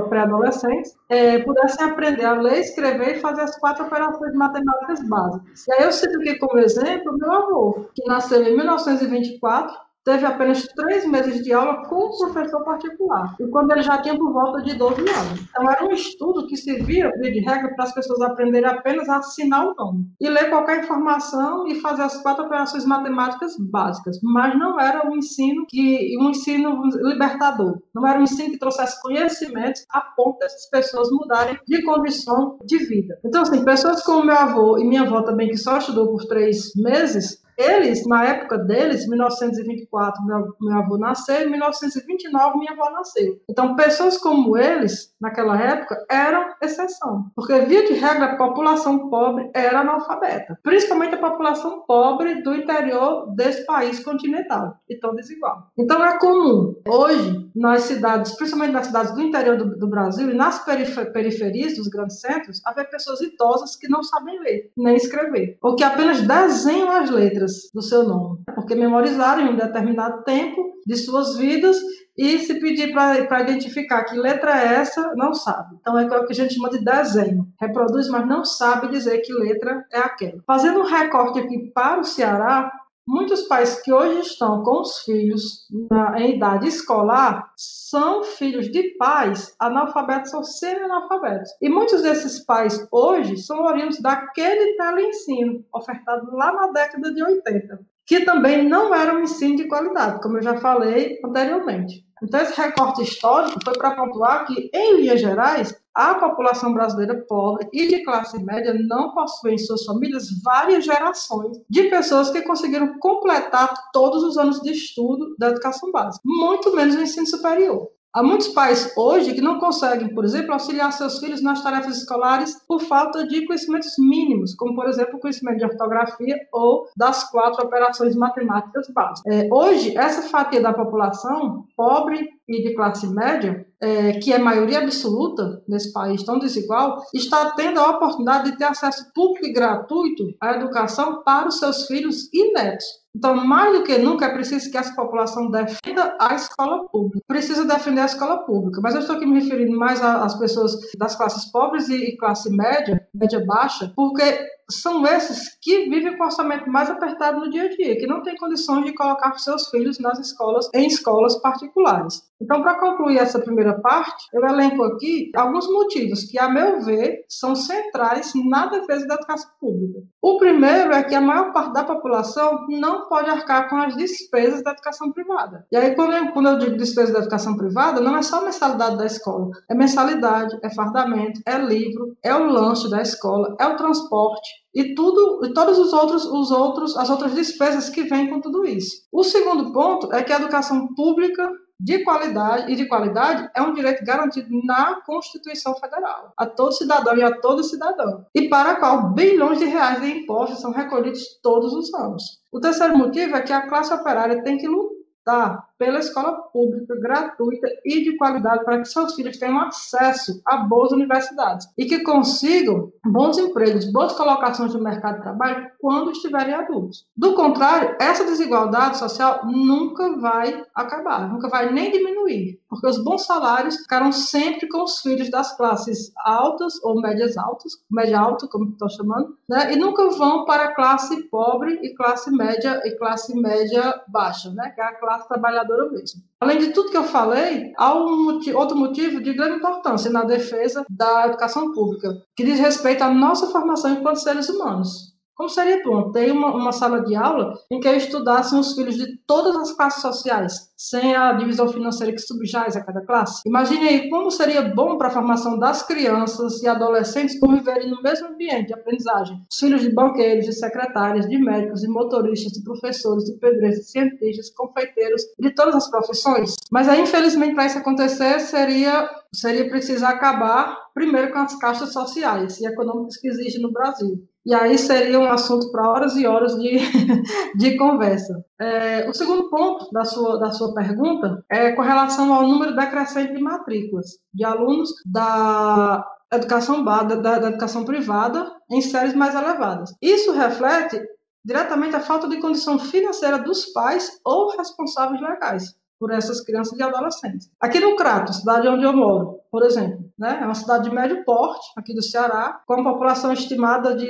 pré-adolescentes, 0.10 0.98
é, 1.10 1.38
pudessem 1.44 1.86
aprender 1.86 2.26
a 2.26 2.34
ler, 2.34 2.58
escrever 2.62 3.18
e 3.18 3.20
fazer 3.20 3.42
as 3.42 3.56
quatro 3.60 3.86
operações 3.86 4.34
matemáticas 4.34 5.08
básicas. 5.08 5.68
E 5.68 5.74
aí 5.74 5.84
eu 5.84 5.92
cito 5.92 6.18
aqui 6.18 6.40
como 6.40 6.58
exemplo 6.58 7.16
meu 7.20 7.32
avô, 7.32 7.86
que 7.94 8.04
nasceu 8.08 8.42
em 8.42 8.56
1924, 8.56 9.78
teve 10.10 10.26
apenas 10.26 10.64
três 10.76 11.06
meses 11.06 11.44
de 11.44 11.54
aula 11.54 11.84
com 11.88 11.96
o 11.96 12.18
professor 12.18 12.64
particular, 12.64 13.36
e 13.40 13.48
quando 13.50 13.72
ele 13.72 13.84
já 13.84 14.02
tinha 14.02 14.18
por 14.18 14.34
volta 14.34 14.60
de 14.64 14.74
12 14.74 15.02
anos. 15.02 15.42
Então, 15.48 15.70
era 15.70 15.86
um 15.86 15.92
estudo 15.92 16.48
que 16.48 16.58
servia, 16.58 17.12
de 17.12 17.40
regra, 17.42 17.76
para 17.76 17.86
as 17.86 17.94
pessoas 17.94 18.20
aprenderem 18.22 18.68
apenas 18.68 19.08
a 19.08 19.18
assinar 19.18 19.68
o 19.68 19.76
nome, 19.76 20.08
e 20.20 20.28
ler 20.28 20.50
qualquer 20.50 20.84
informação 20.84 21.68
e 21.68 21.76
fazer 21.76 22.02
as 22.02 22.18
quatro 22.24 22.46
operações 22.46 22.86
matemáticas 22.86 23.56
básicas, 23.60 24.18
mas 24.24 24.58
não 24.58 24.80
era 24.80 25.08
um 25.08 25.16
ensino 25.16 25.66
que 25.70 26.18
um 26.20 26.32
ensino 26.32 26.82
libertador, 27.04 27.78
não 27.94 28.08
era 28.08 28.20
um 28.20 28.24
ensino 28.24 28.50
que 28.50 28.58
trouxesse 28.58 29.00
conhecimentos 29.04 29.86
a 29.92 30.02
ponto 30.02 30.40
dessas 30.40 30.68
pessoas 30.72 31.08
mudarem 31.12 31.56
de 31.68 31.84
condição 31.84 32.58
de 32.66 32.80
vida. 32.80 33.20
Então, 33.24 33.44
assim, 33.44 33.64
pessoas 33.64 34.02
como 34.02 34.26
meu 34.26 34.36
avô 34.36 34.80
e 34.80 34.86
minha 34.86 35.04
avó 35.04 35.22
também, 35.22 35.50
que 35.50 35.58
só 35.58 35.78
estudou 35.78 36.08
por 36.08 36.26
três 36.26 36.72
meses, 36.76 37.44
eles, 37.60 38.08
na 38.08 38.24
época 38.24 38.58
deles, 38.58 39.06
1924, 39.06 40.26
meu, 40.26 40.56
meu 40.62 40.78
avô 40.78 40.98
nasceu, 40.98 41.46
em 41.46 41.50
1929, 41.50 42.58
minha 42.58 42.72
avó 42.72 42.90
nasceu. 42.90 43.38
Então, 43.50 43.76
pessoas 43.76 44.18
como 44.18 44.58
eles, 44.58 45.14
naquela 45.20 45.62
época, 45.62 46.06
eram 46.10 46.54
exceção. 46.62 47.26
Porque, 47.36 47.60
via 47.62 47.86
de 47.86 47.94
regra, 47.96 48.26
a 48.26 48.38
população 48.38 49.10
pobre 49.10 49.52
era 49.54 49.82
analfabeta. 49.82 50.58
Principalmente 50.64 51.16
a 51.16 51.30
população 51.30 51.84
pobre 51.86 52.42
do 52.42 52.56
interior 52.56 53.36
desse 53.36 53.66
país 53.66 54.02
continental, 54.02 54.78
e 54.90 54.96
tão 54.96 55.14
desigual. 55.14 55.68
Então, 55.78 56.04
é 56.06 56.18
comum, 56.18 56.76
hoje, 56.88 57.52
nas 57.54 57.82
cidades, 57.82 58.38
principalmente 58.38 58.72
nas 58.72 58.88
cidades 58.88 59.14
do 59.14 59.22
interior 59.22 59.58
do, 59.58 59.78
do 59.78 59.88
Brasil 59.88 60.30
e 60.30 60.34
nas 60.34 60.64
periferias 60.64 61.76
dos 61.76 61.90
grandes 61.90 62.22
centros, 62.22 62.62
haver 62.66 62.90
pessoas 62.90 63.20
idosas 63.20 63.76
que 63.76 63.90
não 63.90 64.02
sabem 64.02 64.40
ler, 64.40 64.72
nem 64.78 64.96
escrever, 64.96 65.58
ou 65.62 65.76
que 65.76 65.84
apenas 65.84 66.22
desenham 66.22 66.90
as 66.92 67.10
letras 67.10 67.49
letras 67.50 67.70
do 67.74 67.82
seu 67.82 68.04
nome, 68.04 68.40
porque 68.56 68.76
memorizaram 68.76 69.42
em 69.42 69.54
um 69.54 69.56
determinado 69.56 70.24
tempo 70.24 70.80
de 70.86 70.96
suas 70.96 71.36
vidas 71.38 71.78
e 72.18 72.40
se 72.40 72.60
pedir 72.60 72.92
para 72.92 73.42
identificar 73.42 74.04
que 74.04 74.18
letra 74.18 74.52
é 74.52 74.76
essa, 74.76 75.14
não 75.16 75.34
sabe. 75.34 75.76
Então 75.80 75.98
é 75.98 76.06
o 76.06 76.26
que 76.26 76.34
a 76.34 76.36
gente 76.36 76.54
chama 76.54 76.70
de 76.70 76.84
desenho. 76.84 77.48
Reproduz, 77.60 78.10
mas 78.10 78.28
não 78.28 78.44
sabe 78.44 78.90
dizer 78.90 79.20
que 79.20 79.34
letra 79.34 79.86
é 79.92 80.00
aquela. 80.00 80.42
Fazendo 80.46 80.80
um 80.80 80.86
recorte 80.86 81.40
aqui 81.40 81.72
para 81.74 82.00
o 82.00 82.04
Ceará, 82.04 82.72
Muitos 83.12 83.42
pais 83.48 83.82
que 83.82 83.92
hoje 83.92 84.20
estão 84.20 84.62
com 84.62 84.82
os 84.82 85.00
filhos 85.00 85.66
na, 85.90 86.22
em 86.22 86.36
idade 86.36 86.68
escolar 86.68 87.52
são 87.58 88.24
filhos 88.24 88.72
de 88.72 88.84
pais 89.00 89.56
analfabetos 89.60 90.32
ou 90.32 90.44
semi-analfabetos. 90.44 91.50
E 91.60 91.70
muitos 91.70 92.04
desses 92.04 92.46
pais 92.46 92.88
hoje 92.92 93.36
são 93.38 93.64
oriundos 93.64 94.00
daquele 94.00 94.78
teleensino 94.78 95.66
ofertado 95.74 96.30
lá 96.36 96.52
na 96.54 96.68
década 96.68 97.12
de 97.12 97.24
80, 97.24 97.80
que 98.06 98.24
também 98.26 98.70
não 98.70 98.94
era 98.94 99.16
um 99.16 99.24
ensino 99.24 99.56
de 99.56 99.68
qualidade, 99.68 100.22
como 100.22 100.38
eu 100.38 100.44
já 100.44 100.58
falei 100.58 101.20
anteriormente. 101.26 102.06
Então, 102.22 102.40
esse 102.42 102.62
recorte 102.62 103.02
histórico 103.02 103.60
foi 103.64 103.74
para 103.74 103.96
pontuar 103.96 104.46
que, 104.46 104.70
em 104.72 104.98
linhas 104.98 105.20
gerais, 105.20 105.76
a 106.00 106.16
população 106.16 106.74
brasileira 106.74 107.26
pobre 107.28 107.68
e 107.74 107.86
de 107.90 108.02
classe 108.06 108.42
média 108.42 108.74
não 108.74 109.14
possui 109.14 109.56
em 109.56 109.58
suas 109.58 109.84
famílias 109.84 110.30
várias 110.42 110.86
gerações 110.86 111.58
de 111.70 111.90
pessoas 111.90 112.30
que 112.30 112.42
conseguiram 112.42 112.98
completar 113.00 113.74
todos 113.92 114.24
os 114.24 114.38
anos 114.38 114.62
de 114.62 114.72
estudo 114.72 115.36
da 115.38 115.50
educação 115.50 115.92
básica, 115.92 116.22
muito 116.24 116.74
menos 116.74 116.96
o 116.96 117.02
ensino 117.02 117.28
superior. 117.28 117.90
Há 118.12 118.24
muitos 118.24 118.48
pais 118.48 118.92
hoje 118.98 119.34
que 119.34 119.42
não 119.42 119.60
conseguem, 119.60 120.16
por 120.16 120.26
exemplo, 120.26 120.54
auxiliar 120.54 120.92
seus 120.94 121.20
filhos 121.20 121.44
nas 121.44 121.62
tarefas 121.62 121.98
escolares 121.98 122.60
por 122.68 122.80
falta 122.82 123.28
de 123.28 123.46
conhecimentos 123.46 123.94
mínimos, 124.00 124.56
como, 124.56 124.74
por 124.74 124.88
exemplo, 124.88 125.18
o 125.18 125.20
conhecimento 125.20 125.60
de 125.60 125.66
ortografia 125.66 126.36
ou 126.52 126.88
das 126.98 127.30
quatro 127.30 127.64
operações 127.64 128.16
matemáticas 128.16 128.88
básicas. 128.90 129.22
É, 129.28 129.48
hoje, 129.52 129.96
essa 129.96 130.24
fatia 130.24 130.60
da 130.60 130.74
população, 130.74 131.66
pobre 131.78 132.28
e 132.50 132.64
de 132.64 132.74
classe 132.74 133.08
média, 133.08 133.66
é, 133.80 134.14
que 134.14 134.34
é 134.34 134.40
maioria 134.40 134.80
absoluta 134.80 135.64
nesse 135.68 135.94
país 135.94 136.24
tão 136.24 136.40
desigual, 136.40 137.02
está 137.14 137.52
tendo 137.52 137.80
a 137.80 137.92
oportunidade 137.92 138.52
de 138.52 138.58
ter 138.58 138.66
acesso 138.66 139.12
público 139.14 139.46
e 139.46 139.54
gratuito 139.54 140.24
à 140.42 140.56
educação 140.56 141.22
para 141.24 141.48
os 141.48 141.60
seus 141.60 141.86
filhos 141.86 142.28
e 142.34 142.52
netos. 142.54 142.86
Então, 143.16 143.36
mais 143.36 143.78
do 143.78 143.84
que 143.84 143.98
nunca, 143.98 144.26
é 144.26 144.34
preciso 144.34 144.70
que 144.70 144.78
essa 144.78 144.96
população 144.96 145.50
defenda 145.50 146.16
a 146.20 146.36
escola 146.36 146.88
pública. 146.88 147.26
Precisa 147.28 147.66
defender 147.66 148.02
a 148.02 148.06
escola 148.06 148.46
pública. 148.46 148.80
Mas 148.82 148.94
eu 148.94 149.02
estou 149.02 149.16
aqui 149.16 149.26
me 149.26 149.42
referindo 149.42 149.78
mais 149.78 150.02
às 150.02 150.38
pessoas 150.38 150.78
das 150.98 151.16
classes 151.16 151.52
pobres 151.52 151.90
e 151.90 152.16
classe 152.18 152.50
média, 152.56 153.08
média 153.14 153.44
baixa, 153.46 153.92
porque 153.96 154.48
são 154.70 155.06
esses 155.08 155.58
que 155.60 155.90
vivem 155.90 156.16
com 156.16 156.24
o 156.24 156.26
orçamento 156.28 156.70
mais 156.70 156.90
apertado 156.90 157.40
no 157.40 157.50
dia 157.50 157.64
a 157.64 157.70
dia, 157.70 157.98
que 157.98 158.06
não 158.06 158.22
têm 158.22 158.38
condições 158.38 158.86
de 158.86 158.94
colocar 158.94 159.38
seus 159.40 159.68
filhos 159.70 160.00
nas 160.00 160.20
escolas, 160.20 160.70
em 160.74 160.86
escolas 160.86 161.36
particulares. 161.42 162.29
Então, 162.42 162.62
para 162.62 162.80
concluir 162.80 163.18
essa 163.18 163.40
primeira 163.40 163.80
parte, 163.80 164.28
eu 164.34 164.46
elenco 164.46 164.82
aqui 164.84 165.30
alguns 165.36 165.68
motivos 165.68 166.24
que, 166.24 166.40
a 166.40 166.50
meu 166.50 166.82
ver, 166.82 167.26
são 167.28 167.54
centrais 167.54 168.32
na 168.50 168.68
defesa 168.68 169.06
da 169.06 169.16
educação 169.16 169.52
pública. 169.60 170.00
O 170.22 170.38
primeiro 170.38 170.94
é 170.94 171.04
que 171.04 171.14
a 171.14 171.22
maior 171.22 171.52
parte 171.52 171.74
da 171.74 171.84
população 171.84 172.66
não 172.70 173.10
pode 173.10 173.30
arcar 173.30 173.70
com 173.70 173.76
as 173.76 173.96
despesas 173.96 174.64
da 174.64 174.72
educação 174.72 175.12
privada. 175.12 175.66
E 175.72 175.76
aí, 175.76 175.94
quando 175.96 176.14
eu, 176.14 176.32
quando 176.32 176.48
eu 176.50 176.60
digo 176.60 176.78
despesas 176.78 177.12
da 177.12 177.20
educação 177.20 177.58
privada, 177.58 178.00
não 178.00 178.16
é 178.16 178.22
só 178.22 178.40
a 178.40 178.46
mensalidade 178.46 178.98
da 178.98 179.06
escola, 179.06 179.50
é 179.70 179.76
mensalidade, 179.76 180.58
é 180.64 180.74
fardamento, 180.74 181.42
é 181.46 181.58
livro, 181.58 182.16
é 182.24 182.34
o 182.34 182.46
lanche 182.46 182.90
da 182.90 183.02
escola, 183.02 183.56
é 183.60 183.68
o 183.68 183.76
transporte, 183.76 184.50
e 184.74 184.94
tudo 184.96 185.46
e 185.46 185.54
todos 185.54 185.78
os 185.78 185.92
outros 185.94 186.26
os 186.26 186.52
outros 186.52 186.96
as 186.96 187.10
outras 187.10 187.34
despesas 187.34 187.90
que 187.90 188.04
vêm 188.04 188.30
com 188.30 188.40
tudo 188.40 188.66
isso. 188.66 189.04
O 189.12 189.24
segundo 189.24 189.74
ponto 189.74 190.14
é 190.14 190.24
que 190.24 190.32
a 190.32 190.38
educação 190.38 190.94
pública 190.94 191.50
de 191.80 192.04
qualidade 192.04 192.72
e 192.72 192.76
de 192.76 192.86
qualidade 192.86 193.50
é 193.56 193.62
um 193.62 193.74
direito 193.74 194.04
garantido 194.04 194.50
na 194.66 195.02
Constituição 195.02 195.74
Federal 195.76 196.34
a 196.36 196.46
todo 196.46 196.74
cidadão 196.74 197.16
e 197.16 197.24
a 197.24 197.40
todo 197.40 197.64
cidadão 197.64 198.26
e 198.36 198.50
para 198.50 198.72
a 198.72 198.76
qual 198.76 199.14
bilhões 199.14 199.60
de 199.60 199.66
reais 199.66 200.02
de 200.02 200.12
impostos 200.12 200.60
são 200.60 200.72
recolhidos 200.72 201.40
todos 201.42 201.74
os 201.74 201.94
anos. 201.94 202.24
O 202.52 202.60
terceiro 202.60 202.98
motivo 202.98 203.36
é 203.36 203.42
que 203.42 203.54
a 203.54 203.68
classe 203.68 203.94
operária 203.94 204.44
tem 204.44 204.58
que 204.58 204.68
lutar 204.68 205.69
pela 205.80 206.00
escola 206.00 206.34
pública, 206.54 206.96
gratuita 207.00 207.68
e 207.86 208.04
de 208.04 208.18
qualidade 208.18 208.66
para 208.66 208.80
que 208.80 208.86
seus 208.86 209.16
filhos 209.16 209.38
tenham 209.38 209.60
acesso 209.62 210.42
a 210.46 210.58
boas 210.58 210.92
universidades. 210.92 211.68
E 211.78 211.86
que 211.86 212.04
consigam 212.04 212.92
bons 213.06 213.38
empregos, 213.38 213.92
boas 213.92 214.14
colocações 214.14 214.74
no 214.74 214.84
mercado 214.84 215.16
de 215.16 215.24
trabalho 215.24 215.70
quando 215.80 216.12
estiverem 216.12 216.54
adultos. 216.54 217.06
Do 217.16 217.34
contrário, 217.34 217.96
essa 218.00 218.26
desigualdade 218.26 218.98
social 218.98 219.46
nunca 219.46 220.18
vai 220.18 220.64
acabar, 220.76 221.32
nunca 221.32 221.48
vai 221.48 221.72
nem 221.72 221.92
diminuir, 221.92 222.60
porque 222.70 222.88
os 222.88 223.04
bons 223.04 223.26
salários 223.26 223.78
ficaram 223.78 224.12
sempre 224.12 224.68
com 224.68 224.84
os 224.84 225.00
filhos 225.00 225.30
das 225.30 225.56
classes 225.56 226.12
altas 226.26 226.74
ou 226.84 227.00
médias 227.02 227.38
altas, 227.38 227.74
média 227.90 228.20
alta, 228.20 228.48
como 228.48 228.72
estou 228.72 228.90
chamando, 228.90 229.38
né, 229.48 229.74
e 229.74 229.78
nunca 229.78 230.10
vão 230.10 230.46
para 230.46 230.66
a 230.66 230.76
classe 230.76 231.24
pobre 231.30 231.80
e 231.82 231.94
classe 231.96 232.32
média 232.32 232.82
e 232.84 232.98
classe 232.98 233.34
média 233.40 234.02
baixa, 234.08 234.50
né, 234.52 234.72
que 234.76 234.82
é 234.82 234.84
a 234.84 234.96
classe 234.96 235.10
classe 235.10 235.28
trabalhadora 235.70 235.92
mesmo. 235.92 236.22
Além 236.40 236.58
de 236.58 236.74
tudo 236.74 236.90
que 236.90 236.98
eu 236.98 237.04
falei, 237.04 237.74
há 237.78 237.96
um 237.96 238.26
motivo, 238.26 238.58
outro 238.58 238.76
motivo 238.76 239.22
de 239.22 239.34
grande 239.34 239.58
importância 239.58 240.10
na 240.10 240.24
defesa 240.24 240.86
da 240.90 241.28
educação 241.28 241.72
pública, 241.74 242.22
que 242.36 242.44
diz 242.44 242.60
respeito 242.60 243.04
à 243.04 243.14
nossa 243.14 243.48
formação 243.48 243.92
enquanto 243.92 244.18
seres 244.18 244.50
humanos. 244.50 245.14
Como 245.40 245.48
seria 245.48 245.82
bom 245.82 246.12
ter 246.12 246.34
uma, 246.34 246.54
uma 246.54 246.74
sala 246.74 247.02
de 247.02 247.16
aula 247.16 247.54
em 247.72 247.80
que 247.80 247.88
eu 247.88 247.96
estudasse 247.96 248.54
os 248.54 248.74
filhos 248.74 248.98
de 248.98 249.16
todas 249.26 249.56
as 249.56 249.72
classes 249.72 250.02
sociais, 250.02 250.70
sem 250.76 251.16
a 251.16 251.32
divisão 251.32 251.70
financeira 251.70 252.12
que 252.12 252.20
subjaz 252.20 252.76
a 252.76 252.84
cada 252.84 253.00
classe? 253.06 253.42
Imagine 253.46 253.88
aí 253.88 254.10
como 254.10 254.30
seria 254.30 254.62
bom 254.62 254.98
para 254.98 255.08
a 255.08 255.12
formação 255.12 255.58
das 255.58 255.82
crianças 255.82 256.62
e 256.62 256.68
adolescentes 256.68 257.40
conviverem 257.40 257.90
no 257.90 258.02
mesmo 258.02 258.28
ambiente 258.28 258.68
de 258.68 258.74
aprendizagem. 258.74 259.38
Os 259.50 259.58
filhos 259.58 259.80
de 259.80 259.94
banqueiros, 259.94 260.46
de 260.46 260.52
secretárias, 260.52 261.26
de 261.26 261.38
médicos, 261.38 261.80
de 261.80 261.88
motoristas, 261.88 262.52
de 262.52 262.62
professores, 262.62 263.24
de 263.24 263.40
pedreiros, 263.40 263.80
de 263.80 263.86
cientistas, 263.86 264.50
confeiteiros, 264.50 265.22
de 265.40 265.52
todas 265.52 265.74
as 265.74 265.90
profissões. 265.90 266.54
Mas 266.70 266.90
aí, 266.90 267.00
infelizmente, 267.00 267.56
para 267.56 267.66
isso 267.66 267.78
acontecer, 267.78 268.42
seria 268.42 269.10
seria 269.32 269.70
preciso 269.70 270.06
acabar 270.06 270.90
primeiro 270.94 271.32
com 271.32 271.40
as 271.40 271.56
castas 271.60 271.94
sociais 271.94 272.60
e 272.60 272.66
econômicas 272.66 273.18
que 273.18 273.28
existem 273.30 273.62
no 273.62 273.72
Brasil. 273.72 274.28
E 274.46 274.54
aí 274.54 274.78
seria 274.78 275.20
um 275.20 275.30
assunto 275.30 275.72
para 275.72 275.90
horas 275.90 276.16
e 276.16 276.26
horas 276.26 276.58
de, 276.58 276.78
de 277.58 277.78
conversa. 277.78 278.44
É, 278.60 279.10
o 279.10 279.14
segundo 279.14 279.50
ponto 279.50 279.92
da 279.92 280.06
sua, 280.06 280.40
da 280.40 280.52
sua 280.52 280.74
pergunta 280.74 281.44
é 281.50 281.72
com 281.74 281.82
relação 281.82 282.34
ao 282.34 282.48
número 282.48 282.76
decrescente 282.76 283.34
de 283.34 283.42
matrículas 283.42 284.18
de 284.34 284.44
alunos 284.44 284.90
da 285.06 286.04
educação, 286.34 286.84
da, 286.84 287.04
da 287.04 287.48
educação 287.48 287.84
privada 287.84 288.52
em 288.72 288.82
séries 288.82 289.14
mais 289.14 289.36
elevadas. 289.36 289.94
Isso 290.02 290.32
reflete 290.32 291.02
diretamente 291.44 291.96
a 291.96 292.02
falta 292.02 292.28
de 292.28 292.40
condição 292.40 292.78
financeira 292.78 293.40
dos 293.40 293.66
pais 293.68 294.20
ou 294.24 294.56
responsáveis 294.56 295.22
legais 295.22 295.76
por 296.00 296.12
essas 296.12 296.42
crianças 296.42 296.78
e 296.80 296.84
adolescentes. 296.84 297.50
Aqui 297.60 297.80
no 297.80 297.96
Crato, 297.96 298.34
cidade 298.34 298.68
onde 298.68 298.86
eu 298.86 298.94
moro, 298.94 299.40
por 299.52 299.64
exemplo, 299.64 300.09
né, 300.20 300.40
é 300.42 300.46
uma 300.46 300.54
cidade 300.54 300.90
de 300.90 300.96
médio 300.96 301.24
porte, 301.24 301.66
aqui 301.78 301.94
do 301.94 302.04
Ceará, 302.04 302.62
com 302.68 302.76
uma 302.76 302.92
população 302.92 303.32
estimada 303.32 303.96
de 303.96 304.10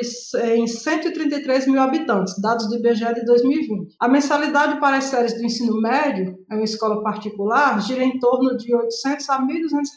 em 0.55 0.65
133 0.65 1.67
mil 1.67 1.81
habitantes, 1.81 2.39
dados 2.41 2.67
do 2.67 2.75
IBGE 2.75 3.13
de 3.13 3.25
2020. 3.25 3.95
A 3.99 4.07
mensalidade 4.07 4.79
para 4.79 4.97
as 4.97 5.05
séries 5.05 5.35
do 5.35 5.43
ensino 5.43 5.79
médio, 5.79 6.39
em 6.51 6.55
uma 6.55 6.63
escola 6.63 7.03
particular, 7.03 7.79
gira 7.81 8.03
em 8.03 8.19
torno 8.19 8.57
de 8.57 8.75
800 8.75 9.29
a 9.29 9.39
1.200 9.39 9.47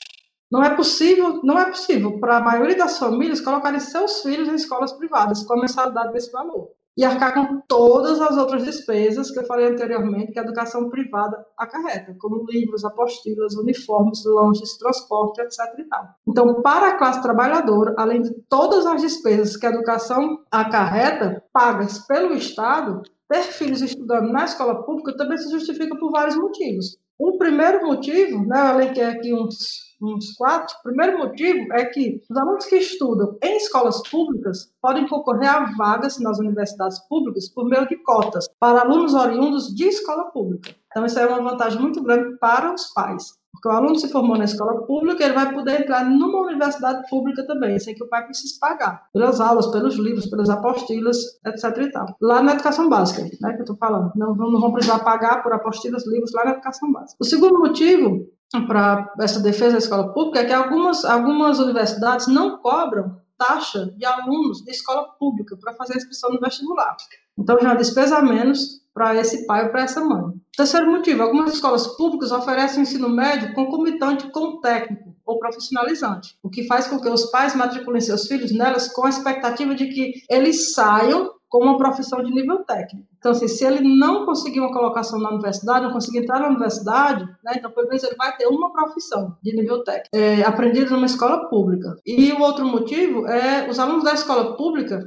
Não 0.51 0.65
é 0.65 0.75
possível, 0.75 1.41
não 1.45 1.59
é 1.59 1.67
possível 1.67 2.19
para 2.19 2.39
a 2.39 2.41
maioria 2.41 2.77
das 2.77 2.99
famílias 2.99 3.41
colocarem 3.41 3.79
seus 3.79 4.23
filhos 4.23 4.49
em 4.49 4.55
escolas 4.55 4.93
privadas 4.93 5.45
com 5.45 5.55
a 5.55 5.61
mensalidade 5.61 6.13
desse 6.13 6.33
valor 6.33 6.71
e 6.97 7.05
arcar 7.05 7.33
com 7.35 7.61
todas 7.69 8.21
as 8.21 8.37
outras 8.37 8.65
despesas 8.65 9.31
que 9.31 9.39
eu 9.39 9.47
falei 9.47 9.69
anteriormente 9.69 10.33
que 10.33 10.39
a 10.39 10.43
educação 10.43 10.91
privada 10.91 11.47
acarreta, 11.57 12.17
como 12.19 12.45
livros, 12.49 12.85
apostilas, 12.85 13.55
uniformes, 13.55 14.23
lanches, 14.25 14.77
transporte, 14.77 15.41
etc. 15.41 15.59
Então, 16.27 16.61
para 16.61 16.89
a 16.89 16.99
classe 16.99 17.23
trabalhadora, 17.23 17.95
além 17.97 18.23
de 18.23 18.33
todas 18.49 18.85
as 18.87 19.01
despesas 19.01 19.57
que 19.57 19.67
a 19.67 19.71
educação 19.71 20.41
acarreta, 20.51 21.43
pagas 21.53 22.01
pelo 22.07 22.35
Estado, 22.35 23.03
ter 23.29 23.45
filhos 23.45 23.81
estudando 23.81 24.33
na 24.33 24.45
escola 24.45 24.83
pública 24.83 25.17
também 25.17 25.39
se 25.39 25.51
justifica 25.51 25.97
por 25.97 26.11
vários 26.11 26.37
motivos. 26.37 26.99
O 27.23 27.37
primeiro 27.37 27.87
motivo, 27.87 28.47
né, 28.47 28.59
eu 28.59 28.81
elenquei 28.81 29.05
aqui 29.05 29.35
uns 29.35 29.91
uns 30.03 30.33
quatro. 30.33 30.75
O 30.79 30.83
primeiro 30.85 31.19
motivo 31.19 31.73
é 31.75 31.85
que 31.85 32.23
os 32.29 32.37
alunos 32.37 32.65
que 32.65 32.77
estudam 32.77 33.37
em 33.43 33.59
escolas 33.59 34.03
públicas 34.09 34.73
podem 34.81 35.07
concorrer 35.07 35.49
a 35.49 35.73
vagas 35.77 36.19
nas 36.19 36.39
universidades 36.39 36.99
públicas 37.01 37.51
por 37.51 37.69
meio 37.69 37.87
de 37.87 37.97
cotas 37.97 38.49
para 38.59 38.81
alunos 38.81 39.13
oriundos 39.13 39.75
de 39.75 39.85
escola 39.89 40.31
pública. 40.31 40.75
Então, 40.87 41.05
isso 41.05 41.19
é 41.19 41.27
uma 41.27 41.51
vantagem 41.51 41.79
muito 41.81 42.03
grande 42.03 42.39
para 42.39 42.73
os 42.73 42.87
pais. 42.95 43.39
Porque 43.61 43.69
o 43.69 43.73
aluno 43.73 43.99
se 43.99 44.09
formou 44.09 44.39
na 44.39 44.45
escola 44.45 44.87
pública, 44.87 45.23
ele 45.23 45.35
vai 45.35 45.53
poder 45.53 45.83
entrar 45.83 46.03
numa 46.03 46.41
universidade 46.41 47.07
pública 47.11 47.47
também, 47.47 47.79
sem 47.79 47.95
que 47.95 48.03
o 48.03 48.09
pai 48.09 48.25
precise 48.25 48.59
pagar. 48.59 49.03
Pelas 49.13 49.39
aulas, 49.39 49.67
pelos 49.67 49.97
livros, 49.97 50.27
pelas 50.29 50.49
apostilas, 50.49 51.19
etc. 51.45 51.77
E 51.77 51.93
tal. 51.93 52.07
Lá 52.23 52.43
na 52.43 52.55
educação 52.55 52.89
básica, 52.89 53.23
né, 53.23 53.53
que 53.53 53.59
eu 53.59 53.65
estou 53.65 53.77
falando. 53.77 54.13
Não, 54.17 54.35
não 54.35 54.61
vão 54.61 54.73
precisar 54.73 55.01
pagar 55.01 55.43
por 55.43 55.53
apostilas, 55.53 56.07
livros 56.07 56.33
lá 56.33 56.47
na 56.47 56.51
educação 56.53 56.91
básica. 56.91 57.19
O 57.21 57.25
segundo 57.25 57.59
motivo 57.59 58.27
para 58.67 59.13
essa 59.21 59.41
defesa 59.41 59.73
da 59.73 59.79
escola 59.79 60.13
pública 60.15 60.41
é 60.41 60.45
que 60.47 60.53
algumas, 60.55 61.05
algumas 61.05 61.59
universidades 61.59 62.27
não 62.29 62.59
cobram 62.59 63.21
taxa 63.37 63.93
de 63.97 64.05
alunos 64.07 64.63
de 64.63 64.71
escola 64.71 65.05
pública 65.19 65.57
para 65.61 65.75
fazer 65.75 65.95
a 65.95 65.97
inscrição 65.99 66.31
no 66.31 66.41
vestibular. 66.41 66.97
Então, 67.39 67.59
já 67.61 67.75
despesa 67.75 68.17
a 68.17 68.23
menos 68.23 68.81
para 68.93 69.15
esse 69.17 69.47
pai 69.47 69.65
ou 69.65 69.71
para 69.71 69.83
essa 69.83 70.03
mãe. 70.03 70.40
Terceiro 70.57 70.91
motivo, 70.91 71.23
algumas 71.23 71.55
escolas 71.55 71.87
públicas 71.97 72.33
oferecem 72.33 72.83
ensino 72.83 73.09
médio 73.09 73.55
concomitante 73.55 74.31
com 74.31 74.61
técnico 74.61 75.15
ou 75.25 75.39
profissionalizante, 75.39 76.37
o 76.43 76.51
que 76.51 76.67
faz 76.67 76.87
com 76.89 77.01
que 77.01 77.09
os 77.09 77.31
pais 77.31 77.55
matriculem 77.55 78.01
seus 78.01 78.27
filhos 78.27 78.53
nelas 78.53 78.93
com 78.93 79.07
a 79.07 79.11
expectativa 79.11 79.75
de 79.75 79.87
que 79.87 80.13
eles 80.29 80.73
saiam 80.73 81.31
com 81.49 81.65
uma 81.65 81.77
profissão 81.77 82.23
de 82.23 82.31
nível 82.31 82.65
técnico. 82.65 83.09
Então, 83.19 83.33
assim, 83.33 83.49
se 83.49 83.65
ele 83.65 83.81
não 83.83 84.25
conseguir 84.25 84.61
uma 84.61 84.73
colocação 84.73 85.19
na 85.19 85.31
universidade, 85.31 85.85
não 85.85 85.93
conseguir 85.93 86.19
entrar 86.19 86.39
na 86.39 86.49
universidade, 86.49 87.25
né, 87.45 87.53
então, 87.57 87.71
pelo 87.73 87.89
menos, 87.89 88.05
ele 88.05 88.15
vai 88.15 88.35
ter 88.37 88.47
uma 88.47 88.73
profissão 88.73 89.37
de 89.43 89.55
nível 89.55 89.83
técnico, 89.83 90.09
é, 90.15 90.43
aprendida 90.43 90.91
numa 90.91 91.07
escola 91.07 91.49
pública. 91.49 91.97
E 92.07 92.31
o 92.33 92.41
outro 92.41 92.65
motivo 92.65 93.27
é 93.27 93.69
os 93.69 93.81
alunos 93.81 94.05
da 94.05 94.15
escola 94.15 94.57
pública 94.57 95.05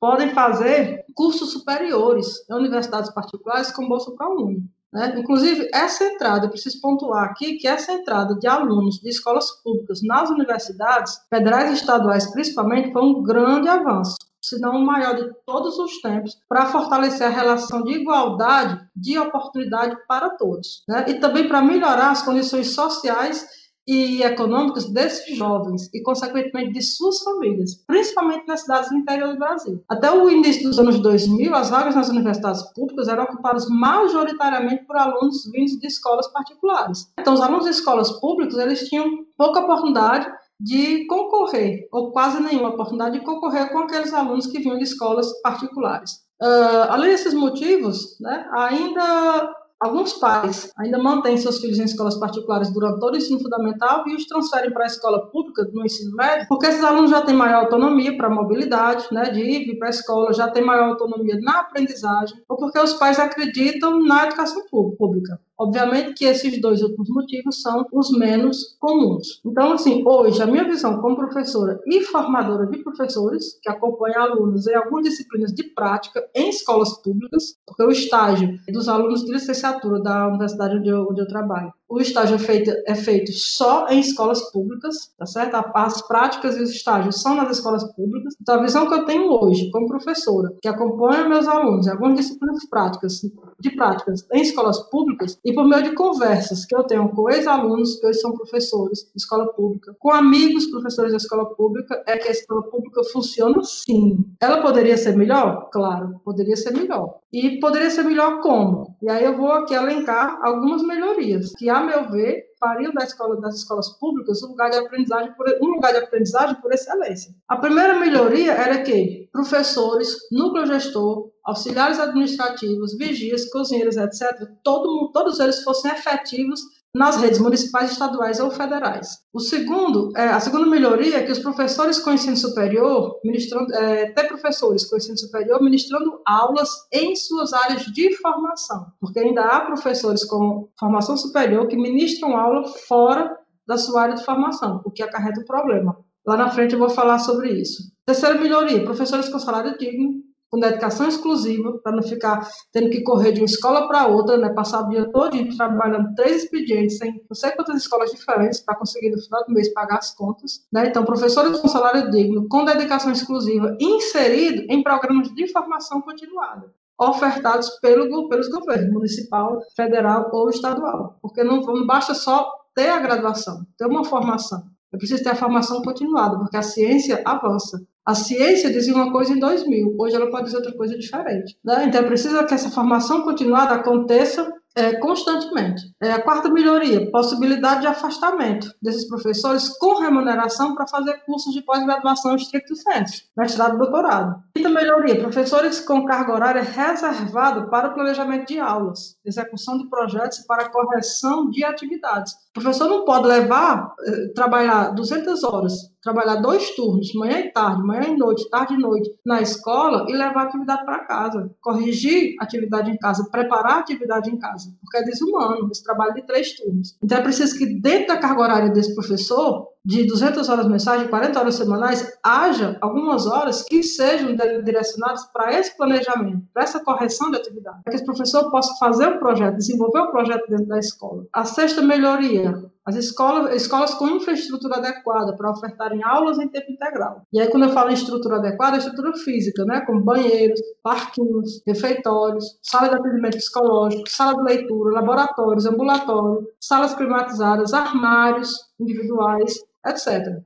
podem 0.00 0.30
fazer 0.30 1.04
cursos 1.14 1.52
superiores 1.52 2.26
em 2.50 2.54
universidades 2.54 3.14
particulares 3.14 3.70
com 3.70 3.88
bolsa 3.88 4.12
ProUni. 4.16 4.62
Né? 4.94 5.12
Inclusive, 5.18 5.68
essa 5.74 6.04
entrada, 6.04 6.46
eu 6.46 6.50
preciso 6.50 6.80
pontuar 6.80 7.24
aqui 7.24 7.56
que 7.56 7.66
essa 7.66 7.92
entrada 7.92 8.36
de 8.36 8.46
alunos 8.46 9.00
de 9.00 9.08
escolas 9.08 9.50
públicas 9.62 10.00
nas 10.04 10.30
universidades, 10.30 11.18
federais 11.28 11.70
e 11.70 11.74
estaduais 11.74 12.30
principalmente, 12.30 12.92
foi 12.92 13.02
um 13.02 13.22
grande 13.22 13.68
avanço 13.68 14.16
se 14.44 14.60
não 14.60 14.76
o 14.76 14.84
maior 14.84 15.16
de 15.16 15.32
todos 15.46 15.78
os 15.78 16.02
tempos, 16.02 16.36
para 16.46 16.66
fortalecer 16.66 17.26
a 17.26 17.30
relação 17.30 17.82
de 17.82 17.92
igualdade 17.92 18.78
de 18.94 19.18
oportunidade 19.18 19.96
para 20.06 20.28
todos. 20.30 20.84
Né? 20.86 21.06
E 21.08 21.14
também 21.14 21.48
para 21.48 21.62
melhorar 21.62 22.10
as 22.10 22.22
condições 22.22 22.74
sociais 22.74 23.46
e 23.86 24.22
econômicas 24.22 24.86
desses 24.86 25.36
jovens 25.36 25.90
e, 25.92 26.02
consequentemente, 26.02 26.72
de 26.72 26.82
suas 26.82 27.20
famílias, 27.20 27.74
principalmente 27.86 28.46
nas 28.46 28.62
cidades 28.62 28.90
do 28.90 28.96
interior 28.96 29.32
do 29.32 29.38
Brasil. 29.38 29.82
Até 29.88 30.10
o 30.10 30.30
início 30.30 30.64
dos 30.64 30.78
anos 30.78 30.98
2000, 31.00 31.54
as 31.54 31.70
vagas 31.70 31.94
nas 31.94 32.08
universidades 32.08 32.62
públicas 32.72 33.08
eram 33.08 33.24
ocupadas 33.24 33.68
majoritariamente 33.68 34.84
por 34.84 34.96
alunos 34.96 35.50
vindos 35.52 35.78
de 35.78 35.86
escolas 35.86 36.26
particulares. 36.28 37.12
Então, 37.18 37.34
os 37.34 37.40
alunos 37.40 37.64
de 37.64 37.70
escolas 37.70 38.10
públicas 38.20 38.56
eles 38.56 38.88
tinham 38.88 39.24
pouca 39.36 39.60
oportunidade 39.60 40.32
de 40.58 41.06
concorrer, 41.06 41.88
ou 41.92 42.12
quase 42.12 42.40
nenhuma 42.40 42.70
oportunidade 42.70 43.18
de 43.18 43.24
concorrer 43.24 43.70
com 43.70 43.80
aqueles 43.80 44.14
alunos 44.14 44.46
que 44.46 44.60
vinham 44.60 44.78
de 44.78 44.84
escolas 44.84 45.30
particulares. 45.42 46.24
Uh, 46.42 46.90
além 46.90 47.10
desses 47.10 47.34
motivos, 47.34 48.18
né, 48.20 48.48
ainda 48.52 49.54
Alguns 49.80 50.14
pais 50.14 50.70
ainda 50.78 50.98
mantêm 50.98 51.36
seus 51.36 51.58
filhos 51.60 51.78
em 51.78 51.84
escolas 51.84 52.18
particulares 52.18 52.72
durante 52.72 53.00
todo 53.00 53.14
o 53.14 53.16
ensino 53.16 53.40
fundamental 53.40 54.04
e 54.06 54.14
os 54.14 54.24
transferem 54.26 54.72
para 54.72 54.84
a 54.84 54.86
escola 54.86 55.26
pública 55.30 55.68
no 55.72 55.84
ensino 55.84 56.16
médio, 56.16 56.46
porque 56.48 56.66
esses 56.66 56.82
alunos 56.82 57.10
já 57.10 57.22
têm 57.22 57.34
maior 57.34 57.64
autonomia 57.64 58.16
para 58.16 58.28
a 58.28 58.34
mobilidade, 58.34 59.06
né, 59.12 59.24
de 59.30 59.40
ir 59.40 59.78
para 59.78 59.88
a 59.88 59.90
escola, 59.90 60.32
já 60.32 60.48
têm 60.48 60.64
maior 60.64 60.90
autonomia 60.90 61.38
na 61.40 61.60
aprendizagem, 61.60 62.36
ou 62.48 62.56
porque 62.56 62.78
os 62.78 62.94
pais 62.94 63.18
acreditam 63.18 64.00
na 64.00 64.26
educação 64.26 64.62
pública. 64.70 65.38
Obviamente 65.56 66.14
que 66.14 66.24
esses 66.24 66.60
dois 66.60 66.82
outros 66.82 67.08
motivos 67.10 67.62
são 67.62 67.86
os 67.92 68.10
menos 68.18 68.76
comuns. 68.80 69.40
Então, 69.46 69.72
assim, 69.72 70.02
hoje, 70.04 70.42
a 70.42 70.46
minha 70.46 70.64
visão 70.64 71.00
como 71.00 71.14
professora 71.14 71.80
e 71.86 72.00
formadora 72.02 72.66
de 72.66 72.82
professores, 72.82 73.58
que 73.62 73.70
acompanha 73.70 74.18
alunos 74.18 74.66
em 74.66 74.74
algumas 74.74 75.04
disciplinas 75.04 75.52
de 75.52 75.62
prática 75.62 76.24
em 76.34 76.48
escolas 76.48 77.00
públicas, 77.02 77.56
porque 77.64 77.84
o 77.84 77.90
estágio 77.90 78.58
dos 78.68 78.88
alunos 78.88 79.24
de 79.24 79.30
licenciatura 79.30 79.63
da 80.02 80.28
universidade 80.28 80.76
onde 80.76 80.88
eu, 80.88 81.06
onde 81.10 81.20
eu 81.20 81.26
trabalho 81.26 81.72
o 81.94 82.00
estágio 82.00 82.34
é 82.34 82.38
feito, 82.38 82.70
é 82.86 82.94
feito 82.94 83.32
só 83.32 83.86
em 83.88 84.00
escolas 84.00 84.50
públicas, 84.50 85.12
tá 85.16 85.26
certo? 85.26 85.62
As 85.74 86.06
práticas 86.06 86.56
e 86.56 86.62
os 86.62 86.70
estágios 86.70 87.20
são 87.20 87.36
nas 87.36 87.56
escolas 87.56 87.84
públicas. 87.94 88.34
Então, 88.40 88.56
a 88.56 88.62
visão 88.62 88.88
que 88.88 88.94
eu 88.94 89.04
tenho 89.04 89.30
hoje, 89.30 89.70
como 89.70 89.86
professora, 89.86 90.52
que 90.60 90.68
acompanha 90.68 91.28
meus 91.28 91.46
alunos 91.46 91.86
em 91.86 91.90
algumas 91.90 92.16
disciplinas 92.16 92.64
práticas, 92.68 93.20
de 93.60 93.70
práticas 93.76 94.26
em 94.32 94.42
escolas 94.42 94.78
públicas, 94.90 95.38
e 95.44 95.52
por 95.52 95.66
meio 95.68 95.84
de 95.84 95.94
conversas 95.94 96.64
que 96.64 96.74
eu 96.74 96.82
tenho 96.84 97.08
com 97.10 97.30
ex-alunos, 97.30 97.96
que 97.96 98.06
hoje 98.06 98.18
são 98.18 98.32
professores 98.32 99.00
de 99.00 99.16
escola 99.16 99.46
pública, 99.52 99.94
com 99.98 100.10
amigos 100.10 100.66
professores 100.66 101.12
da 101.12 101.18
escola 101.18 101.46
pública, 101.54 102.02
é 102.06 102.16
que 102.16 102.28
a 102.28 102.32
escola 102.32 102.62
pública 102.62 103.02
funciona 103.12 103.62
sim. 103.62 104.24
Ela 104.40 104.60
poderia 104.60 104.96
ser 104.96 105.16
melhor? 105.16 105.68
Claro, 105.70 106.20
poderia 106.24 106.56
ser 106.56 106.72
melhor. 106.72 107.18
E 107.32 107.58
poderia 107.58 107.90
ser 107.90 108.04
melhor 108.04 108.40
como? 108.40 108.93
E 109.04 109.08
aí 109.10 109.22
eu 109.22 109.36
vou 109.36 109.52
aqui 109.52 109.74
elencar 109.74 110.38
algumas 110.42 110.82
melhorias 110.82 111.52
que, 111.58 111.68
a 111.68 111.82
meu 111.82 112.10
ver, 112.10 112.42
fariam 112.58 112.90
da 112.90 113.04
escola, 113.04 113.38
das 113.38 113.56
escolas 113.56 113.90
públicas 113.98 114.42
um 114.42 114.48
lugar 114.48 114.70
de 114.70 114.78
aprendizagem 114.78 115.34
por, 115.34 115.46
um 115.60 115.74
lugar 115.74 115.92
de 115.92 115.98
aprendizagem 115.98 116.58
por 116.62 116.72
excelência. 116.72 117.34
A 117.46 117.58
primeira 117.58 118.00
melhoria 118.00 118.52
era 118.52 118.82
que 118.82 119.28
professores, 119.30 120.16
núcleo 120.32 120.64
gestor, 120.64 121.30
auxiliares 121.44 122.00
administrativos, 122.00 122.96
vigias, 122.96 123.50
cozinheiros, 123.50 123.98
etc., 123.98 124.48
todo, 124.62 125.12
todos 125.12 125.38
eles 125.38 125.62
fossem 125.62 125.90
efetivos 125.90 126.62
nas 126.94 127.16
redes 127.16 127.40
municipais, 127.40 127.90
estaduais 127.90 128.38
ou 128.38 128.50
federais. 128.50 129.18
O 129.32 129.40
segundo, 129.40 130.16
é, 130.16 130.28
a 130.28 130.38
segunda 130.38 130.66
melhoria 130.66 131.16
é 131.16 131.22
que 131.22 131.32
os 131.32 131.40
professores 131.40 131.98
com 131.98 132.12
ensino 132.12 132.36
superior, 132.36 133.18
ministrando, 133.24 133.74
é, 133.74 134.10
até 134.10 134.24
professores 134.24 134.84
com 134.84 134.96
ensino 134.96 135.18
superior, 135.18 135.60
ministrando 135.60 136.20
aulas 136.24 136.70
em 136.92 137.16
suas 137.16 137.52
áreas 137.52 137.82
de 137.86 138.16
formação, 138.18 138.86
porque 139.00 139.18
ainda 139.18 139.42
há 139.42 139.62
professores 139.62 140.24
com 140.24 140.68
formação 140.78 141.16
superior 141.16 141.66
que 141.66 141.76
ministram 141.76 142.36
aula 142.36 142.68
fora 142.86 143.36
da 143.66 143.76
sua 143.76 144.02
área 144.02 144.14
de 144.14 144.24
formação, 144.24 144.80
o 144.84 144.90
que 144.90 145.02
acarreta 145.02 145.40
um 145.40 145.44
problema. 145.44 145.96
Lá 146.24 146.36
na 146.36 146.50
frente 146.50 146.74
eu 146.74 146.78
vou 146.78 146.90
falar 146.90 147.18
sobre 147.18 147.50
isso. 147.50 147.82
Terceira 148.06 148.40
melhoria, 148.40 148.84
professores 148.84 149.28
com 149.28 149.38
salário 149.38 149.76
digno, 149.76 150.22
com 150.54 150.60
dedicação 150.60 151.08
exclusiva, 151.08 151.80
para 151.82 151.90
não 151.90 152.02
ficar 152.02 152.48
tendo 152.72 152.88
que 152.88 153.02
correr 153.02 153.32
de 153.32 153.40
uma 153.40 153.46
escola 153.46 153.88
para 153.88 154.06
outra, 154.06 154.36
né, 154.36 154.50
passar 154.50 154.82
o 154.82 154.88
dia 154.88 155.10
todo 155.10 155.34
trabalhando 155.56 156.14
três 156.14 156.44
expedientes 156.44 157.00
em 157.02 157.12
não 157.28 157.34
sei 157.34 157.50
quantas 157.50 157.74
escolas 157.74 158.12
diferentes 158.12 158.60
para 158.60 158.76
conseguir 158.76 159.10
no 159.10 159.20
final 159.20 159.44
do 159.44 159.52
mês 159.52 159.72
pagar 159.74 159.98
as 159.98 160.14
contas. 160.14 160.64
Né? 160.72 160.86
Então, 160.86 161.04
professores 161.04 161.58
com 161.58 161.66
salário 161.66 162.08
digno, 162.08 162.46
com 162.48 162.64
dedicação 162.64 163.10
exclusiva, 163.10 163.76
inserido 163.80 164.64
em 164.70 164.80
programas 164.80 165.34
de 165.34 165.52
formação 165.52 166.00
continuada 166.00 166.72
ofertados 166.96 167.70
pelo, 167.80 168.28
pelos 168.28 168.48
governos 168.48 168.92
municipal, 168.92 169.60
federal 169.74 170.30
ou 170.32 170.48
estadual. 170.48 171.18
Porque 171.20 171.42
não, 171.42 171.60
não 171.62 171.84
basta 171.84 172.14
só 172.14 172.48
ter 172.72 172.90
a 172.90 173.00
graduação, 173.00 173.66
ter 173.76 173.86
uma 173.86 174.04
formação. 174.04 174.62
É 174.94 174.96
preciso 174.96 175.24
ter 175.24 175.30
a 175.30 175.34
formação 175.34 175.82
continuada, 175.82 176.38
porque 176.38 176.56
a 176.56 176.62
ciência 176.62 177.20
avança. 177.24 177.82
A 178.06 178.14
ciência 178.14 178.70
dizia 178.70 178.94
uma 178.94 179.10
coisa 179.10 179.32
em 179.32 179.40
2000, 179.40 179.96
hoje 179.98 180.14
ela 180.14 180.30
pode 180.30 180.44
dizer 180.44 180.58
outra 180.58 180.72
coisa 180.76 180.96
diferente. 180.96 181.58
Né? 181.64 181.86
Então, 181.86 182.00
é 182.00 182.04
preciso 182.04 182.46
que 182.46 182.54
essa 182.54 182.70
formação 182.70 183.22
continuada 183.22 183.74
aconteça 183.74 184.48
é, 184.76 184.94
constantemente. 184.94 185.82
É, 186.02 186.12
a 186.12 186.22
quarta 186.22 186.48
melhoria, 186.48 187.10
possibilidade 187.10 187.82
de 187.82 187.86
afastamento 187.86 188.74
desses 188.82 189.06
professores 189.06 189.68
com 189.68 190.00
remuneração 190.00 190.74
para 190.74 190.86
fazer 190.86 191.24
cursos 191.24 191.54
de 191.54 191.62
pós-graduação 191.62 192.34
estricto 192.34 192.74
sensu, 192.74 193.22
mestrado 193.36 193.76
e 193.76 193.78
doutorado. 193.78 194.42
Quinta 194.54 194.68
melhoria, 194.68 195.20
professores 195.20 195.80
com 195.80 196.04
carga 196.04 196.32
horária 196.32 196.62
reservado 196.62 197.70
para 197.70 197.88
o 197.88 197.94
planejamento 197.94 198.48
de 198.48 198.58
aulas, 198.58 199.16
execução 199.24 199.78
de 199.78 199.88
projetos 199.88 200.38
e 200.38 200.46
para 200.46 200.68
correção 200.68 201.48
de 201.50 201.64
atividades. 201.64 202.32
O 202.32 202.60
professor 202.60 202.88
não 202.88 203.04
pode 203.04 203.26
levar, 203.26 203.94
eh, 204.06 204.28
trabalhar 204.34 204.90
200 204.94 205.44
horas 205.44 205.94
trabalhar 206.04 206.36
dois 206.36 206.76
turnos, 206.76 207.14
manhã 207.14 207.40
e 207.40 207.50
tarde, 207.50 207.82
manhã 207.82 208.08
e 208.08 208.16
noite, 208.16 208.48
tarde 208.50 208.74
e 208.74 208.78
noite, 208.78 209.10
na 209.24 209.40
escola 209.40 210.04
e 210.06 210.12
levar 210.12 210.42
a 210.42 210.42
atividade 210.42 210.84
para 210.84 211.06
casa, 211.06 211.50
corrigir 211.62 212.36
atividade 212.38 212.90
em 212.90 212.98
casa, 212.98 213.26
preparar 213.30 213.72
a 213.72 213.78
atividade 213.78 214.30
em 214.30 214.38
casa, 214.38 214.63
porque 214.80 214.98
é 214.98 215.02
desumano 215.02 215.68
esse 215.70 215.82
trabalho 215.82 216.14
de 216.14 216.26
três 216.26 216.54
turnos. 216.54 216.96
Então 217.02 217.18
é 217.18 217.22
preciso 217.22 217.56
que 217.56 217.66
dentro 217.80 218.08
da 218.08 218.18
carga 218.18 218.42
horária 218.42 218.70
desse 218.70 218.94
professor, 218.94 219.68
de 219.84 220.06
200 220.06 220.48
horas 220.48 220.66
mensais, 220.66 221.02
de 221.02 221.08
40 221.08 221.38
horas 221.38 221.54
semanais, 221.56 222.18
haja 222.22 222.78
algumas 222.80 223.26
horas 223.26 223.62
que 223.62 223.82
sejam 223.82 224.34
direcionadas 224.64 225.24
para 225.32 225.58
esse 225.58 225.76
planejamento, 225.76 226.42
para 226.54 226.62
essa 226.62 226.80
correção 226.80 227.30
de 227.30 227.36
atividade, 227.36 227.82
para 227.84 227.90
que 227.90 227.96
esse 227.96 228.04
professor 228.06 228.50
possa 228.50 228.74
fazer 228.78 229.08
o 229.08 229.18
projeto, 229.18 229.58
desenvolver 229.58 230.00
o 230.00 230.10
projeto 230.10 230.48
dentro 230.48 230.66
da 230.66 230.78
escola. 230.78 231.24
A 231.32 231.44
sexta 231.44 231.82
melhoria, 231.82 232.64
as 232.86 232.96
escolas, 232.96 233.54
escolas 233.54 233.94
com 233.94 234.08
infraestrutura 234.08 234.76
adequada 234.76 235.34
para 235.36 235.50
ofertarem 235.50 236.02
aulas 236.04 236.38
em 236.38 236.48
tempo 236.48 236.70
integral. 236.70 237.22
E 237.32 237.40
aí, 237.40 237.48
quando 237.48 237.64
eu 237.64 237.72
falo 237.72 237.90
em 237.90 237.94
estrutura 237.94 238.36
adequada, 238.36 238.76
é 238.76 238.78
estrutura 238.78 239.16
física, 239.16 239.64
né? 239.64 239.80
como 239.86 240.04
banheiros, 240.04 240.60
parquinhos, 240.82 241.62
refeitórios, 241.66 242.58
sala 242.62 242.88
de 242.88 242.96
atendimento 242.96 243.38
psicológico, 243.38 244.08
sala 244.08 244.36
de 244.36 244.42
leitura, 244.42 244.94
laboratórios, 244.94 245.64
ambulatório, 245.64 246.46
salas 246.60 246.94
climatizadas, 246.94 247.72
armários 247.72 248.54
individuais, 248.78 249.54
etc. 249.86 250.42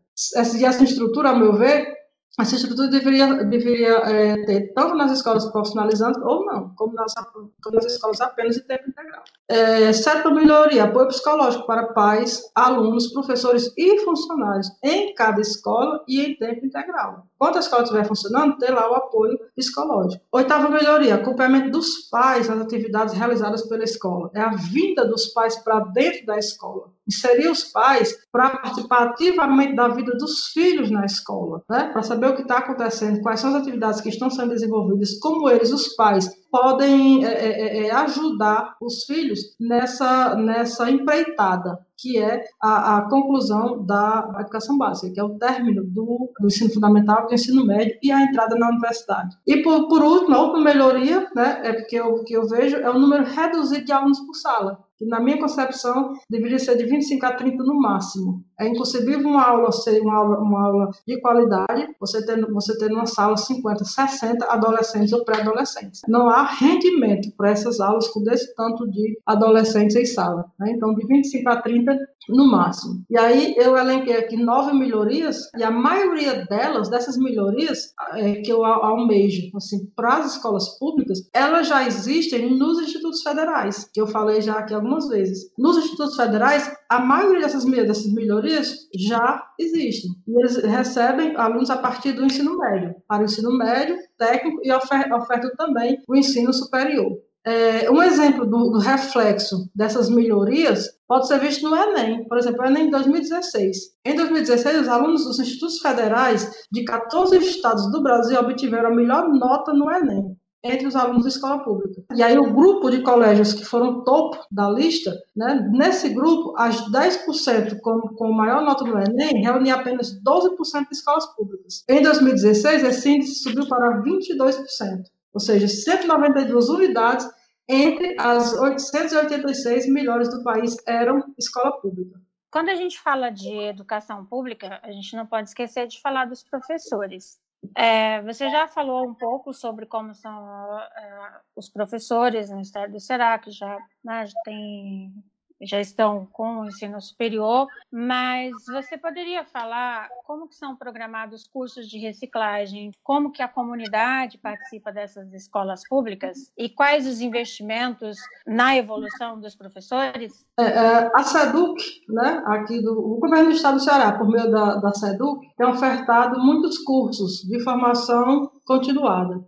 E 0.57 0.65
essa 0.65 0.85
estrutura, 0.85 1.31
ao 1.31 1.39
meu 1.39 1.55
ver, 1.55 1.98
essa 2.39 2.55
estrutura 2.55 2.89
deveria, 2.89 3.45
deveria 3.45 3.97
é, 3.97 4.45
ter 4.45 4.73
tanto 4.73 4.95
nas 4.95 5.11
escolas 5.11 5.47
profissionalizantes 5.47 6.23
ou 6.23 6.47
não, 6.47 6.73
como 6.77 6.95
nas, 6.95 7.13
como 7.33 7.75
nas 7.75 7.85
escolas 7.87 8.21
apenas 8.21 8.55
de 8.55 8.63
tempo 8.63 8.89
integral. 8.89 9.25
É, 9.49 9.93
sétima 9.93 10.35
melhoria, 10.35 10.85
apoio 10.85 11.09
psicológico 11.09 11.67
para 11.67 11.93
pais, 11.93 12.43
alunos, 12.55 13.13
professores 13.13 13.73
e 13.77 13.99
funcionários 14.05 14.69
em 14.85 15.15
cada 15.15 15.41
escola 15.41 16.05
e 16.07 16.21
em 16.21 16.37
tempo 16.37 16.65
integral. 16.65 17.27
Enquanto 17.35 17.57
a 17.57 17.61
escola 17.61 17.83
estiver 17.83 18.07
funcionando, 18.07 18.59
ter 18.59 18.71
lá 18.71 18.89
o 18.91 18.95
apoio 18.95 19.39
psicológico. 19.57 20.23
Oitava 20.31 20.69
melhoria, 20.69 21.17
acompanhamento 21.17 21.71
dos 21.71 22.09
pais 22.09 22.49
nas 22.49 22.61
atividades 22.61 23.15
realizadas 23.15 23.67
pela 23.69 23.85
escola. 23.85 24.31
É 24.35 24.41
a 24.41 24.51
vinda 24.51 25.05
dos 25.05 25.27
pais 25.29 25.57
para 25.57 25.81
dentro 25.81 26.25
da 26.27 26.39
escola 26.39 26.93
inserir 27.09 27.49
os 27.49 27.65
pais 27.65 28.15
para 28.31 28.51
participar 28.51 29.09
ativamente 29.09 29.75
da 29.75 29.89
vida 29.89 30.13
dos 30.13 30.49
filhos 30.49 30.91
na 30.91 31.05
escola, 31.05 31.63
né? 31.69 31.91
para 31.93 32.03
saber 32.03 32.29
o 32.29 32.37
que 32.37 32.43
está 32.43 32.59
acontecendo, 32.59 33.23
quais 33.23 33.41
são 33.41 33.51
as 33.51 33.63
atividades 33.63 34.01
que 34.01 34.11
estão 34.11 34.31
sendo 34.31 34.51
desenvolvidas, 34.51 35.19
como 35.19 35.49
eles, 35.49 35.73
os 35.73 35.95
pais, 35.97 36.29
podem 36.51 37.25
é, 37.25 37.87
é, 37.87 37.91
ajudar 37.91 38.77
os 38.81 39.05
filhos 39.05 39.41
nessa, 39.59 40.35
nessa 40.37 40.91
empreitada 40.91 41.79
que 41.99 42.17
é 42.17 42.45
a, 42.63 42.99
a, 42.99 43.11
conclusão 43.11 43.85
da 43.85 44.37
educação 44.41 44.79
básica, 44.79 45.13
que 45.13 45.21
é 45.21 45.25
o 45.25 45.37
término 45.39 45.83
do, 45.85 46.33
do, 46.39 46.47
ensino 46.47 46.73
fundamental, 46.73 47.27
do 47.27 47.35
ensino 47.35 47.67
médio 47.67 47.99
e 48.03 48.13
a 48.13 48.23
entrada 48.23 48.55
na 48.57 48.69
universidade. 48.69 49.37
E 49.47 49.63
por, 49.63 49.89
por 49.89 50.03
último, 50.03 50.35
a 50.35 50.41
outra 50.41 50.61
melhoria, 50.61 51.29
né, 51.35 51.61
é 51.65 51.73
porque 51.73 51.97
eu, 51.97 52.23
que 52.25 52.35
eu 52.35 52.47
vejo 52.47 52.77
é 52.77 52.89
o 52.89 52.99
número 52.99 53.25
reduzido 53.25 53.85
de 53.85 53.93
alunos 53.93 54.21
por 54.21 54.35
sala 54.35 54.89
que 54.99 55.07
na 55.07 55.21
minha 55.21 55.39
concepção 55.39 56.13
deveria 56.29 56.59
ser 56.59 56.77
de 56.77 56.85
25 56.85 57.25
a 57.25 57.33
30 57.33 57.63
no 57.63 57.81
máximo. 57.81 58.43
É 58.59 58.67
inconcebível 58.67 59.29
uma 59.29 59.45
aula 59.45 59.71
ser 59.71 60.01
uma 60.01 60.17
aula, 60.17 60.41
uma 60.41 60.67
aula 60.67 60.91
de 61.07 61.21
qualidade, 61.21 61.95
você 62.01 62.25
ter, 62.27 62.45
você 62.51 62.77
ter 62.77 62.91
numa 62.91 63.07
sala 63.07 63.37
50, 63.37 63.85
60 63.85 64.45
adolescentes 64.47 65.13
ou 65.13 65.25
pré-adolescentes. 65.25 66.01
Não 66.09 66.29
há 66.29 66.43
rendimento 66.43 67.31
para 67.37 67.51
essas 67.51 67.79
aulas 67.79 68.09
com 68.09 68.25
desse 68.25 68.53
tanto 68.57 68.91
de 68.91 69.17
adolescentes 69.25 69.95
em 69.95 70.05
sala. 70.05 70.47
Né? 70.59 70.73
Então, 70.73 70.93
de 70.93 71.07
25 71.07 71.49
a 71.49 71.63
30 71.63 71.88
no 72.29 72.51
máximo. 72.51 73.03
E 73.11 73.19
aí 73.19 73.55
eu 73.57 73.77
elenquei 73.77 74.17
aqui 74.17 74.37
nove 74.37 74.73
melhorias, 74.73 75.49
e 75.57 75.63
a 75.63 75.71
maioria 75.71 76.45
delas, 76.47 76.89
dessas 76.89 77.17
melhorias 77.17 77.93
é, 78.15 78.35
que 78.43 78.53
eu 78.53 78.65
almejo 78.65 79.51
assim, 79.57 79.87
para 79.97 80.19
as 80.19 80.35
escolas 80.35 80.79
públicas, 80.79 81.19
elas 81.33 81.69
já 81.69 81.87
existem 81.87 82.57
nos 82.57 82.81
institutos 82.81 83.23
federais, 83.23 83.89
que 83.93 84.01
eu 84.01 84.07
falei 84.07 84.41
já 84.43 84.59
aqui 84.59 84.75
algumas 84.75 85.09
vezes. 85.09 85.51
Nos 85.59 85.77
institutos 85.79 86.17
federais, 86.17 86.71
a 86.89 87.01
maioria 87.01 87.43
dessas, 87.43 87.65
dessas 87.65 88.13
melhorias 88.13 88.75
já 88.95 89.43
existem. 89.59 90.11
E 90.27 90.39
eles 90.39 90.57
recebem 90.63 91.37
alunos 91.37 91.71
a 91.71 91.77
partir 91.77 92.13
do 92.13 92.25
ensino 92.25 92.57
médio, 92.59 92.95
para 93.07 93.23
o 93.23 93.25
ensino 93.25 93.57
médio, 93.57 93.97
técnico 94.19 94.61
e 94.63 94.73
ofer 94.73 95.13
ofertam 95.13 95.51
também 95.57 95.99
o 96.09 96.17
ensino 96.17 96.53
superior. 96.53 97.13
É, 97.49 97.91
um 97.91 98.03
exemplo 98.03 98.45
do, 98.45 98.73
do, 98.73 98.79
reflexo 98.79 99.71
dessas 99.75 100.11
melhorias 100.11 100.87
pode 101.09 101.27
ser 101.27 101.41
visto 101.41 101.67
no 101.67 101.75
Enem, 101.75 102.29
por 102.29 102.37
exemplo, 102.37 102.61
o 102.61 102.67
Enem 102.67 102.89
em 102.89 102.91
2016. 102.91 103.77
Em 104.05 104.15
2016, 104.15 104.83
os 104.83 104.89
alunos 104.89 105.25
dos 105.25 105.41
institutos 105.41 105.79
federais 105.79 106.67
de 106.71 106.85
14 106.85 107.39
estados 107.39 107.91
do 107.91 108.03
Brasil 108.03 108.39
obtiveram 108.39 108.91
a 108.91 108.95
melhor 108.95 109.31
nota 109.31 109.73
no 109.73 109.91
Enem 109.91 110.37
entre 110.63 110.87
os 110.87 110.95
alunos 110.95 111.23
da 111.23 111.31
escola 111.31 111.65
pública. 111.65 112.03
E 112.15 112.23
aí 112.23 112.37
o 112.37 112.53
grupo 112.53 112.91
de 112.91 113.01
colégios 113.01 113.55
que 113.55 113.65
foram 113.65 114.05
topo 114.05 114.45
da 114.51 114.69
lista, 114.69 115.17
né, 115.35 115.67
nesse 115.73 116.11
grupo, 116.11 116.53
as 116.59 116.77
10% 116.91 117.79
com, 117.81 118.01
com 118.01 118.31
maior 118.31 118.63
nota 118.63 118.85
do 118.85 118.99
Enem 118.99 119.43
reunia 119.43 119.77
apenas 119.77 120.21
12% 120.23 120.89
de 120.91 120.95
escolas 120.95 121.25
públicas. 121.35 121.83
Em 121.89 122.03
2016, 122.03 122.85
esse 122.85 123.09
índice 123.09 123.37
subiu 123.37 123.67
para 123.67 124.03
22%, 124.03 125.05
ou 125.33 125.41
seja, 125.41 125.67
192 125.67 126.69
unidades 126.69 127.38
entre 127.69 128.17
as 128.19 128.55
886 128.55 129.89
melhores 129.89 130.31
do 130.31 130.43
país 130.43 130.77
eram 130.87 131.35
escola 131.39 131.79
pública. 131.81 132.21
Quando 132.51 132.71
a 132.71 132.75
gente 132.75 132.99
fala 132.99 133.31
de 133.31 133.53
educação 133.65 134.25
pública, 134.25 134.81
a 134.83 134.91
gente 134.91 135.15
não 135.15 135.27
pode 135.27 135.51
esquecer 135.51 135.87
de 135.87 136.01
falar 136.01 136.25
dos 136.25 136.43
professores. 136.43 137.39
É, 137.77 138.23
você 138.23 138.49
já 138.49 138.67
falou 138.69 139.07
um 139.07 139.15
pouco 139.15 139.53
sobre 139.53 139.85
como 139.85 140.15
são 140.15 140.79
é, 140.81 141.41
os 141.55 141.69
professores 141.69 142.49
no 142.49 142.61
estado 142.61 142.93
do 142.93 143.01
Ceará, 143.01 143.39
que 143.39 143.51
já, 143.51 143.77
né, 144.03 144.25
já 144.25 144.41
tem 144.45 145.13
já 145.61 145.81
estão 145.81 146.27
com 146.33 146.61
o 146.61 146.67
ensino 146.67 147.01
superior, 147.01 147.67
mas 147.91 148.53
você 148.67 148.97
poderia 148.97 149.45
falar 149.45 150.09
como 150.25 150.49
que 150.49 150.55
são 150.55 150.77
programados 150.77 151.47
cursos 151.47 151.89
de 151.89 151.99
reciclagem, 151.99 152.93
como 153.03 153.33
que 153.33 153.43
a 153.43 153.49
comunidade 153.49 154.39
participa 154.39 154.93
dessas 154.93 155.33
escolas 155.33 155.83
públicas 155.89 156.53
e 156.57 156.69
quais 156.69 157.07
os 157.07 157.21
investimentos 157.21 158.17
na 158.47 158.77
evolução 158.77 159.41
dos 159.41 159.55
professores? 159.55 160.47
É, 160.59 160.65
é, 160.65 161.11
a 161.15 161.23
SEDUC, 161.23 161.83
né, 162.09 162.43
aqui 162.47 162.81
do 162.83 162.99
o 162.99 163.19
governo 163.19 163.51
do 163.51 163.57
estado 163.57 163.75
do 163.75 163.83
Ceará, 163.83 164.13
por 164.13 164.29
meio 164.29 164.51
da, 164.51 164.77
da 164.77 164.93
SEDUC, 164.93 165.55
tem 165.57 165.67
ofertado 165.67 166.41
muitos 166.41 166.79
cursos 166.79 167.43
de 167.43 167.63
formação 167.63 168.51
continuada 168.65 169.48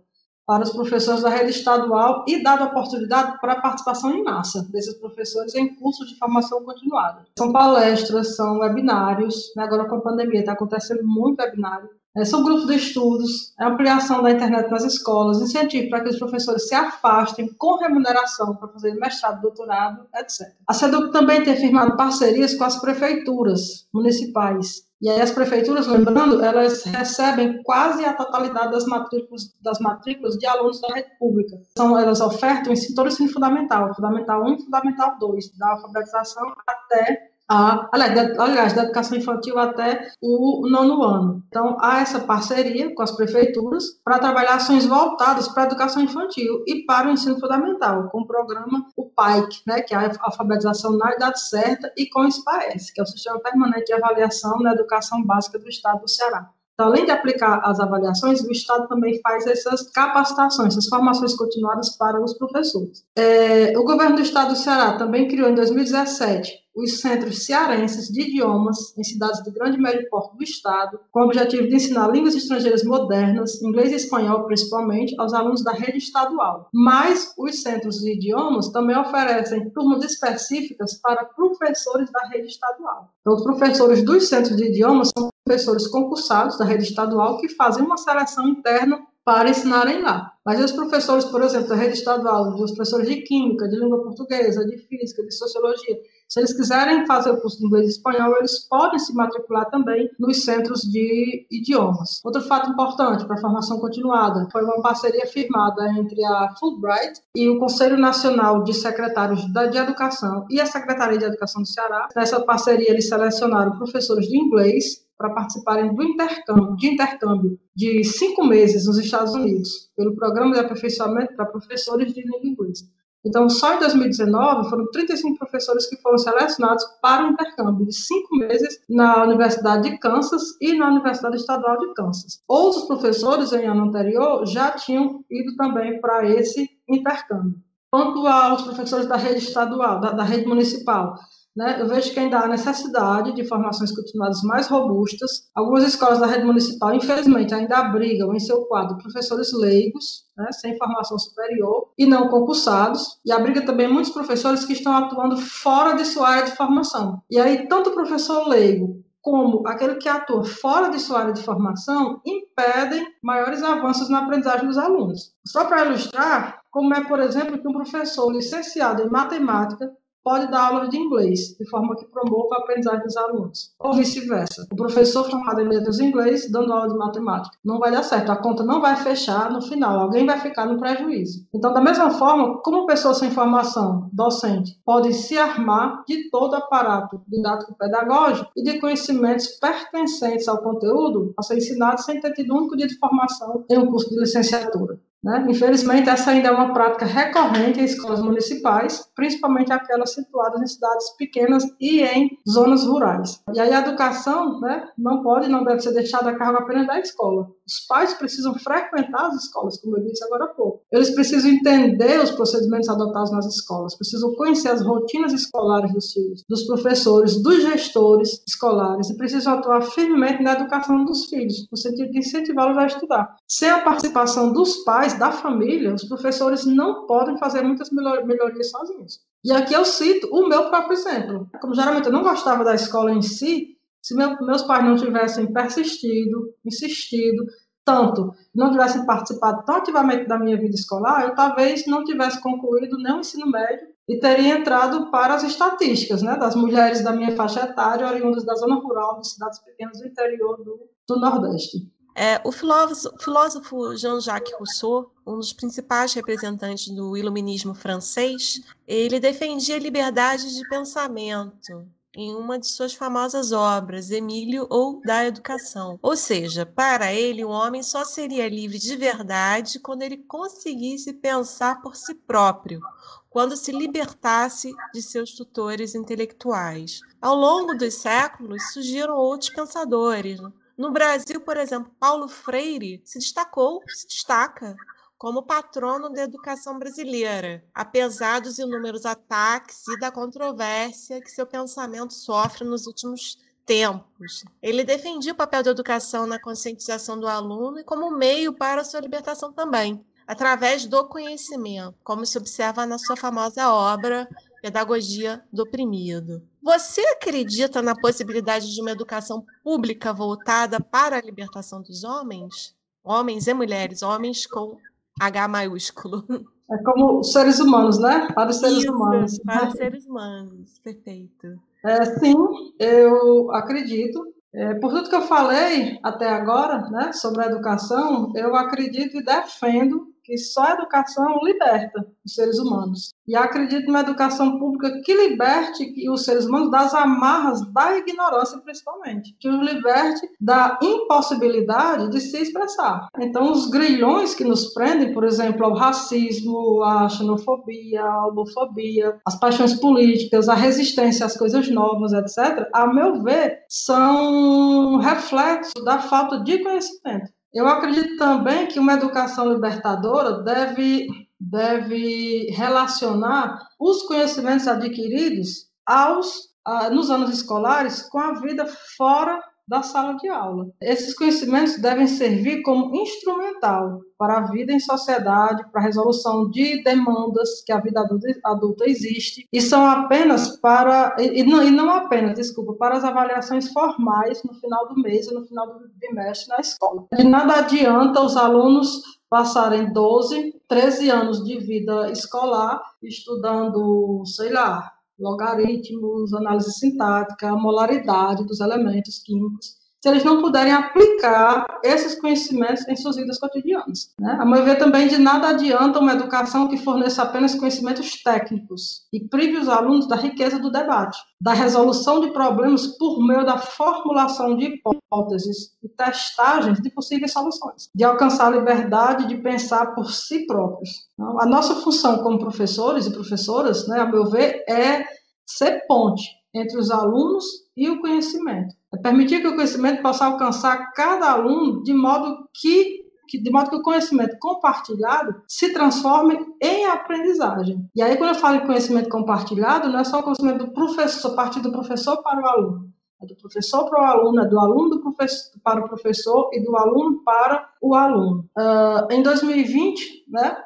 para 0.51 0.65
os 0.65 0.71
professores 0.71 1.21
da 1.21 1.29
rede 1.29 1.51
estadual 1.51 2.25
e 2.27 2.43
dado 2.43 2.65
oportunidade 2.65 3.39
para 3.39 3.53
a 3.53 3.61
participação 3.61 4.11
em 4.11 4.21
massa 4.21 4.61
desses 4.69 4.95
professores 4.95 5.55
em 5.55 5.73
cursos 5.75 6.09
de 6.09 6.19
formação 6.19 6.61
continuada. 6.61 7.25
São 7.39 7.53
palestras, 7.53 8.35
são 8.35 8.59
webinários, 8.59 9.53
né? 9.55 9.63
agora 9.63 9.87
com 9.87 9.95
a 9.95 10.01
pandemia 10.01 10.41
está 10.41 10.51
acontecendo 10.51 11.05
muito 11.05 11.41
webinário, 11.41 11.89
é, 12.17 12.25
são 12.25 12.43
grupos 12.43 12.67
de 12.67 12.75
estudos, 12.75 13.53
é 13.57 13.63
ampliação 13.63 14.21
da 14.21 14.31
internet 14.31 14.69
nas 14.69 14.83
escolas, 14.83 15.39
incentivo 15.39 15.89
para 15.89 16.01
que 16.01 16.09
os 16.09 16.19
professores 16.19 16.67
se 16.67 16.75
afastem 16.75 17.47
com 17.57 17.77
remuneração 17.77 18.53
para 18.53 18.67
fazer 18.67 18.93
mestrado, 18.95 19.41
doutorado, 19.41 20.05
etc. 20.13 20.53
A 20.67 20.73
SEDUC 20.73 21.13
também 21.13 21.45
tem 21.45 21.55
firmado 21.55 21.95
parcerias 21.95 22.55
com 22.55 22.65
as 22.65 22.77
prefeituras 22.77 23.87
municipais 23.93 24.90
e 25.01 25.09
aí 25.09 25.19
as 25.19 25.31
prefeituras, 25.31 25.87
lembrando, 25.87 26.43
elas 26.43 26.83
recebem 26.83 27.63
quase 27.63 28.05
a 28.05 28.13
totalidade 28.13 28.71
das 28.71 28.85
matrículas, 28.85 29.55
das 29.59 29.79
matrículas 29.79 30.35
de 30.35 30.45
alunos 30.45 30.79
da 30.79 30.93
rede 30.93 31.09
pública. 31.17 31.59
Então, 31.71 31.97
elas 31.97 32.21
ofertam 32.21 32.71
ensino, 32.71 32.95
todo 32.95 33.05
o 33.05 33.09
ensino 33.09 33.29
fundamental, 33.31 33.93
fundamental 33.95 34.43
1 34.43 34.53
e 34.53 34.63
fundamental 34.63 35.17
2, 35.19 35.57
da 35.57 35.71
alfabetização 35.71 36.53
até 36.67 37.30
a, 37.51 37.89
aliás, 37.91 38.71
da 38.71 38.83
educação 38.83 39.17
infantil 39.17 39.59
até 39.59 40.09
o 40.21 40.65
nono 40.69 41.03
ano. 41.03 41.43
Então, 41.49 41.75
há 41.81 41.99
essa 41.99 42.21
parceria 42.21 42.95
com 42.95 43.03
as 43.03 43.11
prefeituras 43.11 43.83
para 44.05 44.19
trabalhar 44.19 44.55
ações 44.55 44.85
voltadas 44.85 45.49
para 45.49 45.63
a 45.63 45.65
educação 45.65 46.01
infantil 46.01 46.63
e 46.65 46.85
para 46.85 47.09
o 47.09 47.11
ensino 47.11 47.37
fundamental, 47.37 48.07
com 48.09 48.21
o 48.21 48.25
programa 48.25 48.85
o 48.95 49.09
PAIC, 49.09 49.63
né, 49.67 49.81
que 49.81 49.93
é 49.93 49.97
a 49.97 50.11
alfabetização 50.21 50.97
na 50.97 51.11
idade 51.13 51.41
certa, 51.41 51.91
e 51.97 52.07
com 52.07 52.21
o 52.21 52.31
SPAES, 52.31 52.89
que 52.91 53.01
é 53.01 53.03
o 53.03 53.07
Sistema 53.07 53.39
Permanente 53.41 53.85
de 53.85 53.93
Avaliação 53.93 54.57
na 54.59 54.71
Educação 54.71 55.21
Básica 55.25 55.59
do 55.59 55.67
Estado 55.67 55.99
do 55.99 56.09
Ceará. 56.09 56.49
Então, 56.73 56.87
além 56.87 57.03
de 57.03 57.11
aplicar 57.11 57.59
as 57.65 57.81
avaliações, 57.81 58.41
o 58.41 58.51
Estado 58.51 58.87
também 58.87 59.19
faz 59.21 59.45
essas 59.45 59.91
capacitações, 59.91 60.69
essas 60.69 60.87
formações 60.87 61.35
continuadas 61.35 61.97
para 61.97 62.23
os 62.23 62.33
professores. 62.37 63.03
É, 63.17 63.77
o 63.77 63.83
governo 63.83 64.15
do 64.15 64.21
Estado 64.21 64.51
do 64.51 64.55
Ceará 64.55 64.93
também 64.93 65.27
criou 65.27 65.49
em 65.49 65.55
2017 65.55 66.60
os 66.75 67.01
centros 67.01 67.45
cearenses 67.45 68.07
de 68.07 68.21
idiomas 68.21 68.97
em 68.97 69.03
cidades 69.03 69.43
de 69.43 69.51
grande 69.51 69.77
e 69.77 69.81
médio 69.81 70.09
porte 70.09 70.37
do 70.37 70.43
Estado, 70.43 70.99
com 71.11 71.21
o 71.21 71.25
objetivo 71.25 71.67
de 71.67 71.75
ensinar 71.75 72.09
línguas 72.09 72.35
estrangeiras 72.35 72.83
modernas, 72.83 73.61
inglês 73.61 73.91
e 73.91 73.95
espanhol 73.95 74.45
principalmente, 74.45 75.15
aos 75.19 75.33
alunos 75.33 75.63
da 75.63 75.71
rede 75.71 75.97
estadual. 75.97 76.69
Mas 76.73 77.33
os 77.37 77.61
centros 77.61 77.99
de 77.99 78.13
idiomas 78.13 78.69
também 78.69 78.97
oferecem 78.97 79.69
turmas 79.71 80.03
específicas 80.03 80.99
para 81.01 81.25
professores 81.25 82.11
da 82.11 82.27
rede 82.27 82.47
estadual. 82.47 83.09
Então, 83.21 83.35
os 83.35 83.43
professores 83.43 84.03
dos 84.03 84.27
centros 84.27 84.55
de 84.55 84.65
idiomas 84.65 85.09
são 85.15 85.29
professores 85.45 85.87
concursados 85.87 86.57
da 86.57 86.65
rede 86.65 86.83
estadual 86.83 87.37
que 87.39 87.49
fazem 87.49 87.83
uma 87.83 87.97
seleção 87.97 88.47
interna 88.47 88.99
para 89.23 89.49
ensinarem 89.49 90.01
lá. 90.01 90.31
Mas 90.45 90.63
os 90.63 90.71
professores, 90.71 91.25
por 91.25 91.43
exemplo, 91.43 91.69
da 91.69 91.75
rede 91.75 91.93
estadual, 91.93 92.55
os 92.55 92.71
professores 92.71 93.07
de 93.07 93.17
química, 93.21 93.67
de 93.67 93.77
língua 93.77 94.01
portuguesa, 94.01 94.65
de 94.65 94.77
física, 94.77 95.23
de 95.23 95.31
sociologia, 95.33 95.99
se 96.31 96.39
eles 96.39 96.53
quiserem 96.53 97.05
fazer 97.05 97.29
o 97.29 97.41
curso 97.41 97.57
de 97.57 97.65
inglês 97.65 97.87
e 97.87 97.89
espanhol, 97.89 98.37
eles 98.37 98.65
podem 98.69 98.97
se 98.97 99.13
matricular 99.13 99.69
também 99.69 100.09
nos 100.17 100.45
centros 100.45 100.79
de 100.79 101.45
idiomas. 101.51 102.21
Outro 102.23 102.41
fato 102.43 102.71
importante 102.71 103.25
para 103.25 103.35
a 103.35 103.41
formação 103.41 103.79
continuada 103.79 104.47
foi 104.49 104.63
uma 104.63 104.81
parceria 104.81 105.27
firmada 105.27 105.91
entre 105.91 106.23
a 106.23 106.55
Fulbright 106.57 107.19
e 107.35 107.49
o 107.49 107.59
Conselho 107.59 107.97
Nacional 107.97 108.63
de 108.63 108.73
Secretários 108.73 109.41
de 109.41 109.77
Educação 109.77 110.45
e 110.49 110.61
a 110.61 110.65
Secretaria 110.65 111.17
de 111.17 111.25
Educação 111.25 111.63
do 111.63 111.67
Ceará. 111.67 112.07
Nessa 112.15 112.39
parceria, 112.39 112.91
eles 112.91 113.09
selecionaram 113.09 113.77
professores 113.77 114.25
de 114.25 114.37
inglês 114.37 115.05
para 115.17 115.31
participarem 115.31 115.93
do 115.93 116.01
intercâmbio, 116.01 116.77
de 116.77 116.87
intercâmbio 116.87 117.59
de 117.75 118.05
cinco 118.05 118.45
meses 118.45 118.87
nos 118.87 118.97
Estados 118.97 119.33
Unidos, 119.33 119.91
pelo 119.97 120.15
Programa 120.15 120.53
de 120.53 120.59
Aperfeiçoamento 120.61 121.35
para 121.35 121.45
Professores 121.45 122.13
de 122.13 122.21
Língua 122.21 122.39
Inglesa. 122.41 122.85
Então, 123.23 123.47
só 123.47 123.75
em 123.75 123.79
2019 123.79 124.69
foram 124.69 124.89
35 124.91 125.37
professores 125.37 125.87
que 125.87 126.01
foram 126.01 126.17
selecionados 126.17 126.83
para 127.01 127.25
o 127.25 127.31
intercâmbio 127.31 127.85
de 127.85 127.93
cinco 127.93 128.35
meses 128.35 128.79
na 128.89 129.23
Universidade 129.23 129.89
de 129.89 129.97
Kansas 129.99 130.41
e 130.59 130.73
na 130.75 130.89
Universidade 130.89 131.35
Estadual 131.35 131.77
de 131.77 131.93
Kansas. 131.93 132.41
Outros 132.47 132.85
professores 132.85 133.53
em 133.53 133.67
ano 133.67 133.83
anterior 133.83 134.45
já 134.47 134.71
tinham 134.71 135.23
ido 135.29 135.55
também 135.55 136.01
para 136.01 136.27
esse 136.27 136.67
intercâmbio. 136.89 137.59
Quanto 137.91 138.25
aos 138.25 138.63
professores 138.63 139.05
da 139.05 139.17
rede 139.17 139.39
estadual, 139.39 139.99
da, 139.99 140.11
da 140.13 140.23
rede 140.23 140.47
municipal, 140.47 141.13
né, 141.55 141.81
eu 141.81 141.87
vejo 141.87 142.11
que 142.11 142.19
ainda 142.19 142.39
há 142.39 142.47
necessidade 142.47 143.33
de 143.33 143.47
formações 143.47 143.93
continuadas 143.93 144.41
mais 144.43 144.67
robustas. 144.67 145.49
Algumas 145.53 145.83
escolas 145.83 146.19
da 146.19 146.25
rede 146.25 146.45
municipal, 146.45 146.93
infelizmente, 146.93 147.53
ainda 147.53 147.77
abrigam 147.77 148.33
em 148.33 148.39
seu 148.39 148.65
quadro 148.65 148.97
professores 148.97 149.51
leigos, 149.53 150.25
né, 150.37 150.47
sem 150.53 150.77
formação 150.77 151.19
superior 151.19 151.89
e 151.97 152.05
não 152.05 152.29
concursados, 152.29 153.19
e 153.25 153.31
abriga 153.31 153.65
também 153.65 153.87
muitos 153.87 154.11
professores 154.11 154.63
que 154.63 154.73
estão 154.73 154.95
atuando 154.95 155.37
fora 155.37 155.93
de 155.93 156.05
sua 156.05 156.29
área 156.29 156.45
de 156.45 156.55
formação. 156.55 157.21
E 157.29 157.39
aí, 157.39 157.67
tanto 157.67 157.89
o 157.89 157.93
professor 157.93 158.47
leigo 158.47 159.01
como 159.21 159.67
aquele 159.67 159.95
que 159.95 160.09
atua 160.09 160.43
fora 160.43 160.89
de 160.89 160.99
sua 160.99 161.19
área 161.19 161.33
de 161.33 161.43
formação 161.43 162.19
impedem 162.25 163.05
maiores 163.21 163.61
avanços 163.61 164.09
na 164.09 164.23
aprendizagem 164.23 164.67
dos 164.67 164.77
alunos. 164.77 165.33
Só 165.45 165.65
para 165.65 165.85
ilustrar, 165.85 166.61
como 166.71 166.93
é, 166.93 167.03
por 167.03 167.19
exemplo, 167.19 167.59
que 167.59 167.67
um 167.67 167.73
professor 167.73 168.31
licenciado 168.31 169.03
em 169.03 169.09
matemática 169.09 169.91
pode 170.23 170.49
dar 170.49 170.67
aula 170.67 170.87
de 170.87 170.97
inglês, 170.97 171.55
de 171.57 171.69
forma 171.69 171.95
que 171.95 172.05
promova 172.05 172.55
a 172.55 172.57
aprendizagem 172.59 173.03
dos 173.03 173.17
alunos. 173.17 173.73
Ou 173.79 173.93
vice-versa. 173.93 174.67
O 174.71 174.75
professor 174.75 175.29
formado 175.29 175.61
em 175.61 175.67
letras 175.67 175.99
em 175.99 176.07
inglês 176.07 176.51
dando 176.51 176.73
aula 176.73 176.89
de 176.89 176.97
matemática. 176.97 177.57
Não 177.63 177.79
vai 177.79 177.91
dar 177.91 178.03
certo, 178.03 178.31
a 178.31 178.35
conta 178.35 178.63
não 178.63 178.81
vai 178.81 178.95
fechar 178.95 179.51
no 179.51 179.61
final, 179.61 179.99
alguém 179.99 180.25
vai 180.25 180.39
ficar 180.39 180.65
no 180.65 180.79
prejuízo. 180.79 181.45
Então, 181.53 181.73
da 181.73 181.81
mesma 181.81 182.11
forma, 182.11 182.61
como 182.61 182.85
pessoas 182.85 183.17
sem 183.17 183.31
formação 183.31 184.09
docente 184.13 184.79
podem 184.85 185.11
se 185.11 185.37
armar 185.37 186.03
de 186.07 186.29
todo 186.29 186.55
aparato 186.55 187.21
didático-pedagógico 187.27 188.51
e 188.55 188.63
de 188.63 188.79
conhecimentos 188.79 189.47
pertencentes 189.47 190.47
ao 190.47 190.61
conteúdo 190.61 191.33
a 191.37 191.43
ser 191.43 191.57
ensinado 191.57 192.01
sem 192.01 192.19
ter 192.19 192.33
tido 192.33 192.53
um 192.53 192.57
único 192.57 192.77
dia 192.77 192.87
de 192.87 192.97
formação 192.97 193.65
em 193.69 193.77
um 193.77 193.87
curso 193.87 194.09
de 194.09 194.19
licenciatura. 194.19 194.99
Né? 195.23 195.45
Infelizmente, 195.47 196.09
essa 196.09 196.31
ainda 196.31 196.47
é 196.47 196.51
uma 196.51 196.73
prática 196.73 197.05
recorrente 197.05 197.79
em 197.79 197.83
escolas 197.83 198.21
municipais, 198.21 199.07
principalmente 199.15 199.71
aquelas 199.71 200.13
situadas 200.13 200.61
em 200.61 200.67
cidades 200.67 201.15
pequenas 201.15 201.63
e 201.79 202.01
em 202.01 202.29
zonas 202.49 202.83
rurais. 202.85 203.39
E 203.53 203.59
aí 203.59 203.71
a 203.71 203.81
educação 203.81 204.59
né, 204.59 204.87
não 204.97 205.21
pode 205.21 205.47
não 205.47 205.63
deve 205.63 205.81
ser 205.81 205.93
deixada 205.93 206.31
a 206.31 206.37
cargo 206.37 206.57
apenas 206.57 206.87
da 206.87 206.99
escola. 206.99 207.47
Os 207.71 207.79
pais 207.87 208.13
precisam 208.15 208.53
frequentar 208.55 209.27
as 209.27 209.45
escolas, 209.45 209.79
como 209.79 209.97
eu 209.97 210.03
disse 210.03 210.21
agora 210.25 210.43
há 210.43 210.47
pouco. 210.49 210.83
Eles 210.91 211.11
precisam 211.11 211.49
entender 211.49 212.19
os 212.19 212.31
procedimentos 212.31 212.89
adotados 212.89 213.31
nas 213.31 213.45
escolas, 213.45 213.95
precisam 213.95 214.35
conhecer 214.35 214.67
as 214.67 214.81
rotinas 214.81 215.31
escolares 215.31 215.93
dos 215.93 216.11
filhos, 216.11 216.43
dos 216.49 216.65
professores, 216.67 217.41
dos 217.41 217.63
gestores 217.63 218.43
escolares 218.45 219.09
e 219.09 219.15
precisam 219.15 219.53
atuar 219.53 219.83
firmemente 219.83 220.43
na 220.43 220.51
educação 220.51 221.05
dos 221.05 221.27
filhos, 221.27 221.65
no 221.71 221.77
sentido 221.77 222.11
de 222.11 222.19
incentivá-los 222.19 222.77
a 222.77 222.87
estudar. 222.87 223.37
Sem 223.47 223.69
a 223.69 223.79
participação 223.79 224.51
dos 224.51 224.83
pais, 224.83 225.17
da 225.17 225.31
família, 225.31 225.93
os 225.93 226.03
professores 226.03 226.65
não 226.65 227.07
podem 227.07 227.37
fazer 227.37 227.61
muitas 227.61 227.89
melhorias 227.89 228.69
sozinhos. 228.69 229.21
E 229.45 229.51
aqui 229.53 229.73
eu 229.73 229.85
cito 229.85 230.27
o 230.27 230.49
meu 230.49 230.69
próprio 230.69 230.93
exemplo. 230.93 231.49
Como 231.61 231.73
geralmente 231.73 232.07
eu 232.07 232.11
não 232.11 232.21
gostava 232.21 232.65
da 232.65 232.75
escola 232.75 233.13
em 233.13 233.21
si, 233.21 233.77
se 234.01 234.15
meu, 234.15 234.35
meus 234.41 234.63
pais 234.63 234.83
não 234.83 234.95
tivessem 234.95 235.53
persistido, 235.53 236.53
insistido, 236.65 237.45
tanto, 237.85 238.33
não 238.53 238.71
tivessem 238.71 239.05
participado 239.05 239.63
tão 239.65 239.75
ativamente 239.75 240.27
da 240.27 240.37
minha 240.37 240.57
vida 240.57 240.75
escolar, 240.75 241.23
eu 241.23 241.35
talvez 241.35 241.85
não 241.87 242.03
tivesse 242.03 242.41
concluído 242.41 242.97
nem 242.97 243.13
o 243.13 243.19
ensino 243.19 243.49
médio 243.49 243.87
e 244.07 244.19
teria 244.19 244.57
entrado 244.57 245.09
para 245.09 245.35
as 245.35 245.43
estatísticas, 245.43 246.21
né, 246.21 246.35
das 246.35 246.55
mulheres 246.55 247.03
da 247.03 247.11
minha 247.11 247.35
faixa 247.35 247.61
etária, 247.61 248.07
oriundas 248.07 248.43
da 248.43 248.55
zona 248.55 248.75
rural, 248.75 249.19
de 249.19 249.29
cidades 249.29 249.59
pequenas 249.59 249.99
do 249.99 250.07
interior 250.07 250.57
do, 250.63 250.89
do 251.07 251.19
Nordeste. 251.19 251.89
É, 252.13 252.41
o 252.43 252.51
filósofo, 252.51 253.17
filósofo 253.19 253.95
Jean-Jacques 253.95 254.53
Rousseau, 254.57 255.11
um 255.25 255.37
dos 255.37 255.53
principais 255.53 256.13
representantes 256.13 256.89
do 256.89 257.15
iluminismo 257.15 257.73
francês, 257.73 258.61
ele 258.85 259.17
defendia 259.17 259.77
a 259.77 259.79
liberdade 259.79 260.53
de 260.53 260.67
pensamento 260.67 261.87
em 262.13 262.35
uma 262.35 262.59
de 262.59 262.67
suas 262.67 262.93
famosas 262.93 263.51
obras, 263.51 264.11
Emílio 264.11 264.67
ou 264.69 265.01
da 265.03 265.25
Educação. 265.25 265.97
Ou 266.01 266.15
seja, 266.15 266.65
para 266.65 267.13
ele, 267.13 267.45
o 267.45 267.49
homem 267.49 267.81
só 267.81 268.03
seria 268.03 268.49
livre 268.49 268.77
de 268.77 268.95
verdade 268.95 269.79
quando 269.79 270.01
ele 270.01 270.17
conseguisse 270.17 271.13
pensar 271.13 271.81
por 271.81 271.95
si 271.95 272.13
próprio, 272.13 272.81
quando 273.29 273.55
se 273.55 273.71
libertasse 273.71 274.73
de 274.93 275.01
seus 275.01 275.33
tutores 275.33 275.95
intelectuais. 275.95 277.01
Ao 277.21 277.35
longo 277.35 277.73
dos 277.73 277.93
séculos, 277.93 278.73
surgiram 278.73 279.15
outros 279.15 279.49
pensadores? 279.49 280.39
No 280.77 280.91
Brasil, 280.91 281.39
por 281.41 281.57
exemplo, 281.57 281.93
Paulo 281.99 282.27
Freire 282.27 283.01
se 283.05 283.19
destacou, 283.19 283.83
se 283.87 284.07
destaca 284.07 284.77
como 285.21 285.43
patrono 285.43 286.09
da 286.09 286.23
educação 286.23 286.79
brasileira, 286.79 287.63
apesar 287.75 288.41
dos 288.41 288.57
inúmeros 288.57 289.05
ataques 289.05 289.87
e 289.87 289.99
da 289.99 290.09
controvérsia 290.09 291.21
que 291.21 291.29
seu 291.29 291.45
pensamento 291.45 292.11
sofre 292.11 292.65
nos 292.65 292.87
últimos 292.87 293.37
tempos. 293.63 294.43
Ele 294.63 294.83
defendia 294.83 295.33
o 295.33 295.35
papel 295.35 295.61
da 295.61 295.69
educação 295.69 296.25
na 296.25 296.41
conscientização 296.41 297.19
do 297.19 297.27
aluno 297.27 297.77
e 297.77 297.83
como 297.83 298.09
meio 298.09 298.51
para 298.51 298.83
sua 298.83 298.99
libertação 298.99 299.53
também, 299.53 300.03
através 300.25 300.87
do 300.87 301.07
conhecimento, 301.07 301.93
como 302.03 302.25
se 302.25 302.39
observa 302.39 302.87
na 302.87 302.97
sua 302.97 303.15
famosa 303.15 303.71
obra 303.71 304.27
Pedagogia 304.59 305.45
do 305.53 305.61
Oprimido. 305.61 306.41
Você 306.63 307.01
acredita 307.01 307.79
na 307.79 307.95
possibilidade 307.95 308.73
de 308.73 308.81
uma 308.81 308.89
educação 308.89 309.45
pública 309.63 310.11
voltada 310.11 310.79
para 310.79 311.17
a 311.17 311.21
libertação 311.21 311.79
dos 311.79 312.03
homens? 312.03 312.75
Homens 313.03 313.45
e 313.45 313.53
mulheres, 313.53 314.01
homens 314.01 314.47
com 314.47 314.79
H 315.21 315.47
maiúsculo. 315.47 316.25
É 316.71 316.77
como 316.83 317.23
seres 317.23 317.59
humanos, 317.59 317.99
né? 317.99 318.27
Para 318.33 318.49
os 318.49 318.57
seres 318.57 318.77
Isso, 318.77 318.91
humanos. 318.91 319.39
Para 319.39 319.67
os 319.67 319.73
seres 319.73 320.05
humanos, 320.07 320.79
perfeito. 320.83 321.59
É, 321.85 322.05
sim, 322.17 322.35
eu 322.79 323.51
acredito. 323.51 324.33
É, 324.53 324.73
por 324.75 324.91
tudo 324.91 325.09
que 325.09 325.15
eu 325.15 325.21
falei 325.21 325.99
até 326.01 326.27
agora, 326.27 326.89
né, 326.89 327.13
sobre 327.13 327.43
a 327.43 327.47
educação, 327.47 328.33
eu 328.35 328.55
acredito 328.55 329.17
e 329.17 329.23
defendo 329.23 330.10
que 330.31 330.37
só 330.37 330.63
a 330.63 330.71
educação 330.71 331.39
liberta 331.43 332.07
os 332.25 332.33
seres 332.33 332.57
humanos. 332.57 333.13
E 333.27 333.35
acredito 333.35 333.87
numa 333.87 333.99
educação 333.99 334.57
pública 334.57 335.01
que 335.03 335.13
liberte 335.13 336.09
os 336.09 336.23
seres 336.23 336.45
humanos 336.45 336.71
das 336.71 336.93
amarras 336.93 337.61
da 337.73 337.97
ignorância, 337.97 338.57
principalmente. 338.59 339.35
Que 339.41 339.49
os 339.49 339.59
liberte 339.59 340.25
da 340.39 340.79
impossibilidade 340.81 342.09
de 342.11 342.21
se 342.21 342.37
expressar. 342.37 343.09
Então, 343.19 343.51
os 343.51 343.69
grilhões 343.69 344.33
que 344.33 344.45
nos 344.45 344.73
prendem, 344.73 345.13
por 345.13 345.25
exemplo, 345.25 345.65
ao 345.65 345.73
racismo, 345.73 346.81
à 346.81 347.09
xenofobia, 347.09 348.01
à 348.01 348.27
homofobia, 348.27 349.19
às 349.27 349.37
paixões 349.37 349.73
políticas, 349.73 350.47
à 350.47 350.53
resistência 350.53 351.25
às 351.25 351.35
coisas 351.35 351.69
novas, 351.69 352.13
etc., 352.13 352.69
a 352.73 352.87
meu 352.87 353.21
ver, 353.21 353.59
são 353.67 354.97
reflexo 354.97 355.73
da 355.83 355.99
falta 355.99 356.39
de 356.39 356.59
conhecimento. 356.59 357.31
Eu 357.53 357.67
acredito 357.67 358.17
também 358.17 358.67
que 358.67 358.79
uma 358.79 358.93
educação 358.93 359.51
libertadora 359.51 360.41
deve, 360.41 361.07
deve 361.39 362.49
relacionar 362.51 363.67
os 363.79 364.03
conhecimentos 364.03 364.67
adquiridos 364.67 365.69
aos, 365.85 366.49
nos 366.91 367.09
anos 367.09 367.29
escolares 367.29 368.03
com 368.03 368.19
a 368.19 368.39
vida 368.39 368.65
fora 368.95 369.41
da 369.67 369.81
sala 369.81 370.13
de 370.17 370.27
aula. 370.27 370.67
Esses 370.81 371.13
conhecimentos 371.13 371.79
devem 371.81 372.07
servir 372.07 372.61
como 372.61 372.93
instrumental 372.95 374.01
para 374.17 374.37
a 374.37 374.51
vida 374.51 374.71
em 374.71 374.79
sociedade, 374.79 375.65
para 375.71 375.81
a 375.81 375.85
resolução 375.85 376.49
de 376.49 376.83
demandas 376.83 377.63
que 377.65 377.71
a 377.71 377.79
vida 377.79 378.05
adulta, 378.43 378.85
existe, 378.87 379.47
e 379.51 379.61
são 379.61 379.85
apenas 379.85 380.57
para, 380.57 381.15
e 381.19 381.43
não, 381.43 381.63
e 381.63 381.71
não 381.71 381.89
apenas, 381.89 382.35
desculpa, 382.35 382.73
para 382.73 382.97
as 382.97 383.03
avaliações 383.03 383.71
formais 383.71 384.43
no 384.43 384.53
final 384.55 384.87
do 384.89 385.01
mês 385.01 385.27
e 385.27 385.33
no 385.33 385.45
final 385.45 385.67
do 385.67 385.89
bimestre 385.95 386.49
na 386.49 386.59
escola. 386.59 387.07
De 387.15 387.23
nada 387.23 387.59
adianta 387.59 388.21
os 388.21 388.37
alunos 388.37 389.01
passarem 389.29 389.93
12, 389.93 390.61
13 390.67 391.09
anos 391.09 391.43
de 391.43 391.57
vida 391.57 392.11
escolar 392.11 392.81
estudando, 393.01 394.23
sei 394.25 394.51
lá, 394.51 394.91
logaritmos, 395.21 396.33
análise 396.33 396.71
sintática, 396.71 397.55
molaridade 397.55 398.45
dos 398.45 398.59
elementos 398.59 399.19
químicos, 399.19 399.80
se 400.01 400.09
eles 400.09 400.23
não 400.23 400.41
puderem 400.41 400.73
aplicar 400.73 401.65
esses 401.83 402.19
conhecimentos 402.19 402.87
em 402.87 402.95
suas 402.95 403.17
vidas 403.17 403.39
cotidianas. 403.39 404.11
Né? 404.19 404.35
A 404.39 404.45
meu 404.45 404.63
ver, 404.65 404.79
também 404.79 405.07
de 405.07 405.19
nada 405.19 405.49
adianta 405.49 405.99
uma 405.99 406.13
educação 406.13 406.67
que 406.67 406.77
forneça 406.77 407.21
apenas 407.21 407.53
conhecimentos 407.53 408.21
técnicos 408.23 409.05
e 409.13 409.19
prive 409.19 409.57
os 409.57 409.69
alunos 409.69 410.07
da 410.07 410.15
riqueza 410.15 410.57
do 410.57 410.71
debate, 410.71 411.19
da 411.39 411.53
resolução 411.53 412.19
de 412.19 412.31
problemas 412.31 412.87
por 412.97 413.23
meio 413.23 413.45
da 413.45 413.59
formulação 413.59 414.57
de 414.57 414.65
hipóteses 414.65 415.71
e 415.83 415.89
testagens 415.89 416.81
de 416.81 416.89
possíveis 416.89 417.31
soluções, 417.31 417.89
de 417.93 418.03
alcançar 418.03 418.47
a 418.47 418.57
liberdade 418.57 419.27
de 419.27 419.37
pensar 419.37 419.93
por 419.93 420.11
si 420.11 420.47
próprios. 420.47 420.89
Então, 421.13 421.39
a 421.39 421.45
nossa 421.45 421.75
função 421.75 422.23
como 422.23 422.39
professores 422.39 423.05
e 423.05 423.13
professoras, 423.13 423.87
né, 423.87 423.99
a 423.99 424.05
meu 424.05 424.25
ver, 424.25 424.63
é 424.67 425.05
ser 425.45 425.85
ponte 425.87 426.40
entre 426.53 426.77
os 426.77 426.91
alunos 426.91 427.45
e 427.75 427.89
o 427.89 427.99
conhecimento. 427.99 428.75
É 428.93 428.97
permitir 428.97 429.41
que 429.41 429.47
o 429.47 429.55
conhecimento 429.55 430.01
possa 430.01 430.25
alcançar 430.25 430.91
cada 430.93 431.31
aluno 431.31 431.81
de 431.83 431.93
modo 431.93 432.47
que, 432.53 433.05
de 433.31 433.51
modo 433.51 433.69
que 433.69 433.77
o 433.77 433.81
conhecimento 433.81 434.37
compartilhado 434.39 435.41
se 435.47 435.71
transforme 435.71 436.37
em 436.61 436.85
aprendizagem. 436.85 437.89
E 437.95 438.01
aí, 438.01 438.17
quando 438.17 438.35
eu 438.35 438.39
falo 438.39 438.57
em 438.57 438.65
conhecimento 438.65 439.09
compartilhado, 439.09 439.89
não 439.89 439.99
é 439.99 440.03
só 440.03 440.19
o 440.19 440.23
conhecimento 440.23 440.65
do 440.65 440.73
professor, 440.73 441.35
partir 441.35 441.61
do 441.61 441.71
professor 441.71 442.21
para 442.21 442.41
o 442.41 442.45
aluno. 442.45 442.91
É 443.21 443.25
do 443.25 443.35
professor 443.35 443.87
para 443.87 444.01
o 444.01 444.03
aluno, 444.03 444.41
é 444.41 444.47
do 444.47 444.59
aluno 444.59 444.89
do 444.89 445.15
para 445.63 445.85
o 445.85 445.87
professor 445.87 446.49
e 446.53 446.59
do 446.63 446.75
aluno 446.75 447.23
para 447.23 447.69
o 447.79 447.93
aluno. 447.93 448.49
Uh, 448.57 449.13
em 449.13 449.21
2020, 449.21 450.25
né, 450.27 450.57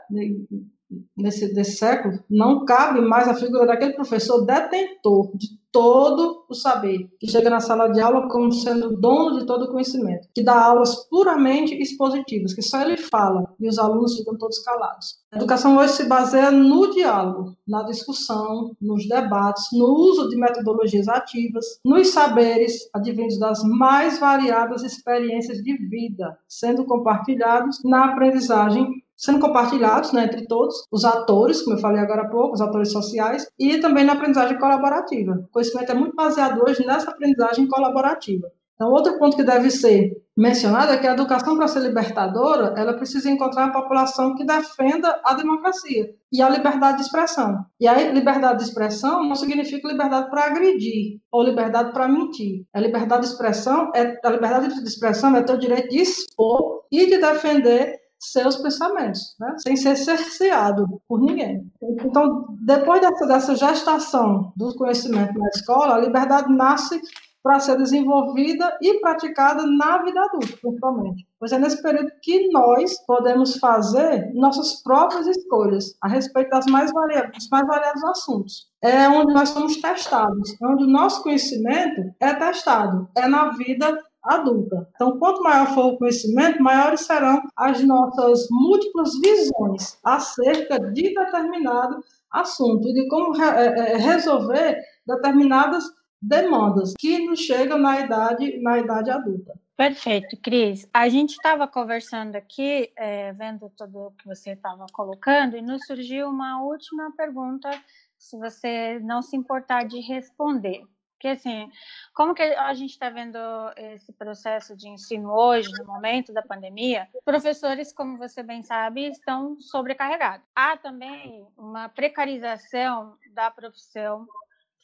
nesse, 1.18 1.54
desse 1.54 1.78
século, 1.78 2.18
não 2.30 2.64
cabe 2.64 3.02
mais 3.02 3.28
a 3.28 3.36
figura 3.36 3.66
daquele 3.66 3.94
professor 3.94 4.46
detentor 4.46 5.32
de 5.36 5.48
todo 5.76 6.45
o 6.47 6.53
saber, 6.53 7.09
que 7.19 7.28
chega 7.28 7.49
na 7.49 7.59
sala 7.59 7.89
de 7.89 7.99
aula 7.99 8.30
como 8.30 8.49
sendo 8.49 8.95
dono 8.95 9.38
de 9.38 9.45
todo 9.45 9.65
o 9.65 9.71
conhecimento, 9.73 10.30
que 10.34 10.41
dá 10.41 10.57
aulas 10.57 10.95
puramente 11.09 11.76
expositivas, 11.76 12.53
que 12.53 12.61
só 12.61 12.82
ele 12.82 12.95
fala 12.95 13.43
e 13.59 13.67
os 13.67 13.78
alunos 13.78 14.15
ficam 14.15 14.38
todos 14.38 14.59
calados. 14.59 15.17
A 15.34 15.36
educação 15.36 15.78
hoje 15.78 15.91
se 15.91 16.05
baseia 16.05 16.49
no 16.49 16.89
diálogo, 16.91 17.57
na 17.67 17.84
discussão, 17.84 18.71
nos 18.82 19.05
debates, 19.05 19.65
no 19.73 19.88
uso 19.88 20.30
de 20.30 20.38
metodologias 20.38 21.09
ativas, 21.09 21.65
nos 21.84 22.07
saberes 22.07 22.89
advindos 22.93 23.38
das 23.38 23.61
mais 23.63 24.17
variadas 24.17 24.82
experiências 24.82 25.57
de 25.57 25.76
vida, 25.89 26.39
sendo 26.47 26.86
compartilhados 26.86 27.82
na 27.84 28.05
aprendizagem 28.05 29.03
sendo 29.18 29.39
compartilhados 29.39 30.11
né, 30.11 30.26
entre 30.26 30.45
todos, 30.47 30.86
os 30.91 31.05
atores, 31.05 31.61
como 31.61 31.76
eu 31.78 31.82
falei 31.82 32.01
agora 32.01 32.24
há 32.24 32.30
pouco, 32.30 32.53
os 32.53 32.61
atores 32.61 32.91
sociais, 32.91 33.47
e 33.59 33.80
também 33.80 34.03
na 34.03 34.13
aprendizagem 34.13 34.57
colaborativa. 34.57 35.34
O 35.34 35.51
conhecimento 35.51 35.91
é 35.91 35.95
muito 35.95 36.16
baseado 36.16 36.61
hoje 36.61 36.86
nessa 36.86 37.11
aprendizagem 37.11 37.68
colaborativa. 37.68 38.47
Então, 38.76 38.91
outro 38.91 39.18
ponto 39.18 39.38
que 39.38 39.43
deve 39.43 39.72
ser 39.72 40.11
mencionado 40.38 40.91
é 40.91 40.97
que 40.97 41.07
a 41.07 41.13
educação, 41.13 41.55
para 41.55 41.68
ser 41.68 41.80
libertadora, 41.80 42.74
ela 42.78 42.93
precisa 42.93 43.30
encontrar 43.30 43.66
a 43.66 43.72
população 43.72 44.36
que 44.36 44.45
defenda 44.45 45.18
a 45.24 45.34
democracia 45.34 46.09
e 46.30 46.41
a 46.41 46.49
liberdade 46.49 46.97
de 46.97 47.03
expressão. 47.03 47.66
E 47.80 47.88
aí, 47.88 48.11
liberdade 48.11 48.57
de 48.57 48.66
expressão 48.66 49.24
não 49.24 49.36
significa 49.36 49.88
liberdade 49.88 50.30
para 50.30 50.47
agredir 50.47 51.22
ou 51.32 51.41
liberdade 51.41 51.93
para 51.93 52.09
mentir. 52.09 52.66
A 52.74 52.82
liberdade 52.82 53.22
de 53.22 53.32
expressão 53.32 53.91
é 53.95 54.20
a 54.22 54.30
liberdade 54.30 54.68
de 54.68 54.88
expressão 54.88 55.34
é 55.38 55.41
direito 55.41 55.88
de 55.88 55.99
expor 55.99 56.82
e 56.91 57.05
de 57.05 57.18
defender 57.18 57.95
seus 58.32 58.57
pensamentos, 58.57 59.36
né? 59.39 59.55
sem 59.59 59.76
ser 59.76 59.95
cerceado 59.95 61.01
por 61.07 61.19
ninguém. 61.19 61.71
Então, 61.82 62.47
depois 62.61 63.01
dessa, 63.01 63.26
dessa 63.26 63.55
gestação 63.55 64.53
do 64.55 64.76
conhecimento 64.76 65.38
na 65.38 65.49
escola, 65.49 65.95
a 65.95 65.99
liberdade 65.99 66.53
nasce 66.53 66.99
para 67.45 67.59
ser 67.59 67.78
desenvolvida 67.78 68.76
e 68.82 68.99
praticada 68.99 69.67
na 69.67 70.01
vida 70.01 70.19
adulta, 70.19 70.57
principalmente. 70.59 71.28
Pois 71.39 71.51
é 71.51 71.59
nesse 71.59 71.80
período 71.80 72.09
que 72.19 72.49
nós 72.49 72.97
podemos 73.05 73.57
fazer 73.57 74.34
nossas 74.34 74.82
próprias 74.82 75.28
escolhas 75.28 75.95
a 76.01 76.07
respeito 76.07 76.49
das 76.49 76.65
mais 76.65 76.91
variados, 76.91 77.38
dos 77.38 77.49
mais 77.49 77.67
variados 77.67 78.03
assuntos. 78.03 78.67
É 78.84 79.07
onde 79.07 79.32
nós 79.32 79.49
somos 79.49 79.78
testados, 79.78 80.59
é 80.59 80.65
onde 80.65 80.86
o 80.86 80.89
nosso 80.89 81.21
conhecimento 81.21 82.01
é 82.19 82.34
testado, 82.34 83.07
é 83.15 83.28
na 83.28 83.51
vida 83.51 83.95
adulta. 84.26 84.88
Então, 84.95 85.17
quanto 85.19 85.43
maior 85.43 85.73
for 85.73 85.93
o 85.93 85.97
conhecimento, 85.97 86.61
maiores 86.61 87.01
serão 87.01 87.41
as 87.55 87.84
nossas 87.84 88.47
múltiplas 88.49 89.11
visões 89.19 89.97
acerca 90.03 90.80
de 90.80 91.13
determinado 91.13 92.03
assunto 92.32 92.88
e 92.88 92.93
de 92.93 93.07
como 93.07 93.34
re 93.34 93.45
é, 93.45 93.93
é, 93.93 93.97
resolver 93.97 94.78
determinadas 95.05 95.84
demandas 96.21 96.93
que 96.97 97.26
nos 97.26 97.39
chegam 97.39 97.78
na 97.78 97.99
idade, 97.99 98.61
na 98.61 98.80
idade 98.80 99.11
adulta. 99.11 99.53
Perfeito, 99.78 100.38
Cris. 100.38 100.88
A 100.93 101.09
gente 101.09 101.32
estava 101.32 101.67
conversando 101.67 102.36
aqui, 102.36 102.91
é, 102.95 103.34
vendo 103.34 103.69
tudo 103.78 104.07
o 104.07 104.11
que 104.11 104.26
você 104.26 104.51
estava 104.51 104.86
colocando, 104.91 105.57
e 105.57 105.61
nos 105.61 105.86
surgiu 105.86 106.30
uma 106.30 106.61
última 106.61 107.11
pergunta, 107.15 107.69
se 108.17 108.38
você 108.38 108.99
não 108.99 109.21
se 109.21 109.36
importar 109.36 109.84
de 109.84 109.99
responder. 109.99 110.84
Porque, 111.16 111.30
assim, 111.30 111.72
como 112.13 112.34
que 112.36 112.43
a 112.43 112.74
gente 112.74 112.91
está 112.91 113.09
vendo 113.09 113.38
esse 113.78 114.11
processo 114.13 114.76
de 114.76 114.89
ensino 114.89 115.32
hoje, 115.32 115.70
no 115.80 115.86
momento 115.86 116.34
da 116.34 116.41
pandemia, 116.41 117.07
professores, 117.24 117.93
como 117.93 118.18
você 118.18 118.43
bem 118.43 118.63
sabe, 118.63 119.07
estão 119.07 119.59
sobrecarregados. 119.59 120.45
Há 120.53 120.78
também 120.78 121.47
uma 121.57 121.88
precarização 121.88 123.18
da 123.34 123.49
profissão, 123.49 124.28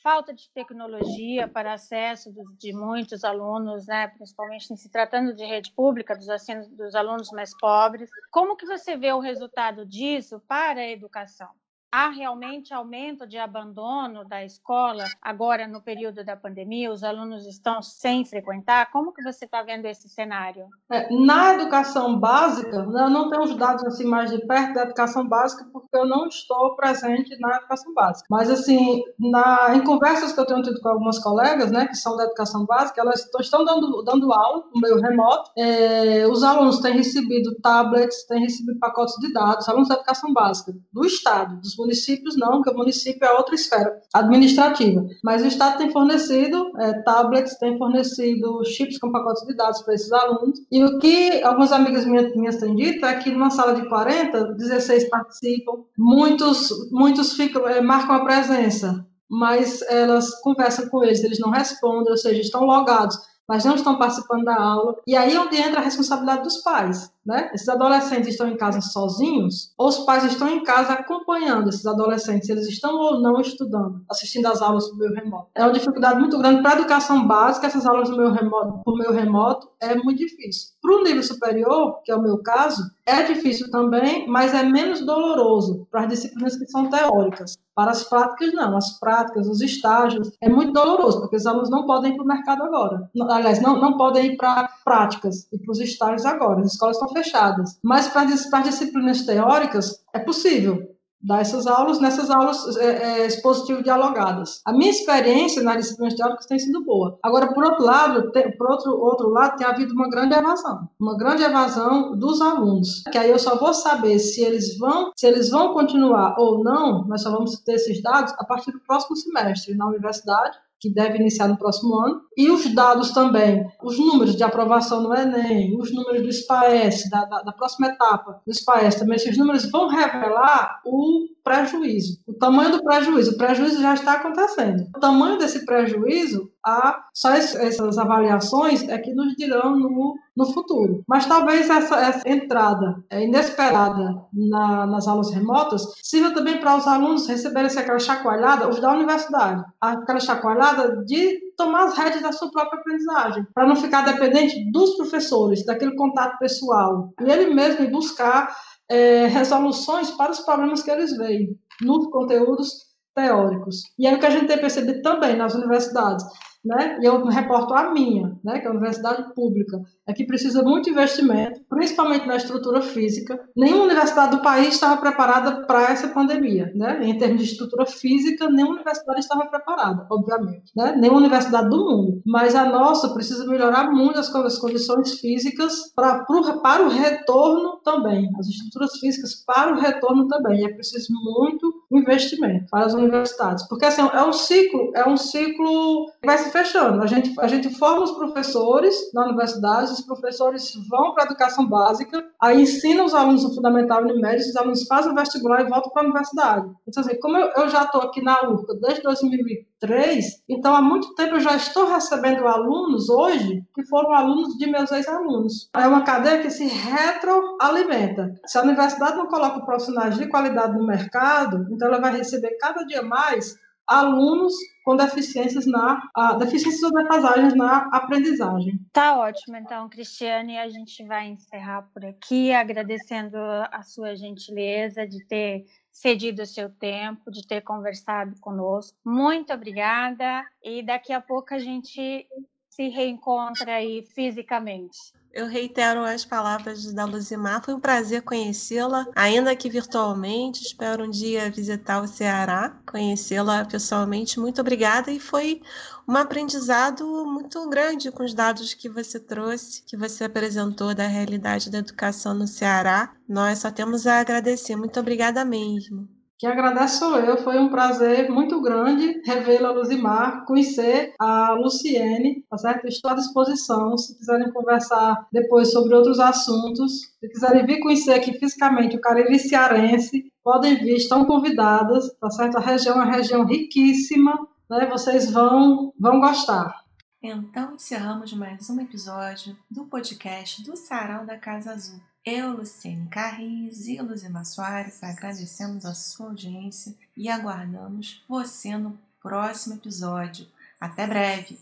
falta 0.01 0.34
de 0.34 0.49
tecnologia 0.51 1.47
para 1.47 1.73
acesso 1.73 2.34
de 2.57 2.73
muitos 2.73 3.23
alunos, 3.23 3.86
né, 3.86 4.07
principalmente 4.07 4.75
se 4.75 4.89
tratando 4.89 5.36
de 5.36 5.45
rede 5.45 5.71
pública, 5.73 6.15
dos, 6.15 6.27
dos 6.69 6.95
alunos 6.95 7.29
mais 7.32 7.51
pobres. 7.59 8.09
Como 8.32 8.55
que 8.55 8.65
você 8.65 8.95
vê 8.97 9.11
o 9.11 9.19
resultado 9.19 9.86
disso 9.86 10.39
para 10.47 10.79
a 10.79 10.89
educação? 10.89 11.49
Há 11.91 12.09
realmente 12.09 12.73
aumento 12.73 13.27
de 13.27 13.37
abandono 13.37 14.23
da 14.23 14.45
escola 14.45 15.03
agora 15.21 15.67
no 15.67 15.81
período 15.81 16.23
da 16.23 16.37
pandemia? 16.37 16.91
Os 16.91 17.03
alunos 17.03 17.45
estão 17.45 17.81
sem 17.81 18.23
frequentar? 18.23 18.89
Como 18.91 19.11
que 19.11 19.21
você 19.21 19.45
está 19.45 19.61
vendo 19.61 19.85
esse 19.85 20.07
cenário? 20.07 20.67
É, 20.89 21.13
na 21.13 21.55
educação 21.55 22.17
básica, 22.17 22.77
eu 22.77 23.09
não 23.09 23.29
tenho 23.29 23.43
os 23.43 23.55
dados 23.55 23.83
assim 23.83 24.05
mais 24.05 24.31
de 24.31 24.39
perto 24.47 24.73
da 24.73 24.83
educação 24.83 25.27
básica 25.27 25.65
porque 25.71 25.97
eu 25.97 26.05
não 26.05 26.27
estou 26.27 26.75
presente 26.75 27.37
na 27.39 27.57
educação 27.57 27.93
básica. 27.93 28.27
Mas 28.29 28.49
assim, 28.49 29.03
na, 29.19 29.75
em 29.75 29.83
conversas 29.83 30.31
que 30.31 30.39
eu 30.39 30.45
tenho 30.45 30.61
tido 30.61 30.79
com 30.79 30.89
algumas 30.89 31.19
colegas, 31.19 31.71
né, 31.71 31.87
que 31.87 31.95
são 31.95 32.15
da 32.15 32.23
educação 32.23 32.65
básica, 32.65 33.01
elas 33.01 33.27
estão 33.39 33.65
dando, 33.65 34.01
dando 34.03 34.31
aula 34.31 34.63
no 34.73 34.79
meio 34.79 35.01
remoto. 35.01 35.51
É, 35.57 36.25
os 36.27 36.41
alunos 36.43 36.79
têm 36.79 36.93
recebido 36.93 37.53
tablets, 37.61 38.25
têm 38.27 38.41
recebido 38.41 38.79
pacotes 38.79 39.15
de 39.19 39.33
dados, 39.33 39.67
alunos 39.67 39.89
da 39.89 39.95
educação 39.95 40.31
básica 40.31 40.73
do 40.93 41.05
estado, 41.05 41.57
dos 41.57 41.75
municípios 41.82 42.38
não, 42.38 42.53
porque 42.53 42.69
o 42.69 42.77
município 42.77 43.25
é 43.25 43.32
outra 43.34 43.55
esfera 43.55 43.99
administrativa. 44.13 45.05
Mas 45.23 45.41
o 45.43 45.47
Estado 45.47 45.77
tem 45.77 45.91
fornecido 45.91 46.71
é, 46.79 46.93
tablets, 47.03 47.57
tem 47.57 47.77
fornecido 47.77 48.63
chips 48.65 48.97
com 48.97 49.11
pacotes 49.11 49.45
de 49.45 49.55
dados 49.55 49.82
para 49.82 49.93
esses 49.93 50.11
alunos. 50.11 50.59
E 50.71 50.84
o 50.84 50.99
que 50.99 51.43
algumas 51.43 51.71
amigas 51.71 52.05
minhas, 52.05 52.36
minhas 52.36 52.57
têm 52.57 52.75
dito 52.75 53.05
é 53.05 53.15
que 53.15 53.32
numa 53.32 53.49
sala 53.49 53.73
de 53.73 53.88
40, 53.88 54.53
16 54.53 55.09
participam, 55.09 55.84
muitos, 55.97 56.69
muitos 56.91 57.34
ficam, 57.34 57.67
é, 57.67 57.82
marcam 57.82 58.15
a 58.15 58.23
presença, 58.23 59.05
mas 59.29 59.82
elas 59.84 60.39
conversam 60.41 60.88
com 60.89 61.03
eles, 61.03 61.23
eles 61.23 61.39
não 61.39 61.49
respondem, 61.49 62.11
ou 62.11 62.17
seja, 62.17 62.41
estão 62.41 62.63
logados 62.63 63.17
mas 63.51 63.65
não 63.65 63.75
estão 63.75 63.97
participando 63.97 64.45
da 64.45 64.55
aula. 64.55 64.95
E 65.05 65.13
aí 65.13 65.36
é 65.36 65.39
onde 65.39 65.57
entra 65.57 65.82
a 65.82 65.84
responsabilidade 65.84 66.43
dos 66.43 66.59
pais. 66.59 67.11
Né? 67.26 67.51
Esses 67.53 67.69
adolescentes 67.69 68.30
estão 68.30 68.47
em 68.47 68.57
casa 68.57 68.82
sozinhos, 68.82 69.72
ou 69.78 69.88
os 69.89 69.99
pais 69.99 70.24
estão 70.24 70.49
em 70.49 70.63
casa 70.63 70.93
acompanhando 70.93 71.69
esses 71.69 71.86
adolescentes, 71.86 72.49
eles 72.49 72.67
estão 72.67 72.95
ou 72.95 73.22
não 73.22 73.39
estudando, 73.39 74.03
assistindo 74.09 74.47
às 74.47 74.61
aulas 74.61 74.88
por 74.88 74.97
meio 74.97 75.13
remoto. 75.13 75.47
É 75.53 75.63
uma 75.63 75.74
dificuldade 75.74 76.19
muito 76.19 76.38
grande 76.39 76.63
para 76.63 76.72
a 76.72 76.80
educação 76.80 77.28
básica, 77.28 77.67
essas 77.67 77.86
aulas 77.86 78.09
por 78.09 78.17
meio 78.17 78.32
remoto, 78.32 78.82
por 78.84 78.97
meio 78.97 79.11
remoto 79.11 79.69
é 79.80 79.95
muito 79.95 80.17
difícil. 80.17 80.69
Para 80.82 80.95
o 80.95 81.03
nível 81.03 81.24
superior, 81.24 82.01
que 82.03 82.11
é 82.11 82.15
o 82.15 82.22
meu 82.22 82.38
caso, 82.39 82.84
é 83.05 83.24
difícil 83.24 83.69
também, 83.72 84.28
mas 84.28 84.53
é 84.53 84.63
menos 84.63 85.05
doloroso 85.05 85.88
para 85.91 86.01
as 86.01 86.09
disciplinas 86.09 86.55
que 86.55 86.67
são 86.67 86.89
teóricas. 86.89 87.57
Para 87.74 87.91
as 87.91 88.03
práticas, 88.03 88.53
não. 88.53 88.78
As 88.78 88.99
práticas, 88.99 89.47
os 89.47 89.61
estágios, 89.61 90.32
é 90.41 90.49
muito 90.49 90.74
doloroso, 90.74 91.22
porque 91.22 91.36
os 91.36 91.45
alunos 91.45 91.69
não 91.69 91.86
podem 91.86 92.11
ir 92.11 92.15
para 92.15 92.24
o 92.24 92.28
mercado 92.28 92.63
agora. 92.63 93.09
Aliás, 93.30 93.61
não, 93.61 93.80
não 93.80 93.97
podem 93.97 94.34
ir 94.34 94.38
para 94.38 94.69
práticas 94.84 95.47
e 95.51 95.57
para 95.57 95.71
os 95.71 95.79
estágios 95.79 96.25
agora. 96.25 96.61
As 96.61 96.73
escolas 96.73 96.97
estão 96.97 97.09
fechadas. 97.09 97.79
Mas 97.84 98.07
para, 98.07 98.23
as 98.23 98.63
disciplinas 98.63 99.25
teóricas, 99.25 100.03
é 100.13 100.19
possível 100.19 100.91
dar 101.23 101.41
essas 101.41 101.67
aulas 101.67 101.99
nessas 101.99 102.29
aulas 102.29 102.75
é, 102.77 103.21
é, 103.21 103.27
expositivo 103.27 103.84
dialogadas. 103.84 104.61
A 104.65 104.73
minha 104.73 104.89
experiência 104.89 105.61
nas 105.61 105.77
disciplinas 105.77 106.15
teóricas 106.15 106.45
tem 106.45 106.57
sido 106.57 106.84
boa. 106.84 107.17
Agora, 107.23 107.53
por 107.53 107.63
outro 107.63 107.86
lado, 107.86 108.32
tem, 108.32 108.55
por 108.57 108.71
outro, 108.71 108.91
outro 108.99 109.29
lado, 109.29 109.57
tem 109.57 109.67
havido 109.67 109.93
uma 109.93 110.09
grande 110.09 110.34
evasão, 110.34 110.89
uma 110.99 111.15
grande 111.15 111.43
evasão 111.43 112.17
dos 112.17 112.41
alunos, 112.41 113.03
que 113.11 113.17
aí 113.17 113.29
eu 113.29 113.39
só 113.39 113.57
vou 113.57 113.73
saber 113.73 114.17
se 114.19 114.41
eles 114.41 114.77
vão, 114.77 115.11
se 115.15 115.27
eles 115.27 115.49
vão 115.49 115.73
continuar 115.73 116.36
ou 116.39 116.63
não, 116.63 117.05
nós 117.07 117.21
só 117.21 117.32
vamos 117.32 117.59
ter 117.59 117.73
esses 117.73 118.01
dados 118.01 118.34
a 118.38 118.45
partir 118.45 118.71
do 118.71 118.79
próximo 118.79 119.15
semestre 119.15 119.75
na 119.75 119.88
universidade, 119.88 120.57
que 120.82 120.91
deve 120.91 121.19
iniciar 121.19 121.47
no 121.47 121.57
próximo 121.57 121.95
ano, 121.99 122.21
e 122.36 122.49
os 122.49 122.73
dados 122.73 123.11
também, 123.11 123.63
os 123.84 123.99
números 123.99 124.36
de 124.36 124.43
aprovação 124.43 125.01
no 125.03 125.13
Enem, 125.13 125.77
os 125.77 125.93
números 125.93 126.23
do 126.23 126.32
SPAES, 126.32 127.07
da, 127.09 127.23
da, 127.25 127.41
da 127.43 127.51
próxima 127.51 127.88
etapa 127.88 128.41
do 128.45 128.51
SPAES, 128.51 128.95
também 128.95 129.15
esses 129.15 129.38
números 129.38 129.69
vão 129.69 129.88
revelar 129.88 130.82
o 130.84 131.27
prejuízo, 131.43 132.19
o 132.27 132.34
tamanho 132.34 132.71
do 132.71 132.84
prejuízo. 132.84 133.32
O 133.32 133.38
prejuízo 133.38 133.82
já 133.82 133.93
está 133.93 134.13
acontecendo. 134.13 134.88
O 134.95 134.99
tamanho 134.99 135.38
desse 135.38 135.65
prejuízo, 135.65 136.51
há 136.66 137.03
só 137.14 137.32
essas 137.32 137.97
avaliações 137.97 138.88
é 138.88 138.97
que 138.97 139.14
nos 139.14 139.36
dirão 139.36 139.78
no, 139.78 140.16
no 140.36 140.53
futuro. 140.53 141.03
Mas 141.07 141.26
talvez 141.26 141.70
essa, 141.70 141.97
essa 141.97 142.30
entrada 142.30 143.03
é, 143.09 143.24
inesperada 143.24 144.22
na, 144.34 144.86
nas 144.86 145.07
aulas 145.07 145.32
remotas 145.32 145.86
sirva 146.01 146.34
também 146.34 146.59
para 146.59 146.78
os 146.78 146.88
alunos 146.88 147.28
receberem 147.28 147.72
aquela 147.72 147.99
chacoalhada, 147.99 148.70
os 148.70 148.80
da 148.80 148.91
universidade, 148.93 149.64
aquela 149.80 150.20
chacoalhada 150.20 151.03
de 151.05 151.39
tomar 151.57 151.86
as 151.86 151.97
rédeas 151.97 152.24
da 152.24 152.32
sua 152.32 152.51
própria 152.51 152.80
aprendizagem, 152.80 153.45
para 153.53 153.68
não 153.68 153.76
ficar 153.76 154.01
dependente 154.01 154.72
dos 154.72 154.95
professores, 154.95 155.66
daquele 155.66 155.95
contato 155.95 156.38
pessoal, 156.39 157.14
e 157.22 157.30
ele 157.30 157.53
mesmo 157.53 157.89
buscar 157.91 158.55
é, 158.89 159.28
resoluções 159.28 160.12
para 160.12 160.32
os 160.32 160.39
problemas 160.39 160.82
que 160.82 160.91
eles 160.91 161.16
veem 161.16 161.57
nos 161.82 162.07
conteúdos 162.07 162.91
teóricos. 163.16 163.84
E 163.97 164.07
é 164.07 164.14
o 164.14 164.20
que 164.20 164.26
a 164.26 164.30
gente 164.30 164.47
tem 164.47 164.57
percebido 164.57 165.01
também 165.01 165.36
nas 165.36 165.53
universidades. 165.53 166.26
Né? 166.64 166.99
E 167.01 167.05
eu 167.05 167.24
reporto 167.26 167.74
a 167.74 167.91
minha, 167.91 168.38
né? 168.43 168.59
Que 168.59 168.66
é 168.66 168.70
a 168.70 168.72
universidade 168.72 169.34
pública, 169.34 169.82
é 170.07 170.14
que 170.14 170.26
precisa 170.26 170.62
muito 170.64 170.89
investimento, 170.89 171.62
principalmente 171.70 172.28
na 172.28 172.36
estrutura 172.36 172.82
física. 172.82 173.39
Nenhuma 173.55 173.86
universidade 173.86 174.36
do 174.36 174.41
país 174.41 174.70
estava 174.70 174.99
preparada 175.01 175.66
para 175.66 175.91
essa 175.91 176.07
pandemia, 176.09 176.72
né? 176.76 176.99
Em 177.03 177.18
termos 177.18 177.41
de 177.41 177.51
estrutura 177.51 177.86
física, 177.86 178.49
nenhuma 178.49 178.76
universidade 178.76 179.20
estava 179.20 179.45
preparada, 179.47 180.05
obviamente, 180.09 180.72
né? 180.76 180.95
Nenhuma 180.95 181.20
universidade 181.20 181.70
do 181.70 181.78
mundo. 181.78 182.22
Mas 182.26 182.55
a 182.55 182.66
nossa 182.66 183.14
precisa 183.14 183.45
melhorar 183.47 183.91
muito 183.91 184.20
as 184.20 184.57
condições 184.57 185.20
físicas 185.20 185.91
para, 185.95 186.26
para 186.26 186.84
o 186.84 186.89
retorno 186.89 187.78
também, 187.84 188.30
as 188.39 188.47
estruturas 188.47 188.97
físicas 188.99 189.43
para 189.45 189.74
o 189.74 189.80
retorno 189.80 190.28
também. 190.28 190.66
É 190.66 190.74
preciso 190.74 191.07
muito 191.14 191.70
investimento 191.97 192.65
para 192.69 192.85
as 192.85 192.93
universidades, 192.93 193.67
porque 193.67 193.85
assim 193.85 194.01
é 194.01 194.23
um 194.23 194.33
ciclo, 194.33 194.91
é 194.95 195.07
um 195.07 195.17
ciclo 195.17 196.05
que 196.21 196.25
vai 196.25 196.37
se 196.37 196.51
fechando. 196.51 197.01
A 197.01 197.07
gente 197.07 197.33
a 197.39 197.47
gente 197.47 197.69
forma 197.77 198.03
os 198.03 198.11
professores 198.11 198.95
na 199.13 199.25
universidade, 199.25 199.91
os 199.91 200.01
professores 200.01 200.71
vão 200.89 201.13
para 201.13 201.23
a 201.23 201.25
educação 201.27 201.67
básica, 201.67 202.23
aí 202.39 202.61
ensinam 202.61 203.05
os 203.05 203.13
alunos 203.13 203.43
o 203.43 203.53
fundamental 203.53 204.05
e 204.07 204.21
médio, 204.21 204.47
os 204.47 204.55
alunos 204.55 204.85
fazem 204.87 205.11
o 205.11 205.15
vestibular 205.15 205.61
e 205.61 205.69
voltam 205.69 205.91
para 205.91 206.01
a 206.01 206.05
universidade. 206.05 206.69
Então 206.87 207.03
assim, 207.03 207.19
como 207.19 207.37
eu, 207.37 207.49
eu 207.57 207.69
já 207.69 207.83
estou 207.83 208.01
aqui 208.01 208.21
na 208.21 208.41
URCA 208.49 208.73
desde 208.75 209.01
2003, 209.01 210.43
então 210.47 210.75
há 210.75 210.81
muito 210.81 211.13
tempo 211.15 211.35
eu 211.35 211.39
já 211.39 211.55
estou 211.55 211.85
recebendo 211.85 212.47
alunos 212.47 213.09
hoje 213.09 213.63
que 213.73 213.83
foram 213.83 214.13
alunos 214.13 214.57
de 214.57 214.67
meus 214.67 214.91
ex-alunos. 214.91 215.69
É 215.75 215.87
uma 215.87 216.03
cadeia 216.03 216.41
que 216.41 216.49
se 216.49 216.65
retroalimenta. 216.65 218.33
Se 218.45 218.57
a 218.57 218.63
universidade 218.63 219.17
não 219.17 219.27
coloca 219.27 219.65
profissionais 219.65 220.17
de 220.17 220.27
qualidade 220.27 220.77
no 220.77 220.85
mercado, 220.85 221.65
então 221.82 221.89
ela 221.89 221.99
vai 221.99 222.15
receber 222.15 222.57
cada 222.59 222.84
dia 222.84 223.01
mais 223.01 223.59
alunos 223.88 224.53
com 224.86 224.95
deficiências 224.95 225.65
na 225.65 225.99
a, 226.15 226.34
deficiências 226.34 226.84
ou 226.84 226.91
defasagens 226.93 227.55
na 227.55 227.89
aprendizagem. 227.91 228.79
Tá 228.93 229.17
ótimo, 229.17 229.57
então, 229.57 229.89
Cristiane, 229.89 230.59
a 230.59 230.69
gente 230.69 231.03
vai 231.03 231.27
encerrar 231.29 231.89
por 231.91 232.05
aqui, 232.05 232.53
agradecendo 232.53 233.36
a 233.71 233.82
sua 233.82 234.15
gentileza 234.15 235.07
de 235.07 235.25
ter 235.25 235.65
cedido 235.91 236.43
o 236.43 236.45
seu 236.45 236.69
tempo, 236.69 237.32
de 237.32 237.45
ter 237.45 237.61
conversado 237.61 238.39
conosco. 238.39 238.95
Muito 239.03 239.51
obrigada 239.51 240.45
e 240.63 240.84
daqui 240.84 241.11
a 241.11 241.19
pouco 241.19 241.55
a 241.55 241.59
gente 241.59 242.27
se 242.69 242.89
reencontra 242.89 243.73
aí 243.73 244.03
fisicamente. 244.03 244.97
Eu 245.34 245.47
reitero 245.47 246.03
as 246.03 246.25
palavras 246.25 246.91
da 246.91 247.05
Luzimar. 247.05 247.63
Foi 247.63 247.73
um 247.73 247.79
prazer 247.79 248.21
conhecê-la, 248.21 249.07
ainda 249.15 249.55
que 249.55 249.69
virtualmente. 249.69 250.61
Espero 250.61 251.05
um 251.05 251.09
dia 251.09 251.49
visitar 251.49 252.01
o 252.01 252.07
Ceará, 252.07 252.77
conhecê-la 252.86 253.63
pessoalmente. 253.63 254.39
Muito 254.39 254.59
obrigada 254.59 255.09
e 255.09 255.19
foi 255.21 255.61
um 256.05 256.17
aprendizado 256.17 257.05
muito 257.25 257.69
grande 257.69 258.11
com 258.11 258.23
os 258.23 258.34
dados 258.34 258.73
que 258.73 258.89
você 258.89 259.19
trouxe, 259.19 259.84
que 259.84 259.95
você 259.95 260.25
apresentou 260.25 260.93
da 260.93 261.07
realidade 261.07 261.69
da 261.69 261.77
educação 261.77 262.34
no 262.34 262.45
Ceará. 262.45 263.13
Nós 263.27 263.59
só 263.59 263.71
temos 263.71 264.05
a 264.05 264.19
agradecer. 264.19 264.75
Muito 264.75 264.99
obrigada 264.99 265.45
mesmo. 265.45 266.09
Que 266.41 266.47
agradeço 266.47 267.05
eu, 267.17 267.37
foi 267.37 267.59
um 267.59 267.69
prazer 267.69 268.27
muito 268.31 268.59
grande 268.59 269.21
revê-la, 269.23 269.69
Luzimar, 269.69 270.43
conhecer 270.43 271.13
a 271.19 271.51
Luciene, 271.51 272.43
tá 272.49 272.57
certo? 272.57 272.87
Estou 272.87 273.11
à 273.11 273.13
disposição, 273.13 273.95
se 273.95 274.17
quiserem 274.17 274.51
conversar 274.51 275.27
depois 275.31 275.71
sobre 275.71 275.93
outros 275.93 276.19
assuntos, 276.19 277.13
se 277.19 277.29
quiserem 277.29 277.63
vir 277.63 277.79
conhecer 277.79 278.13
aqui 278.13 278.33
fisicamente 278.33 278.95
o 278.95 278.99
Cariri 278.99 279.37
Cearense, 279.37 280.33
podem 280.43 280.77
vir, 280.77 280.95
estão 280.95 281.25
convidadas, 281.25 282.11
tá 282.19 282.31
certo? 282.31 282.57
A 282.57 282.61
região 282.61 282.95
é 282.95 283.03
uma 283.03 283.11
região 283.15 283.45
riquíssima, 283.45 284.33
né? 284.67 284.87
Vocês 284.87 285.29
vão, 285.29 285.93
vão 285.99 286.19
gostar. 286.19 286.73
Então, 287.21 287.75
encerramos 287.75 288.33
mais 288.33 288.67
um 288.67 288.81
episódio 288.81 289.55
do 289.69 289.85
podcast 289.85 290.63
do 290.63 290.75
Sarau 290.75 291.23
da 291.23 291.37
Casa 291.37 291.73
Azul. 291.73 292.01
Eu, 292.24 292.57
Luciene 292.57 293.07
Carris 293.09 293.88
e 293.88 293.99
Luzima 293.99 294.45
Soares 294.45 295.03
agradecemos 295.03 295.86
a 295.86 295.95
sua 295.95 296.28
audiência 296.28 296.93
e 297.17 297.28
aguardamos 297.28 298.24
você 298.30 298.78
no 298.78 298.95
próximo 299.19 299.74
episódio. 299.74 300.45
Até 300.80 301.07
breve! 301.07 301.57